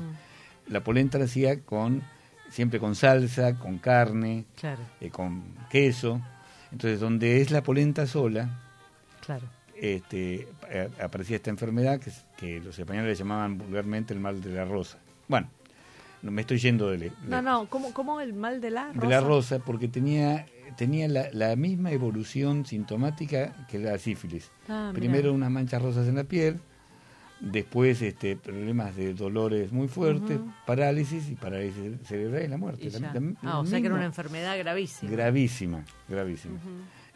La 0.69 0.83
polenta 0.85 1.19
la 1.19 1.25
hacía 1.25 1.61
con 1.61 2.03
siempre 2.51 2.79
con 2.79 2.95
salsa, 2.95 3.59
con 3.59 3.79
carne, 3.79 4.45
Claro, 4.61 4.83
eh, 5.01 5.11
con 5.11 5.43
queso. 5.71 6.21
Entonces, 6.71 7.01
donde 7.01 7.41
es 7.41 7.51
la 7.51 7.63
polenta 7.63 8.07
sola, 8.07 8.61
claro. 9.25 9.47
este, 9.77 10.49
eh, 10.71 10.89
aparecía 11.03 11.37
esta 11.37 11.51
enfermedad 11.51 12.01
que, 12.37 12.61
los 12.61 12.79
españoles 12.79 13.11
le 13.11 13.15
llamaban 13.15 13.59
vulgarmente 13.59 14.15
el 14.15 14.21
mal 14.21 14.41
de 14.41 14.51
la 14.51 14.65
rosa. 14.65 14.99
Bueno, 15.29 15.49
no 16.23 16.31
me 16.31 16.41
estoy 16.43 16.59
yendo 16.59 16.91
de, 16.91 16.99
le- 16.99 17.13
No, 17.27 17.41
no, 17.43 17.67
¿cómo, 17.69 17.93
cómo 17.93 18.21
el 18.21 18.33
mal 18.35 18.61
de 18.61 18.71
la 18.71 18.89
rosa? 18.93 19.01
de 19.01 19.09
la 19.09 19.21
rosa 19.21 19.59
porque 19.59 19.89
tenía 19.89 20.47
tenía 20.77 21.07
la, 21.07 21.29
la 21.33 21.55
misma 21.57 21.91
evolución 21.93 22.65
sintomática 22.65 23.67
que 23.69 23.79
la 23.79 23.99
sífilis. 23.99 24.51
Ah. 24.69 24.91
Primero 24.95 25.33
unas 25.35 25.51
manchas 25.51 25.83
rosas 25.83 26.09
en 26.09 26.15
la 26.15 26.25
piel, 26.25 26.61
después 27.43 28.01
este 28.03 28.37
problemas 28.37 28.95
de 28.97 29.15
dolores 29.15 29.73
muy 29.73 29.89
fuertes, 29.89 30.39
parálisis 30.67 31.29
y 31.29 31.35
parálisis 31.35 31.93
cerebral 32.05 32.45
y 32.45 32.49
la 32.49 32.57
muerte. 32.57 32.87
Y 32.87 32.91
La- 32.91 32.99
ya. 33.13 33.13
la- 33.21 33.35
ah, 33.43 33.59
o 33.59 33.67
sea 33.67 33.81
que 33.81 33.87
era 33.87 33.95
una 33.97 34.05
enfermedad 34.05 34.57
gravísima. 34.59 35.11
Gravísima, 35.11 35.85
gravísima. 36.09 36.55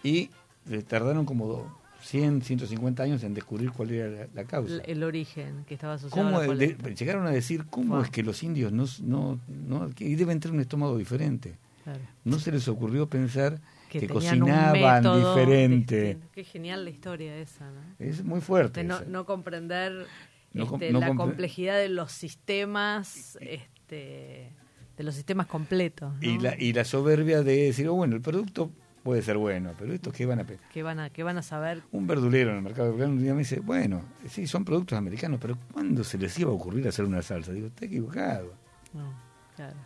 Y 0.02 0.30
eh, 0.70 0.82
tardaron 0.86 1.24
como 1.24 1.46
do- 1.46 1.78
100, 2.02 2.42
150 2.42 3.02
años 3.02 3.22
en 3.24 3.34
descubrir 3.34 3.70
cuál 3.72 3.90
era 3.90 4.28
la, 4.34 4.44
causa. 4.44 4.76
El, 4.84 5.02
origen 5.02 5.64
que 5.66 5.74
estaba 5.74 5.94
asociado 5.94 6.24
¿Cómo 6.28 6.36
a 6.38 6.40
la 6.46 6.54
de- 6.54 6.68
polenta. 6.74 6.90
llegaron 6.90 7.26
a 7.26 7.30
decir 7.30 7.64
cómo 7.70 7.94
Wow. 7.94 8.04
es 8.04 8.10
que 8.10 8.22
los 8.22 8.42
indios 8.42 8.70
no, 8.72 8.84
no, 9.02 9.40
no 9.48 9.90
que 9.90 10.14
deben 10.16 10.38
tener 10.40 10.54
un 10.54 10.60
estómago 10.60 10.96
diferente? 10.98 11.56
Claro. 11.84 12.00
No 12.24 12.38
se 12.38 12.52
les 12.52 12.66
ocurrió 12.68 13.08
pensar 13.08 13.60
que, 14.00 14.06
tenían 14.08 14.42
un 14.42 14.48
cocinaban 14.48 14.72
método 15.02 15.34
diferente. 15.34 16.00
distinto. 16.02 16.28
Qué 16.32 16.44
genial 16.44 16.84
la 16.84 16.90
historia 16.90 17.36
esa, 17.36 17.70
¿no? 17.70 17.80
Es 17.98 18.24
muy 18.24 18.40
fuerte. 18.40 18.84
No, 18.84 19.24
comprender 19.26 20.06
No 20.52 20.64
este, 20.64 20.92
no 20.92 21.00
la 21.00 21.08
compre- 21.10 21.16
complejidad 21.16 21.76
de 21.78 21.88
los 21.88 22.12
sistemas, 22.12 23.36
este, 23.40 24.52
de 24.96 25.02
los 25.04 25.14
sistemas 25.14 25.46
completos. 25.46 26.12
y, 26.20 26.38
la, 26.38 26.54
y 26.58 26.72
la 26.72 26.84
soberbia 26.84 27.42
de 27.42 27.64
decir, 27.66 27.88
oh, 27.88 27.94
bueno, 27.94 28.16
el 28.16 28.22
producto 28.22 28.70
puede 29.02 29.22
ser 29.22 29.36
bueno, 29.36 29.72
pero 29.78 29.92
esto 29.92 30.10
qué 30.10 30.26
van 30.26 30.40
a... 30.40 30.44
pe-?". 30.44 30.58
que 30.72 30.82
van 30.82 30.98
a 30.98 31.10
que 31.10 31.22
van 31.22 31.38
a 31.38 31.42
saber 31.42 31.80
Un 31.92 32.08
verdulero 32.08 32.50
en 32.50 32.56
el 32.56 32.62
mercado 32.62 32.88
americano 32.88 33.12
un 33.12 33.22
día 33.22 33.34
me 33.34 33.40
dice, 33.40 33.60
bueno, 33.60 34.02
sí, 34.28 34.48
son 34.48 34.64
productos 34.64 34.98
americanos, 34.98 35.38
pero 35.40 35.56
¿cuándo 35.72 36.02
se 36.02 36.18
les 36.18 36.36
iba 36.40 36.50
a 36.50 36.54
ocurrir 36.54 36.88
hacer 36.88 37.04
una 37.04 37.22
salsa? 37.22 37.52
Digo, 37.52 37.68
está 37.68 37.84
equivocado. 37.84 38.52
no, 38.92 39.12
claro. 39.54 39.76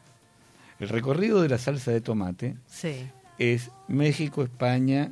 El 0.79 0.89
recorrido 0.89 1.43
de 1.43 1.51
la 1.51 1.59
salsa 1.59 1.91
de 1.91 2.01
tomate 2.01 2.57
sí 2.67 3.07
es 3.41 3.71
México, 3.89 4.43
España, 4.45 5.11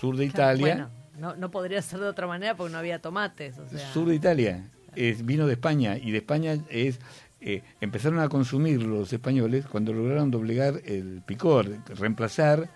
sur 0.00 0.16
de 0.16 0.28
Claro, 0.30 0.56
Italia, 0.56 0.74
bueno, 0.74 0.90
no, 1.18 1.36
no 1.36 1.50
podría 1.50 1.82
ser 1.82 2.00
de 2.00 2.06
otra 2.06 2.26
manera 2.26 2.56
porque 2.56 2.72
no 2.72 2.78
había 2.78 3.00
tomates 3.02 3.58
o 3.58 3.68
sea 3.68 3.92
sur 3.92 4.08
de 4.08 4.14
Italia, 4.14 4.64
es 4.96 5.26
vino 5.26 5.46
de 5.46 5.52
España, 5.54 5.98
y 5.98 6.10
de 6.12 6.18
España 6.18 6.56
es... 6.70 6.98
eh, 7.42 7.62
empezaron 7.80 8.18
a 8.20 8.28
consumir 8.28 8.82
los 8.82 9.12
españoles 9.12 9.66
cuando 9.66 9.92
lograron 9.92 10.30
doblegar 10.30 10.80
el 10.86 11.22
picor, 11.26 11.66
reemplazar... 11.98 12.68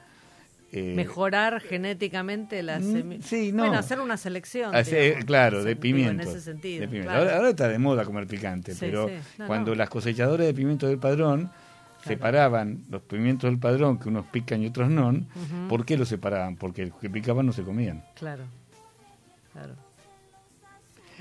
eh, 0.72 0.92
mejorar 0.96 1.60
genéticamente 1.60 2.62
la 2.62 2.80
Mm, 2.80 2.82
semi- 2.94 3.22
sí, 3.22 3.52
no. 3.52 3.62
bueno 3.64 3.78
hacer 3.78 4.00
una 4.00 4.16
selección 4.16 4.74
Hace- 4.74 5.02
digamos, 5.02 5.24
claro, 5.26 5.62
de 5.64 5.76
pimiento. 5.76 6.22
en 6.22 6.28
ese 6.28 6.40
sentido 6.40 6.80
de 6.80 6.88
pimiento. 6.88 7.10
claro. 7.10 7.22
Ahora, 7.24 7.36
ahora 7.36 7.50
está 7.50 7.68
de 7.68 7.78
moda 7.78 8.04
comer 8.04 8.26
picante, 8.26 8.72
Sí, 8.72 8.78
pero 8.80 9.06
sí. 9.08 9.14
No, 9.38 9.46
cuando 9.46 9.70
no. 9.70 9.76
las 9.76 9.88
cosechadoras 9.88 10.46
de 10.46 10.52
pimiento 10.54 10.86
del 10.88 10.98
padrón 10.98 11.50
separaban 12.04 12.84
los 12.90 13.02
pimientos 13.02 13.50
del 13.50 13.58
padrón, 13.58 13.98
que 13.98 14.08
unos 14.08 14.26
pican 14.26 14.62
y 14.62 14.66
otros 14.66 14.90
no. 14.90 15.12
¿por 15.68 15.84
qué 15.84 15.96
los 15.96 16.08
separaban? 16.08 16.56
Porque 16.56 16.86
los 16.86 16.96
que 16.98 17.10
picaban 17.10 17.46
no 17.46 17.52
se 17.52 17.62
comían. 17.62 18.04
claro 18.14 18.44
claro 19.52 19.74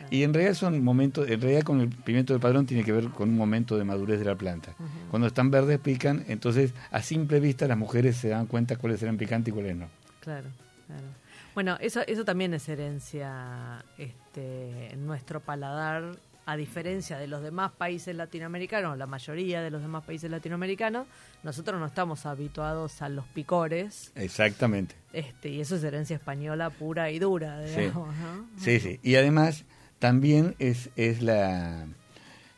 Y 0.10 0.24
en 0.24 0.34
realidad 0.34 0.56
son 0.56 0.84
momentos, 0.84 1.30
en 1.30 1.42
realidad 1.42 1.64
con 1.64 1.82
el 1.82 1.90
pimiento 1.90 2.34
del 2.34 2.42
padrón 2.42 2.66
tiene 2.66 2.84
que 2.84 2.92
ver 2.92 3.10
con 3.10 3.30
un 3.30 3.38
momento 3.38 3.78
de 3.78 3.84
madurez 3.84 4.20
de 4.20 4.26
la 4.26 4.36
planta. 4.36 4.76
Cuando 5.10 5.28
están 5.28 5.52
verdes 5.52 5.80
pican, 5.80 6.26
entonces 6.28 6.74
a 6.92 7.02
simple 7.02 7.40
vista 7.40 7.68
las 7.68 7.78
mujeres 7.78 8.18
se 8.18 8.30
dan 8.30 8.48
cuenta 8.48 8.76
cuáles 8.76 9.02
eran 9.02 9.18
picantes 9.18 9.52
y 9.52 9.56
cuáles 9.56 9.76
no. 9.76 9.88
Claro, 10.20 10.50
claro. 10.88 11.08
Bueno, 11.54 11.78
eso, 11.80 12.02
eso 12.08 12.26
también 12.26 12.54
es 12.56 12.68
herencia 12.68 13.86
este, 13.98 14.94
en 14.94 15.06
nuestro 15.06 15.40
paladar, 15.40 16.18
a 16.46 16.58
diferencia 16.58 17.18
de 17.18 17.28
los 17.28 17.42
demás 17.42 17.72
países 17.72 18.16
latinoamericanos, 18.16 18.98
la 18.98 19.06
mayoría 19.08 19.62
de 19.62 19.72
los 19.72 19.82
demás 19.82 20.04
países 20.04 20.30
latinoamericanos, 20.30 21.08
nosotros 21.44 21.80
no 21.80 21.86
estamos 21.86 22.26
habituados 22.26 23.02
a 23.02 23.10
los 23.10 23.26
picores, 23.28 24.12
Exactamente. 24.16 24.96
este, 25.14 25.50
y 25.50 25.62
eso 25.62 25.76
es 25.78 25.84
herencia 25.84 26.16
española 26.18 26.70
pura 26.70 27.12
y 27.12 27.20
dura, 27.20 27.66
Sí. 27.68 27.80
digamos, 27.82 28.16
¿no? 28.18 28.48
Sí, 28.58 28.80
sí. 28.80 29.00
Y 29.04 29.16
además 29.16 29.64
también 30.00 30.56
es, 30.60 30.90
es 30.98 31.22
la, 31.22 31.86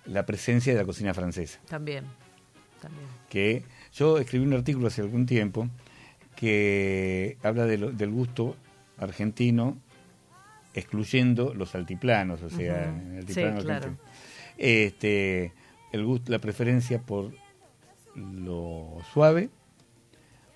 la 0.06 0.26
presencia 0.26 0.74
de 0.74 0.80
la 0.80 0.86
cocina 0.86 1.14
francesa. 1.14 1.60
También, 1.70 2.06
también. 2.82 3.06
que 3.30 3.64
yo 3.94 4.18
escribí 4.18 4.46
un 4.46 4.54
artículo 4.54 4.88
hace 4.88 5.02
algún 5.02 5.26
tiempo 5.28 5.70
que 6.36 7.38
habla 7.44 7.66
de 7.66 7.78
lo- 7.78 7.92
del 7.92 8.12
gusto 8.12 8.56
argentino 8.98 9.78
excluyendo 10.76 11.54
los 11.54 11.74
altiplanos, 11.76 12.42
o 12.44 12.50
sea, 12.50 12.86
el 13.12 13.18
altiplano 13.20 13.60
Sí, 13.62 13.66
claro. 13.66 13.98
Este, 14.58 15.54
el 15.92 16.06
gusto, 16.06 16.32
la 16.32 16.40
preferencia 16.40 17.00
por 17.02 17.32
lo 18.16 18.98
suave, 19.14 19.50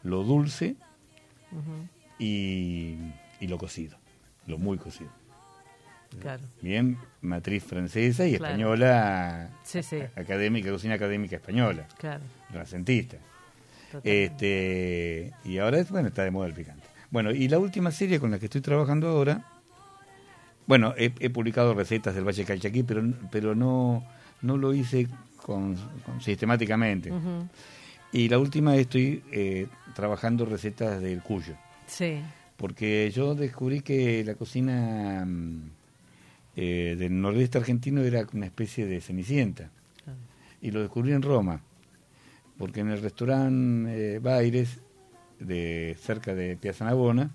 lo 0.04 0.24
dulce 0.24 0.76
y, 2.20 2.96
y 3.40 3.48
lo 3.48 3.58
cocido, 3.58 3.98
lo 4.48 4.58
muy 4.58 4.78
cocido. 4.78 5.10
Claro. 6.22 6.42
Bien, 6.62 6.98
matriz 7.22 7.64
francesa 7.64 8.26
y 8.26 8.36
Claro. 8.38 8.46
española, 8.54 9.50
Sí, 9.64 9.84
sí, 9.84 10.00
académica, 10.16 10.72
cocina 10.72 10.96
académica 10.96 11.36
española, 11.36 11.88
claro. 11.98 12.24
renacentista. 12.52 13.18
Este, 14.04 15.34
y 15.46 15.58
ahora 15.60 15.80
es, 15.80 15.90
bueno, 15.92 16.08
está 16.10 16.24
de 16.24 16.32
moda 16.32 16.48
el 16.48 16.54
picante. 16.54 16.84
Bueno, 17.12 17.32
y 17.32 17.48
la 17.48 17.58
última 17.60 17.92
serie 17.92 18.20
con 18.20 18.32
la 18.32 18.40
que 18.40 18.46
estoy 18.46 18.62
trabajando 18.62 19.08
ahora, 19.08 19.44
bueno, 20.70 20.94
he, 20.98 21.12
he 21.20 21.32
publicado 21.32 21.74
recetas 21.74 22.14
del 22.14 22.24
Valle 22.28 22.46
Calchaquí, 22.46 22.84
pero, 22.84 23.02
pero 23.32 23.56
no, 23.56 24.06
no 24.44 24.56
lo 24.56 24.72
hice 24.76 25.08
con, 25.38 25.76
con- 26.06 26.22
sistemáticamente. 26.22 27.12
Y 28.12 28.30
la 28.30 28.38
última 28.38 28.76
estoy 28.76 29.24
eh, 29.32 29.66
trabajando 29.96 30.46
recetas 30.46 31.02
del 31.02 31.22
Cuyo, 31.24 31.56
Sí, 31.88 32.22
porque 32.56 33.12
yo 33.12 33.34
descubrí 33.34 33.82
que 33.82 34.24
la 34.24 34.36
cocina 34.36 35.26
mm, 35.26 35.72
eh, 36.56 36.96
del 37.00 37.20
nordeste 37.20 37.58
argentino 37.58 38.02
era 38.02 38.28
una 38.34 38.46
especie 38.46 38.86
de 38.86 39.02
cenicienta. 39.02 39.72
Y 40.62 40.70
lo 40.72 40.82
descubrí 40.82 41.14
en 41.14 41.22
Roma, 41.24 41.62
porque 42.60 42.82
en 42.82 42.90
el 42.90 43.02
restaurante 43.02 44.16
eh, 44.16 44.20
Baires, 44.20 44.82
de 45.40 45.98
cerca 46.00 46.36
de 46.36 46.58
Piazza 46.58 46.86
Navona, 46.86 47.32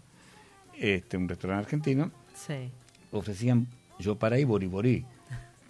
este, 0.79 1.17
un 1.17 1.29
restaurante 1.29 1.65
argentino, 1.65 2.13
sí, 2.35 2.71
ofrecían 3.19 3.67
yo 3.99 4.17
para 4.17 4.39
y 4.39 4.45
boriborí. 4.45 5.05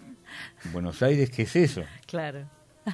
Buenos 0.73 1.01
Aires, 1.01 1.29
¿qué 1.29 1.43
es 1.43 1.55
eso? 1.55 1.83
claro. 2.07 2.45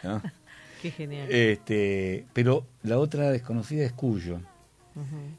¿No? 0.03 0.21
Qué 0.81 0.89
genial. 0.89 1.27
Este, 1.31 2.25
pero 2.33 2.65
la 2.81 2.97
otra 2.97 3.29
desconocida 3.29 3.83
es 3.85 3.91
Cuyo, 3.93 4.39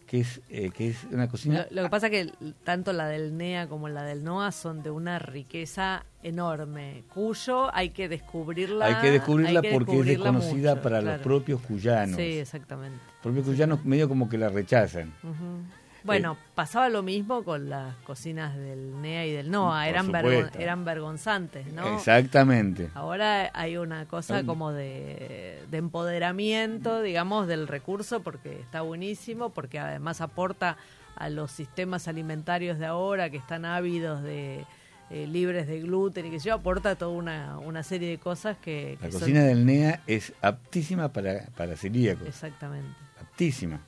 que 0.07 0.21
es, 0.21 0.41
eh, 0.51 0.71
que 0.71 0.91
es 0.91 0.99
una 1.11 1.27
cocina... 1.29 1.67
Lo, 1.71 1.77
lo 1.79 1.83
que 1.83 1.91
pasa 1.91 2.11
que 2.11 2.21
l- 2.21 2.33
tanto 2.63 2.93
la 2.93 3.09
del 3.09 3.37
NEA 3.37 3.67
como 3.67 3.89
la 3.89 4.05
del 4.05 4.23
NOA 4.23 4.53
son 4.53 4.85
de 4.85 4.91
una 4.91 5.19
riqueza 5.19 6.05
enorme. 6.23 7.03
Cuyo 7.13 7.75
hay 7.75 7.91
que 7.91 8.09
descubrirla. 8.09 8.87
hay 8.87 8.95
que 9.03 9.11
descubrirla 9.11 9.61
hay 9.61 9.69
que 9.69 9.73
porque 9.73 9.99
es 9.99 10.07
desconocida 10.07 10.71
mucho, 10.77 10.83
para 10.83 11.01
los 11.01 11.21
propios 11.23 11.61
cuyanos. 11.61 12.17
Sí, 12.17 12.39
exactamente. 12.39 12.99
Los 13.15 13.21
propios 13.23 13.45
cuyanos 13.47 13.85
medio 13.85 14.09
como 14.09 14.29
que 14.29 14.39
la 14.39 14.49
rechazan. 14.49 15.13
Ujú. 15.25 15.63
Bueno, 16.05 16.37
pasaba 16.55 16.89
lo 16.89 17.03
mismo 17.03 17.45
con 17.45 17.69
las 17.71 17.95
cocinas 18.05 18.57
del 18.57 19.01
NEA 19.01 19.27
y 19.27 19.33
del 19.33 19.51
NOA. 19.51 19.89
Eran, 19.89 20.09
vergon- 20.13 20.51
eran 20.59 20.85
vergonzantes, 20.85 21.67
¿no? 21.73 21.95
Exactamente. 21.95 22.91
Ahora 22.95 23.51
hay 23.55 23.77
una 23.77 24.07
cosa 24.07 24.45
como 24.45 24.73
de, 24.73 25.63
de 25.71 25.77
empoderamiento, 25.79 27.03
digamos, 27.03 27.47
del 27.47 27.69
recurso, 27.69 28.23
porque 28.23 28.61
está 28.61 28.83
buenísimo, 28.83 29.51
porque 29.51 29.79
además 29.79 30.21
aporta 30.21 30.77
a 31.17 31.29
los 31.29 31.51
sistemas 31.53 32.09
alimentarios 32.09 32.79
de 32.79 32.87
ahora 32.87 33.31
que 33.31 33.37
están 33.37 33.65
ávidos 33.65 34.23
de 34.23 34.65
eh, 35.11 35.27
libres 35.27 35.67
de 35.67 35.81
gluten 35.81 36.27
y 36.27 36.31
que 36.31 36.39
yo, 36.39 36.55
aporta 36.55 36.95
toda 36.97 37.11
una, 37.13 37.59
una 37.59 37.83
serie 37.83 38.09
de 38.09 38.19
cosas 38.19 38.57
que, 38.57 38.97
La 39.03 39.11
son- 39.11 39.21
cocina 39.21 39.43
del 39.45 39.67
NEA 39.67 40.01
es 40.07 40.33
aptísima 40.41 41.09
para, 41.13 41.47
para 41.57 41.77
celíacos. 41.77 42.27
Exactamente. 42.27 42.89
aptísima. 43.21 43.81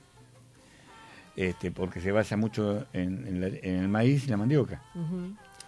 Este, 1.36 1.70
porque 1.72 2.00
se 2.00 2.12
basa 2.12 2.36
mucho 2.36 2.86
en, 2.92 3.26
en 3.26 3.40
la- 3.40 3.48
en 3.48 3.74
el 3.76 3.88
maíz 3.88 4.24
y 4.26 4.30
la 4.30 4.36
mandioca. 4.36 4.82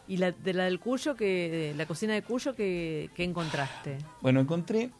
Y 0.08 0.18
la, 0.18 0.30
de 0.30 0.54
la 0.54 0.64
del 0.64 0.78
Cuyo, 0.78 1.16
que, 1.16 1.74
la 1.76 1.86
cocina 1.86 2.14
de 2.14 2.22
Cuyo, 2.22 2.54
que, 2.54 3.10
que 3.14 3.24
encontraste? 3.24 3.98
Bueno, 4.20 4.38
encontré, 4.40 4.90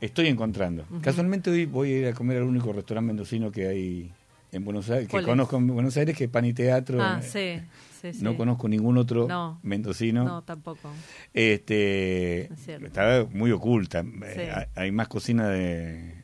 estoy 0.00 0.26
encontrando. 0.26 0.84
Casualmente 1.00 1.50
hoy 1.50 1.66
voy 1.66 1.92
a 1.92 1.98
ir 2.00 2.06
a 2.08 2.12
comer 2.14 2.38
al 2.38 2.42
único 2.44 2.72
restaurante 2.72 3.06
mendocino 3.06 3.52
que 3.52 3.68
hay 3.68 4.12
en 4.50 4.64
Buenos 4.64 4.90
Aires, 4.90 5.08
que 5.08 5.22
conozco 5.22 5.56
en 5.58 5.68
Buenos 5.68 5.96
Aires, 5.96 6.16
que 6.16 6.24
es 6.24 6.30
Pan 6.30 6.44
y 6.46 6.52
Teatro. 6.54 7.00
Ah, 7.00 7.20
sí, 7.22 7.60
sí, 8.00 8.12
sí. 8.14 8.18
No 8.22 8.36
conozco 8.36 8.66
ningún 8.68 8.98
otro 8.98 9.28
No. 9.28 9.60
mendocino. 9.62 10.24
No, 10.24 10.42
tampoco. 10.42 10.90
Este, 11.32 12.52
Es 12.52 12.60
cierto. 12.64 12.86
estaba 12.86 13.24
muy 13.30 13.52
oculta. 13.52 14.04
Eh, 14.24 14.66
hay 14.74 14.90
más 14.90 15.06
cocina 15.08 15.48
de, 15.48 16.17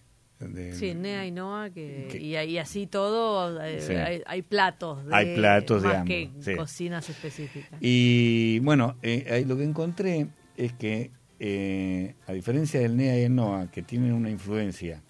de- 0.48 0.72
Sí, 0.74 0.94
NEA 0.94 1.26
y 1.26 1.30
NOA, 1.30 1.70
que, 1.70 2.08
que- 2.10 2.18
y, 2.20 2.36
ahí 2.36 2.58
así 2.58 2.86
todo, 2.86 3.60
eh, 3.62 3.80
Sí. 3.80 3.92
hay, 3.94 4.22
hay 4.26 4.42
platos. 4.42 5.04
De, 5.06 5.14
Hay 5.14 5.34
platos 5.36 5.82
de 5.82 5.88
más 5.88 5.96
ambos, 5.98 6.08
que 6.08 6.30
sí. 6.40 6.54
cocinas 6.56 7.08
específicas. 7.10 7.78
Y 7.80 8.58
bueno, 8.60 8.96
eh, 9.02 9.44
lo 9.46 9.56
que 9.56 9.64
encontré 9.64 10.28
es 10.56 10.72
que, 10.74 11.10
eh, 11.40 12.14
a 12.26 12.32
diferencia 12.32 12.80
del 12.80 12.96
NEA 12.96 13.18
y 13.18 13.22
el 13.24 13.34
NOA, 13.34 13.70
que 13.70 13.82
tienen 13.82 14.12
una 14.12 14.30
influencia 14.30 15.02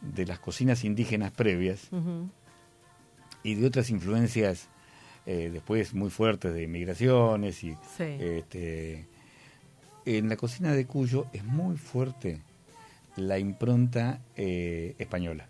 de 0.00 0.26
las 0.26 0.38
cocinas 0.38 0.84
indígenas 0.84 1.30
previas 1.32 1.88
y 3.42 3.54
de 3.54 3.66
otras 3.66 3.90
influencias 3.90 4.68
eh, 5.24 5.50
después 5.52 5.94
muy 5.94 6.10
fuertes 6.10 6.52
de 6.52 6.66
migraciones 6.66 7.62
y 7.62 7.70
Sí. 7.96 8.02
este, 8.18 9.06
en 10.04 10.28
la 10.28 10.36
cocina 10.36 10.72
de 10.74 10.84
Cuyo 10.86 11.26
es 11.32 11.44
muy 11.44 11.76
fuerte 11.76 12.40
la 13.16 13.38
impronta 13.38 14.20
eh, 14.36 14.94
española. 14.98 15.46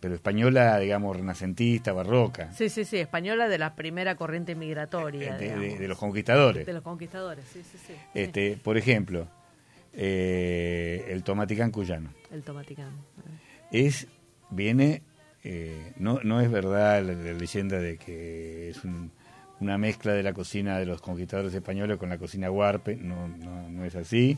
Pero 0.00 0.14
española, 0.16 0.78
digamos, 0.80 1.16
renacentista, 1.16 1.92
barroca, 1.92 2.52
sí, 2.52 2.68
sí, 2.68 2.84
sí, 2.84 2.96
española 2.98 3.48
de 3.48 3.58
la 3.58 3.76
primera 3.76 4.16
corriente 4.16 4.52
eh, 4.52 4.56
migratoria. 4.56 5.36
de, 5.36 5.78
de- 5.78 5.86
los 5.88 5.96
conquistadores. 5.98 6.66
De 6.66 6.72
los 6.72 6.82
conquistadores, 6.82 7.44
sí, 7.52 7.62
sí, 7.62 7.78
sí. 7.78 7.92
sí. 7.92 7.94
Este, 8.12 8.56
por 8.56 8.76
ejemplo, 8.76 9.28
eh, 9.92 11.06
el 11.08 11.22
tomaticán 11.22 11.70
cuyano. 11.70 12.10
El 12.32 12.42
tomaticán. 12.42 12.90
Es, 13.70 14.08
viene, 14.50 15.02
eh, 15.44 15.92
no, 15.98 16.18
no 16.24 16.40
es 16.40 16.50
verdad 16.50 17.00
la, 17.04 17.12
la 17.12 17.32
leyenda 17.34 17.78
de 17.78 17.96
que 17.96 18.70
es 18.70 18.84
un- 18.84 19.12
una 19.60 19.78
mezcla 19.78 20.12
de 20.12 20.24
la 20.24 20.32
cocina 20.32 20.80
de 20.80 20.86
los 20.86 21.00
conquistadores 21.00 21.54
españoles 21.54 21.96
con 21.98 22.08
la 22.08 22.18
cocina 22.18 22.50
huarpe, 22.50 22.96
no, 22.96 23.28
no, 23.28 23.68
no 23.70 23.84
es 23.84 23.94
así. 23.94 24.36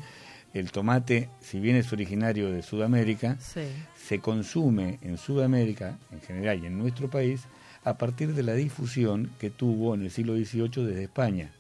El 0.55 0.71
tomate, 0.71 1.29
si 1.41 1.59
bien 1.61 1.77
es 1.77 1.93
originario 1.93 2.51
de 2.51 2.63
Sudamérica, 2.63 3.37
Sí. 3.41 3.63
se 3.97 4.21
consume 4.21 4.99
en 5.03 5.19
Sudamérica, 5.19 5.99
en 6.13 6.21
general 6.21 6.63
y 6.63 6.67
en 6.67 6.79
nuestro 6.79 7.11
país, 7.11 7.43
a 7.85 7.99
partir 7.99 8.35
de 8.35 8.43
la 8.45 8.55
difusión 8.55 9.31
que 9.39 9.51
tuvo 9.51 9.95
en 9.95 10.03
el 10.03 10.11
siglo 10.11 10.35
XVIII 10.37 10.87
desde 10.87 11.03
España. 11.03 11.51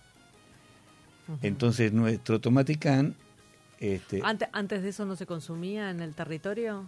Entonces 1.42 1.92
nuestro 1.92 2.40
tomaticán 2.40 3.14
este, 3.80 4.20
Antes, 4.22 4.48
antes 4.52 4.82
de 4.82 4.90
eso 4.90 5.04
no 5.04 5.16
se 5.16 5.26
consumía 5.26 5.90
en 5.90 6.00
el 6.00 6.14
territorio. 6.14 6.84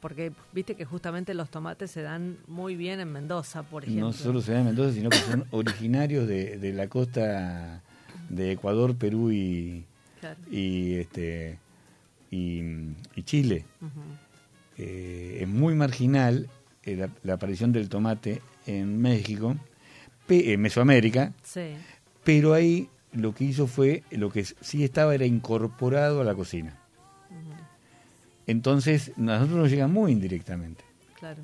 Porque 0.00 0.32
viste 0.52 0.74
que 0.74 0.84
justamente 0.84 1.32
los 1.32 1.48
tomates 1.48 1.90
se 1.90 2.02
dan 2.02 2.36
muy 2.48 2.76
bien 2.76 2.98
en 3.00 3.10
Mendoza, 3.12 3.62
por 3.62 3.84
ejemplo. 3.84 4.06
no 4.06 4.12
solo 4.12 4.40
se 4.42 4.52
dan 4.52 4.60
en 4.62 4.66
Mendoza, 4.66 4.92
sino 4.94 5.10
que 5.10 5.16
son 5.18 5.44
originarios 5.52 6.26
de, 6.28 6.58
de 6.58 6.72
la 6.72 6.88
costa 6.88 7.80
de 8.28 8.52
Ecuador, 8.52 8.96
Perú 8.96 9.30
y, 9.32 9.84
Claro. 10.22 10.38
y, 10.50 10.94
este, 10.94 11.58
y, 12.30 12.62
y 13.16 13.22
Chile. 13.24 13.64
Eh, 14.78 15.38
es 15.42 15.48
muy 15.48 15.74
marginal 15.74 16.48
eh, 16.84 16.96
la, 16.96 17.08
la 17.24 17.34
aparición 17.34 17.72
del 17.72 17.88
tomate 17.88 18.40
en 18.66 19.00
México, 19.02 19.56
en 20.28 20.60
Mesoamérica, 20.60 21.32
Sí. 21.42 21.72
pero 22.24 22.54
ahí 22.54 22.88
lo 23.12 23.34
que 23.34 23.44
hizo 23.44 23.66
fue, 23.66 24.04
lo 24.12 24.30
que 24.30 24.44
sí 24.44 24.84
estaba 24.84 25.14
era 25.14 25.26
incorporado 25.26 26.20
a 26.20 26.24
la 26.24 26.34
cocina. 26.34 26.78
Entonces, 28.46 29.10
a 29.16 29.20
nosotros 29.20 29.58
nos 29.58 29.70
llega 29.70 29.86
muy 29.88 30.12
indirectamente. 30.12 30.84
Claro. 31.18 31.42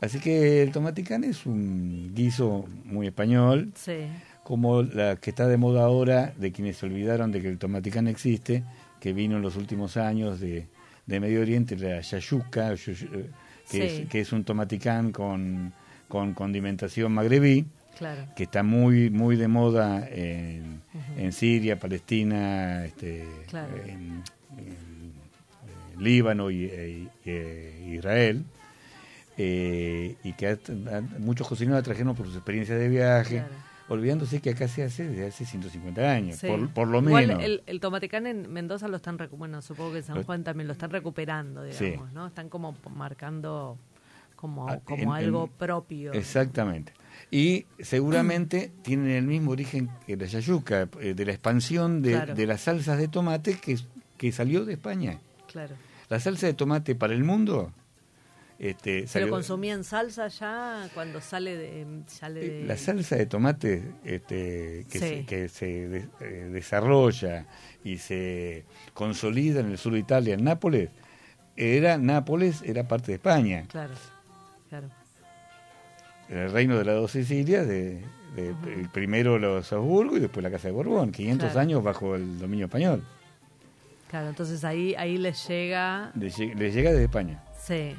Así 0.00 0.18
que 0.20 0.62
el 0.62 0.70
tomaticán 0.72 1.24
es 1.24 1.44
un 1.46 2.12
guiso 2.14 2.66
muy 2.84 3.06
español, 3.08 3.72
Sí. 3.74 4.06
Como 4.44 4.82
la 4.82 5.16
que 5.16 5.30
está 5.30 5.46
de 5.46 5.56
moda 5.56 5.82
ahora 5.84 6.32
de 6.36 6.50
quienes 6.52 6.78
se 6.78 6.86
olvidaron 6.86 7.30
de 7.32 7.40
que 7.42 7.48
el 7.48 7.58
tomaticán 7.58 8.08
existe, 8.08 8.64
que 9.00 9.12
vino 9.12 9.36
en 9.36 9.42
los 9.42 9.56
últimos 9.56 9.96
años 9.96 10.40
de, 10.40 10.66
de 11.06 11.20
Medio 11.20 11.40
Oriente, 11.40 11.76
la 11.76 12.00
yayuca, 12.00 12.72
yu- 12.74 12.94
yu- 12.94 13.08
que, 13.70 13.88
Sí. 13.88 14.02
es, 14.02 14.08
que 14.08 14.20
es 14.20 14.32
un 14.32 14.42
tomaticán 14.44 15.12
con, 15.12 15.72
con 16.08 16.34
condimentación 16.34 17.12
magrebí, 17.12 17.66
Claro. 17.98 18.22
que 18.34 18.44
está 18.44 18.62
muy 18.62 19.10
muy 19.10 19.36
de 19.36 19.46
moda 19.46 20.08
en, 20.10 20.80
en 21.18 21.32
Siria, 21.32 21.78
Palestina, 21.78 22.84
este, 22.86 23.24
Claro. 23.48 23.76
en, 23.76 23.90
en, 23.90 24.22
eh, 24.58 25.96
Líbano 25.98 26.50
y, 26.50 26.64
e- 26.64 27.08
e 27.26 27.94
Israel. 27.94 28.44
eh, 29.36 30.16
y 30.24 30.32
que 30.32 30.58
muchos 31.18 31.46
cocineros 31.48 31.78
la 31.78 31.82
trajeron 31.82 32.14
por 32.14 32.26
sus 32.26 32.36
experiencias 32.36 32.78
de 32.78 32.88
viaje, 32.88 33.36
Claro. 33.38 33.69
Olvidándose 33.90 34.40
que 34.40 34.50
acá 34.50 34.66
se 34.68 34.82
hace 34.84 35.06
desde 35.08 35.26
hace 35.26 35.44
150 35.44 36.00
años, 36.10 36.36
Sí. 36.38 36.46
por, 36.46 36.70
por 36.72 36.88
lo 36.88 37.00
Igual 37.02 37.26
menos. 37.26 37.42
El, 37.44 37.62
el 37.66 37.80
tomatecán 37.80 38.26
en 38.26 38.50
Mendoza 38.52 38.88
lo 38.88 38.96
están, 38.96 39.18
bueno, 39.32 39.60
supongo 39.62 39.92
que 39.92 39.98
en 39.98 40.04
San 40.04 40.22
Juan 40.22 40.44
también 40.44 40.66
lo 40.68 40.72
están 40.72 40.90
recuperando, 40.90 41.62
Sí. 41.72 41.86
digamos, 41.86 42.12
¿no? 42.12 42.26
Están 42.28 42.48
como 42.48 42.74
marcando 42.94 43.76
como, 44.36 44.68
Ah, 44.70 44.78
como 44.84 45.16
en- 45.16 45.24
algo 45.24 45.44
en- 45.44 45.50
propio. 45.58 46.12
Exactamente. 46.14 46.94
Y 47.30 47.66
seguramente 47.80 48.72
tienen 48.82 49.10
el 49.10 49.26
mismo 49.26 49.50
origen 49.50 49.90
que 50.06 50.16
la 50.16 50.24
yayuca, 50.26 50.88
eh, 51.00 51.12
de 51.14 51.24
la 51.26 51.32
expansión 51.32 52.00
de, 52.00 52.12
Claro. 52.12 52.34
de 52.34 52.46
las 52.46 52.62
salsas 52.62 52.96
de 52.98 53.08
tomate 53.08 53.58
que, 53.58 53.76
que 54.16 54.32
salió 54.32 54.64
de 54.64 54.74
España. 54.74 55.18
Claro. 55.52 55.74
La 56.08 56.18
salsa 56.20 56.46
de 56.46 56.54
tomate 56.54 56.94
para 56.94 57.12
el 57.12 57.22
mundo 57.24 57.72
este, 58.60 59.00
¿Se 59.02 59.14
salió- 59.14 59.28
lo 59.28 59.32
consumía 59.34 59.72
en 59.74 59.82
salsa 59.84 60.28
ya 60.28 60.88
cuando 60.94 61.20
sale 61.20 61.56
de... 61.56 61.86
Sale 62.06 62.40
de... 62.40 62.62
Eh, 62.62 62.64
La 62.66 62.76
salsa 62.76 63.16
de 63.16 63.24
tomate 63.26 63.82
este, 64.04 64.84
que, 64.90 64.98
Sí. 64.98 64.98
se, 64.98 65.24
que 65.26 65.48
se 65.48 65.66
de- 65.88 66.08
eh, 66.20 66.48
desarrolla 66.52 67.46
y 67.82 67.96
se 67.98 68.64
consolida 68.94 69.60
en 69.60 69.70
el 69.70 69.78
sur 69.78 69.94
de 69.94 70.00
Italia, 70.00 70.34
en 70.34 70.44
Nápoles, 70.44 70.90
era 71.56 71.96
Nápoles 71.98 72.62
era 72.62 72.86
parte 72.86 73.06
de 73.08 73.14
España. 73.14 73.64
Claro, 73.68 73.94
claro. 74.68 74.88
El 76.28 76.50
reino 76.52 76.78
de 76.78 76.84
las 76.84 76.94
dos 76.94 77.10
Sicilias, 77.12 77.66
de, 77.66 78.04
de- 78.36 78.54
el 78.74 78.88
primero 78.90 79.38
los 79.38 79.72
Habsburgo 79.72 80.16
y 80.16 80.20
después 80.20 80.44
la 80.44 80.50
Casa 80.50 80.68
de 80.68 80.72
Borbón, 80.72 81.10
500 81.12 81.46
Claro. 81.48 81.60
años 81.60 81.82
bajo 81.82 82.14
el 82.14 82.38
dominio 82.38 82.66
español. 82.66 83.02
Claro, 84.10 84.28
entonces 84.28 84.64
ahí, 84.64 84.94
ahí 84.98 85.18
les 85.18 85.48
llega... 85.48 86.12
Le, 86.14 86.28
lle- 86.30 86.54
le 86.54 86.70
llega 86.70 86.90
desde 86.90 87.04
España. 87.04 87.42
Sí, 87.60 87.94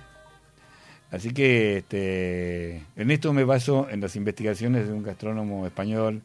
Así 1.11 1.31
que 1.33 1.77
este, 1.77 2.77
en 2.95 3.11
esto 3.11 3.33
me 3.33 3.43
baso 3.43 3.87
en 3.89 3.99
las 4.01 4.15
investigaciones 4.15 4.87
de 4.87 4.93
un 4.93 5.03
gastrónomo 5.03 5.65
español, 5.67 6.21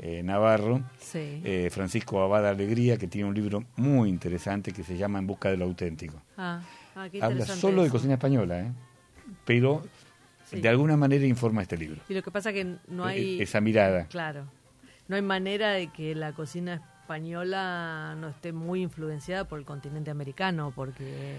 eh, 0.00 0.22
navarro, 0.24 0.82
sí. 0.98 1.40
eh, 1.44 1.68
Francisco 1.70 2.20
Abada 2.20 2.50
Alegría, 2.50 2.96
que 2.98 3.06
tiene 3.06 3.28
un 3.28 3.34
libro 3.34 3.64
muy 3.76 4.08
interesante 4.08 4.72
que 4.72 4.82
se 4.82 4.96
llama 4.96 5.20
En 5.20 5.26
busca 5.28 5.50
de 5.50 5.56
lo 5.56 5.66
auténtico. 5.66 6.20
ah, 6.36 6.60
ah, 6.96 7.08
qué 7.10 7.22
Habla 7.22 7.46
solo 7.46 7.84
de 7.84 7.90
cocina 7.90 8.14
española, 8.14 8.60
¿eh? 8.60 8.72
pero 9.44 9.82
Sí. 10.46 10.60
de 10.60 10.68
alguna 10.68 10.96
manera 10.96 11.24
informa 11.24 11.62
este 11.62 11.76
libro. 11.78 12.02
Y 12.08 12.12
lo 12.14 12.22
que 12.22 12.30
pasa 12.30 12.52
que 12.52 12.76
no 12.88 13.04
hay... 13.06 13.38
E- 13.40 13.42
Esa 13.44 13.60
mirada. 13.62 14.04
Claro. 14.08 14.44
No 15.08 15.16
hay 15.16 15.22
manera 15.22 15.70
de 15.70 15.86
que 15.86 16.14
la 16.14 16.32
cocina 16.32 16.82
española 17.00 18.14
no 18.18 18.28
esté 18.28 18.52
muy 18.52 18.82
influenciada 18.82 19.44
por 19.48 19.58
el 19.58 19.64
continente 19.64 20.10
americano, 20.10 20.72
porque 20.76 21.34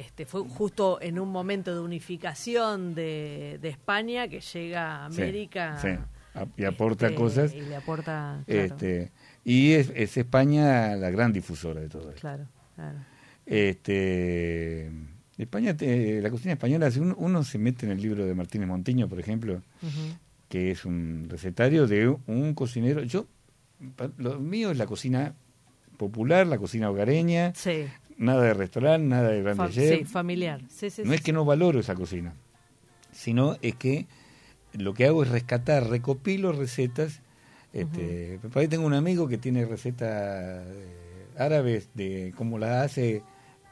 este 0.00 0.26
fue 0.26 0.42
justo 0.48 0.98
en 1.00 1.18
un 1.18 1.30
momento 1.30 1.72
de 1.74 1.80
unificación 1.80 2.94
de, 2.94 3.58
de 3.60 3.68
España 3.68 4.28
que 4.28 4.40
llega 4.40 4.96
a 4.96 5.04
América. 5.06 5.78
sí. 5.80 5.88
A- 6.32 6.46
y 6.56 6.62
aporta 6.64 7.06
este, 7.06 7.18
cosas. 7.18 7.52
Y 7.52 7.60
le 7.62 7.74
aporta. 7.74 8.42
Claro, 8.46 8.62
Este, 8.62 9.10
y 9.44 9.72
es, 9.72 9.90
es 9.96 10.16
España 10.16 10.94
la 10.94 11.10
gran 11.10 11.32
difusora 11.32 11.80
de 11.80 11.88
todo 11.88 12.10
esto. 12.10 12.20
claro, 12.20 12.46
claro. 12.76 12.98
Este, 13.46 14.90
España, 15.38 15.76
te- 15.76 16.20
la 16.20 16.30
cocina 16.30 16.52
española, 16.52 16.90
si 16.90 17.00
uno, 17.00 17.14
uno 17.18 17.42
se 17.44 17.58
mete 17.58 17.86
en 17.86 17.92
el 17.92 18.00
libro 18.00 18.26
de 18.26 18.34
Martínez 18.34 18.68
Montiño, 18.68 19.08
por 19.08 19.18
ejemplo, 19.18 19.62
que 20.48 20.70
es 20.70 20.84
un 20.84 21.26
recetario 21.28 21.86
de 21.86 22.08
un 22.26 22.54
cocinero. 22.54 23.02
Yo, 23.02 23.26
lo 24.18 24.38
mío 24.38 24.70
es 24.70 24.78
la 24.78 24.86
cocina 24.86 25.34
popular, 25.96 26.46
la 26.46 26.58
cocina 26.58 26.90
hogareña, 26.90 27.52
Sí, 27.54 27.86
nada 28.20 28.42
de 28.44 28.54
restaurante, 28.54 29.06
nada 29.08 29.28
de 29.30 29.42
fa- 29.42 29.54
grande 29.54 29.72
sí, 29.72 29.80
chef. 29.80 30.08
familiar. 30.10 30.60
Sí, 30.68 30.90
sí, 30.90 31.02
No 31.02 31.10
sí, 31.10 31.14
es 31.16 31.20
que 31.22 31.32
no 31.32 31.44
valoro 31.44 31.80
esa 31.80 31.94
cocina, 31.96 32.34
sino 33.12 33.56
es 33.62 33.74
que 33.74 34.06
lo 34.74 34.94
que 34.94 35.06
hago 35.06 35.22
es 35.24 35.28
rescatar, 35.30 35.88
recopilo 35.88 36.52
recetas. 36.52 37.22
Este, 37.72 38.38
por 38.52 38.58
ahí 38.62 38.68
tengo 38.68 38.86
un 38.86 38.94
amigo 38.94 39.26
que 39.28 39.38
tiene 39.38 39.64
recetas 39.64 40.64
eh, 40.66 41.26
árabes 41.38 41.88
de 41.94 42.32
cómo 42.36 42.58
las 42.58 42.84
hace 42.86 43.22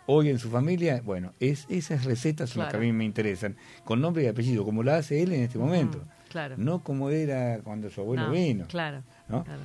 hoy 0.06 0.28
en 0.30 0.38
su 0.38 0.50
familia. 0.50 1.02
Bueno, 1.04 1.32
es, 1.40 1.66
esas 1.68 2.04
recetas 2.04 2.50
son 2.50 2.62
las 2.62 2.70
que 2.70 2.76
a 2.78 2.80
mí 2.80 2.92
me 2.92 3.04
interesan, 3.04 3.56
con 3.84 4.00
nombre 4.00 4.22
y 4.24 4.26
apellido, 4.26 4.64
como 4.64 4.82
la 4.82 4.96
hace 4.98 5.22
él 5.22 5.32
en 5.32 5.42
este 5.42 5.58
momento. 5.58 6.02
Claro. 6.30 6.54
No 6.58 6.82
como 6.84 7.10
era 7.10 7.58
cuando 7.64 7.90
su 7.90 8.00
abuelo 8.02 8.26
No, 8.26 8.32
vino. 8.32 8.66
Claro, 8.68 9.02
¿no? 9.28 9.44
claro. 9.44 9.62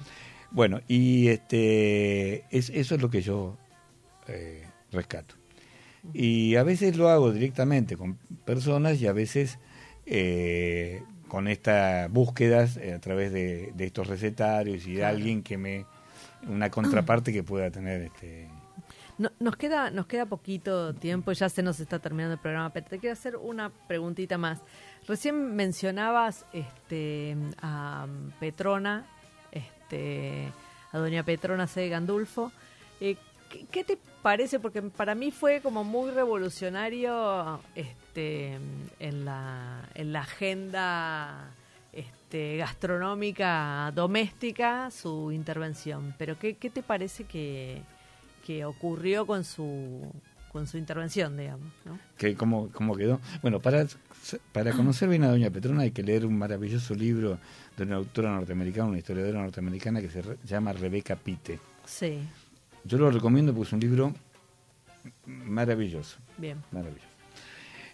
Bueno, 0.52 0.82
y 0.88 1.28
este 1.30 2.44
es, 2.56 2.70
eso 2.70 2.96
es 2.96 3.02
lo 3.02 3.10
que 3.10 3.22
yo 3.22 3.58
eh, 4.28 4.64
rescato. 4.94 5.36
Y 6.14 6.56
a 6.56 6.64
veces 6.64 6.96
lo 6.98 7.10
hago 7.10 7.32
directamente 7.32 7.96
con 7.98 8.16
personas 8.46 9.02
y 9.02 9.08
a 9.08 9.14
veces 9.14 9.58
eh, 10.06 11.02
con 11.28 11.48
estas 11.48 12.12
búsquedas 12.12 12.78
eh, 12.78 12.94
a 12.94 13.00
través 13.00 13.32
de, 13.32 13.72
de 13.74 13.86
estos 13.86 14.08
recetarios 14.08 14.86
y 14.86 14.92
de 14.94 14.98
Claro. 15.00 15.16
alguien 15.16 15.44
que 15.44 15.58
me 15.58 15.86
una 16.48 16.70
contraparte 16.70 17.32
que 17.32 17.42
pueda 17.44 17.72
tener 17.72 18.02
este 18.02 18.50
No- 19.18 19.32
nos 19.40 19.56
queda 19.56 19.92
nos 19.92 20.08
queda 20.08 20.26
poquito 20.26 20.94
tiempo, 20.94 21.32
ya 21.32 21.48
se 21.48 21.64
nos 21.64 21.80
está 21.80 22.00
terminando 22.00 22.34
el 22.34 22.40
programa, 22.42 22.72
pero 22.74 22.86
te 22.88 23.00
quiero 23.00 23.14
hacer 23.14 23.38
una 23.38 23.70
preguntita 23.88 24.38
más. 24.38 24.60
Recién 25.08 25.56
mencionabas 25.56 26.46
este 26.52 27.38
a 27.62 28.08
Petrona, 28.42 29.06
este 29.52 30.52
a 30.92 30.98
doña 30.98 31.24
Petrona 31.24 31.66
C. 31.68 31.88
Gandulfo. 31.88 32.52
Eh, 33.00 33.16
¿qué, 33.50 33.66
qué 33.72 33.84
te 33.86 33.98
parece? 34.24 34.60
Porque 34.60 34.82
para 34.82 35.14
mí 35.14 35.30
fue 35.30 35.62
como 35.62 35.84
muy 35.84 36.10
revolucionario 36.12 37.60
este 37.76 38.58
en 39.00 39.26
la 39.26 39.88
en 39.94 40.12
la 40.14 40.22
agenda 40.22 41.52
este, 41.92 42.58
gastronómica 42.58 43.92
doméstica 43.94 44.90
su 44.90 45.32
intervención. 45.32 46.16
Pero 46.18 46.40
¿qué, 46.40 46.56
qué 46.56 46.70
te 46.72 46.82
parece 46.82 47.26
que, 47.26 47.82
que 48.46 48.66
ocurrió 48.66 49.26
con 49.28 49.44
su 49.44 50.12
con 50.52 50.68
su 50.68 50.78
intervención, 50.78 51.36
digamos? 51.36 51.72
¿no? 51.86 51.98
que 52.18 52.36
cómo, 52.36 52.70
cómo 52.72 52.96
quedó. 52.96 53.20
Bueno, 53.42 53.60
para, 53.60 53.88
para 54.52 54.72
conocer 54.72 55.10
bien 55.10 55.24
a 55.24 55.30
Doña 55.30 55.50
Petrona 55.50 55.82
hay 55.82 55.90
que 55.92 56.04
leer 56.04 56.28
un 56.28 56.38
maravilloso 56.38 56.94
libro 56.94 57.40
de 57.76 57.84
una 57.84 57.96
autora 57.96 58.30
norteamericana, 58.32 58.88
una 58.90 59.00
historiadora 59.00 59.42
norteamericana 59.42 60.00
que 60.00 60.10
se 60.10 60.22
re- 60.22 60.38
llama 60.46 60.72
Rebecca 60.74 61.16
Pitte. 61.16 61.60
Sí, 61.86 62.20
Yo 62.86 62.98
lo 62.98 63.10
recomiendo 63.12 63.54
porque 63.54 63.68
es 63.68 63.74
un 63.74 63.80
libro 63.80 64.14
maravilloso, 65.26 66.18
bien. 66.38 66.58
maravilloso. 66.72 67.08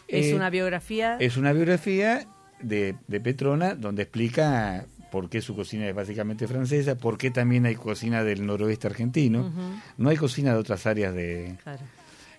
Es 0.07 0.27
Eh, 0.27 0.35
una 0.35 0.49
biografía. 0.49 1.17
Es 1.19 1.37
una 1.37 1.53
biografía 1.53 2.25
de, 2.61 2.95
de 3.07 3.19
Petrona 3.21 3.75
donde 3.75 4.03
explica 4.03 4.85
por 5.11 5.29
qué 5.29 5.41
su 5.41 5.55
cocina 5.55 5.87
es 5.87 5.95
básicamente 5.95 6.47
francesa, 6.47 6.95
por 6.95 7.17
qué 7.17 7.31
también 7.31 7.65
hay 7.65 7.75
cocina 7.75 8.23
del 8.23 8.45
noroeste 8.45 8.87
argentino, 8.87 9.51
no 9.97 10.09
hay 10.09 10.17
cocina 10.17 10.53
de 10.53 10.59
otras 10.59 10.85
áreas 10.85 11.13
de... 11.15 11.55
claro, 11.63 11.81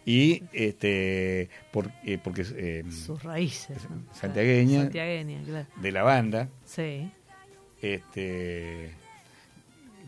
Y 0.04 0.44
este 0.52 1.48
por- 1.72 1.90
eh, 2.04 2.18
porque 2.22 2.44
eh, 2.54 2.84
sus 2.90 3.22
raíces. 3.22 3.76
¿no? 3.90 4.02
Santiagueña. 4.14 4.82
Santiagueña, 4.82 5.42
claro. 5.44 5.66
de 5.80 5.92
la 5.92 6.02
banda, 6.04 6.48
Sí, 6.64 7.10
este 7.82 8.92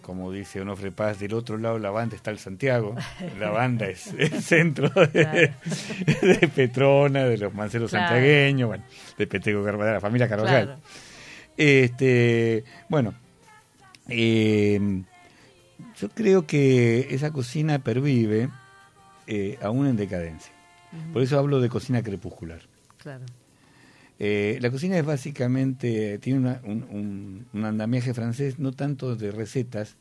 como 0.02 0.30
dice 0.32 0.60
Onofre 0.60 0.92
Paz, 0.92 1.18
del 1.20 1.32
otro 1.34 1.56
lado 1.56 1.76
de 1.76 1.80
la 1.80 1.90
banda 1.90 2.14
está 2.16 2.30
el 2.30 2.38
Santiago, 2.38 2.94
la 3.38 3.50
banda 3.50 3.86
es 3.86 4.08
el 4.18 4.42
centro 4.42 4.88
de, 4.90 5.08
Claro. 5.10 5.52
de 6.40 6.48
Petrona, 6.54 7.24
de 7.24 7.38
los 7.38 7.54
manceros 7.54 7.90
Claro. 7.90 8.08
santiagueños, 8.08 8.68
bueno, 8.68 8.84
de 9.16 9.26
Peteco 9.26 9.64
Carvajal, 9.64 9.94
la 9.94 10.00
familia 10.00 10.28
Carvajal. 10.28 10.64
claro. 10.66 10.80
Este, 11.56 12.64
bueno, 12.88 13.14
eh, 14.08 15.02
yo 15.98 16.08
creo 16.10 16.46
que 16.46 17.08
esa 17.14 17.30
cocina 17.30 17.78
pervive 17.78 18.48
eh, 19.26 19.58
aún 19.62 19.86
en 19.86 19.96
decadencia. 19.96 20.52
Por 21.12 21.22
eso 21.22 21.38
hablo 21.38 21.60
de 21.60 21.68
cocina 21.68 22.02
crepuscular. 22.02 22.60
Claro, 22.98 23.24
Eh, 24.24 24.58
la 24.60 24.70
cocina 24.70 24.96
es 24.96 25.04
básicamente, 25.04 26.16
tiene 26.20 26.38
una- 26.38 26.60
un, 26.64 26.84
un- 26.90 27.46
un 27.52 27.64
andamiaje 27.64 28.14
francés 28.14 28.60
no 28.60 28.70
tanto 28.70 29.16
de 29.16 29.32
recetas 29.32 29.96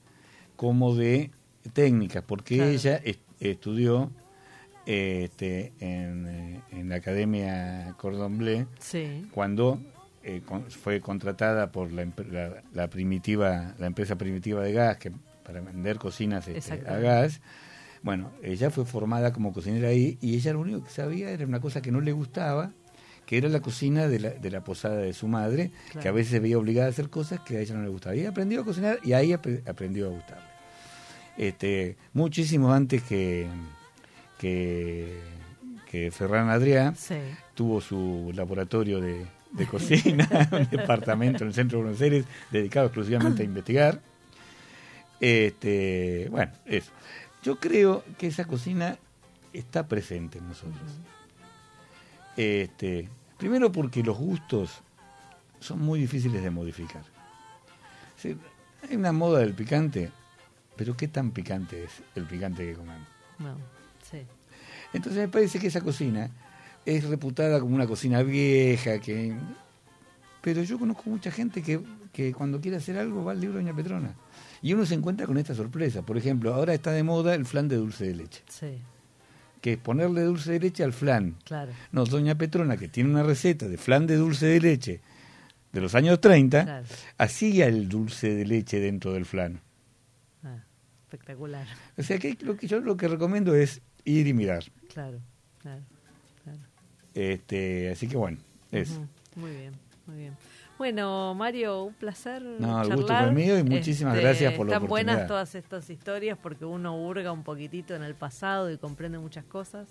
como 0.55 0.95
de 0.95 1.32
técnicas, 1.74 2.24
porque 2.28 2.57
Claro. 2.57 2.69
ella 2.69 2.97
est- 3.03 3.19
estudió 3.39 4.11
este, 4.86 5.74
en, 5.80 6.28
eh, 6.28 6.61
en 6.72 6.89
la 6.89 6.95
Academia 6.97 7.95
Cordon 7.97 8.38
Bleu 8.38 8.67
sí, 8.80 9.26
cuando 9.32 9.80
eh, 10.24 10.41
con- 10.45 10.69
fue 10.69 11.01
contratada 11.01 11.72
por 11.72 11.91
la, 11.91 12.05
la- 12.32 12.61
la 12.74 12.88
primitiva, 12.89 13.74
la 13.80 13.88
empresa 13.88 14.17
primitiva 14.17 14.61
de 14.63 14.74
gas 14.74 14.97
que 14.97 15.11
para 15.43 15.61
vender 15.61 15.97
cocinas 15.97 16.47
este, 16.47 16.74
a 16.88 16.97
gas. 16.99 17.41
Bueno, 18.03 18.32
ella 18.43 18.69
fue 18.69 18.86
formada 18.86 19.34
como 19.34 19.51
cocinera 19.53 19.88
ahí 19.89 20.17
y 20.22 20.36
ella 20.36 20.53
lo 20.53 20.59
único 20.59 20.84
que 20.84 20.89
sabía 20.91 21.32
era 21.32 21.45
una 21.45 21.59
cosa 21.59 21.82
que 21.82 21.91
no 21.91 22.01
le 22.01 22.11
gustaba, 22.11 22.72
que 23.32 23.38
era 23.38 23.47
la 23.47 23.61
cocina 23.61 24.09
de 24.09 24.19
la, 24.19 24.29
de 24.32 24.51
la 24.51 24.61
posada 24.61 24.97
de 24.97 25.13
su 25.13 25.25
madre, 25.29 25.71
que 26.01 26.09
a 26.09 26.11
veces 26.11 26.32
se 26.32 26.39
veía 26.41 26.57
obligada 26.57 26.88
a 26.88 26.89
hacer 26.89 27.09
cosas 27.09 27.39
que 27.39 27.55
a 27.55 27.61
ella 27.61 27.75
no 27.75 27.82
le 27.84 27.88
gustaban. 27.88 28.19
Y 28.19 28.25
aprendió 28.25 28.59
a 28.59 28.65
cocinar 28.65 28.99
y 29.05 29.13
ahí 29.13 29.29
apre- 29.29 29.65
aprendió 29.69 30.07
a 30.07 30.09
gustarle. 30.09 30.43
Este, 31.38 31.95
muchísimo 32.11 32.73
antes 32.73 33.01
que, 33.03 33.47
que, 34.38 35.17
que 35.89 36.11
Ferran 36.11 36.49
Adrià 36.49 36.93
Sí. 36.93 37.15
tuvo 37.55 37.79
su 37.79 38.34
laboratorio 38.36 38.99
de, 38.99 39.25
de 39.53 39.65
cocina, 39.65 40.27
un 40.51 40.69
departamento 40.69 41.45
en 41.45 41.47
el 41.47 41.53
centro 41.53 41.77
de 41.77 41.84
Buenos 41.86 42.01
Aires 42.01 42.25
dedicado 42.51 42.88
exclusivamente 42.88 43.43
a 43.43 43.45
investigar. 43.45 44.01
Este, 45.21 46.27
bueno, 46.32 46.51
eso. 46.65 46.91
Yo 47.43 47.55
creo 47.61 48.03
que 48.17 48.27
esa 48.27 48.43
cocina 48.43 48.97
está 49.53 49.88
presente 49.88 50.39
en 50.39 50.49
nosotros. 50.49 50.82
Este, 52.36 53.07
primero 53.42 53.72
porque 53.72 54.04
los 54.04 54.20
gustos 54.20 54.70
son 55.60 55.80
muy 55.80 56.00
difíciles 56.00 56.44
de 56.44 56.52
modificar. 56.52 57.02
Hay 58.84 58.96
una 58.96 59.12
moda 59.12 59.39
del 59.39 59.56
picante, 59.56 60.12
pero 60.76 60.96
¿qué 60.96 61.08
tan 61.08 61.32
picante 61.32 61.86
es 61.86 61.89
el 62.14 62.26
picante 62.26 62.64
que 62.64 62.76
comemos? 62.76 63.08
No, 63.39 63.56
sí. 64.04 64.20
Entonces 64.94 65.24
me 65.24 65.28
parece 65.28 65.58
que 65.58 65.66
esa 65.66 65.82
cocina 65.82 66.30
es 66.86 67.04
reputada 67.10 67.60
como 67.60 67.74
una 67.74 67.88
cocina 67.88 68.22
vieja, 68.22 69.00
que 69.00 69.36
pero 70.44 70.62
yo 70.62 70.78
conozco 70.78 71.10
mucha 71.10 71.32
gente 71.32 71.64
que, 71.64 71.82
que 72.14 72.34
cuando 72.34 72.62
quiere 72.62 72.78
hacer 72.78 73.00
algo 73.00 73.26
va 73.26 73.32
al 73.32 73.42
libro 73.42 73.58
de 73.58 73.64
Doña 73.64 73.76
Petrona. 73.76 74.14
Y 74.62 74.74
uno 74.74 74.86
se 74.86 74.94
encuentra 74.94 75.26
con 75.26 75.39
esta 75.39 75.56
sorpresa. 75.56 76.04
Por 76.04 76.16
ejemplo, 76.16 76.54
ahora 76.54 76.76
está 76.76 76.92
de 76.92 77.02
moda 77.02 77.34
el 77.34 77.48
flan 77.48 77.68
de 77.68 77.78
dulce 77.78 78.06
de 78.06 78.16
leche, 78.16 78.44
Sí, 78.48 78.78
que 79.62 79.74
es 79.74 79.78
ponerle 79.78 80.22
dulce 80.24 80.53
de 80.53 80.59
leche 80.59 80.84
al 80.84 80.91
flan. 80.93 81.36
claro. 81.45 81.72
No, 81.91 82.03
Doña 82.05 82.36
Petrona, 82.36 82.78
que 82.78 82.88
tiene 82.88 83.09
una 83.12 83.24
receta 83.24 83.68
de 83.68 83.78
flan 83.78 84.07
de 84.07 84.16
dulce 84.16 84.47
de 84.47 84.59
leche 84.59 84.99
de 85.72 85.82
los 85.82 85.95
años 85.95 86.20
30, 86.20 86.64
Claro. 86.66 86.86
hacía 87.18 87.68
el 87.68 87.88
dulce 87.88 88.34
de 88.36 88.45
leche 88.45 88.80
dentro 88.80 89.14
del 89.14 89.26
flan. 89.26 89.62
Ah, 90.43 90.57
espectacular. 91.03 91.66
O 91.97 92.03
sea 92.03 92.18
que 92.18 92.36
lo 92.41 92.57
que 92.57 92.68
yo 92.68 92.80
lo 92.82 92.97
que 92.97 93.07
recomiendo 93.07 93.55
es 93.55 93.82
ir 94.03 94.28
y 94.28 94.34
mirar. 94.34 94.64
Claro, 94.93 95.20
claro, 95.59 95.82
claro. 96.43 96.59
Este, 97.14 97.91
así 97.91 98.07
que 98.07 98.18
bueno. 98.18 98.38
Ujú, 98.72 99.07
Muy 99.36 99.51
bien, 99.51 99.74
muy 100.07 100.18
bien. 100.18 100.34
Bueno, 100.82 101.36
Mario, 101.36 101.84
un 101.84 101.93
placer. 101.93 102.41
No, 102.41 102.82
el 102.82 102.95
gusto 102.95 103.15
fue 103.15 103.32
mío 103.32 103.55
y 103.59 103.63
muchísimas 103.63 104.17
gracias 104.17 104.51
por 104.55 104.65
la 104.65 104.73
Están 104.73 104.89
buenas 104.89 105.27
todas 105.27 105.53
estas 105.53 105.88
historias 105.91 106.39
porque 106.41 106.65
uno 106.65 106.97
hurga 106.97 107.32
un 107.32 107.43
poquitito 107.43 107.93
en 107.93 108.01
el 108.01 108.15
pasado 108.15 108.71
y 108.71 108.79
comprende 108.79 109.19
muchas 109.19 109.45
cosas. 109.45 109.89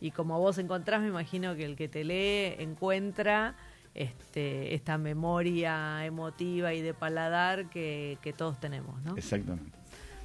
Y 0.00 0.12
como 0.12 0.40
vos 0.40 0.56
encontrás, 0.56 1.02
me 1.02 1.08
imagino 1.08 1.54
que 1.56 1.66
el 1.66 1.76
que 1.76 1.88
te 1.88 2.04
lee 2.04 2.54
encuentra 2.58 3.54
este, 3.94 4.74
esta 4.74 4.96
memoria 4.96 6.06
emotiva 6.06 6.72
y 6.72 6.80
de 6.80 6.94
paladar 6.94 7.68
que, 7.68 8.16
que 8.22 8.32
todos 8.32 8.58
tenemos, 8.58 8.98
¿no? 9.02 9.18
Exactamente. 9.18 9.76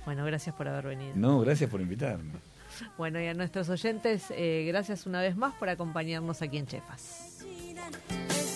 Bueno, 0.06 0.24
gracias 0.24 0.56
por 0.56 0.70
haber 0.70 0.86
venido. 0.86 1.12
No, 1.16 1.42
gracias 1.42 1.70
por 1.70 1.82
invitarme. 1.82 2.32
Bueno, 2.98 3.20
y 3.20 3.28
a 3.28 3.34
nuestros 3.34 3.68
oyentes, 3.68 4.32
eh, 4.32 4.64
gracias 4.66 5.08
una 5.08 5.20
vez 5.20 5.36
más 5.36 5.54
por 5.56 5.68
acompañarnos 5.68 6.42
aquí 6.42 6.58
en 6.58 6.68
Chefas. 6.68 7.46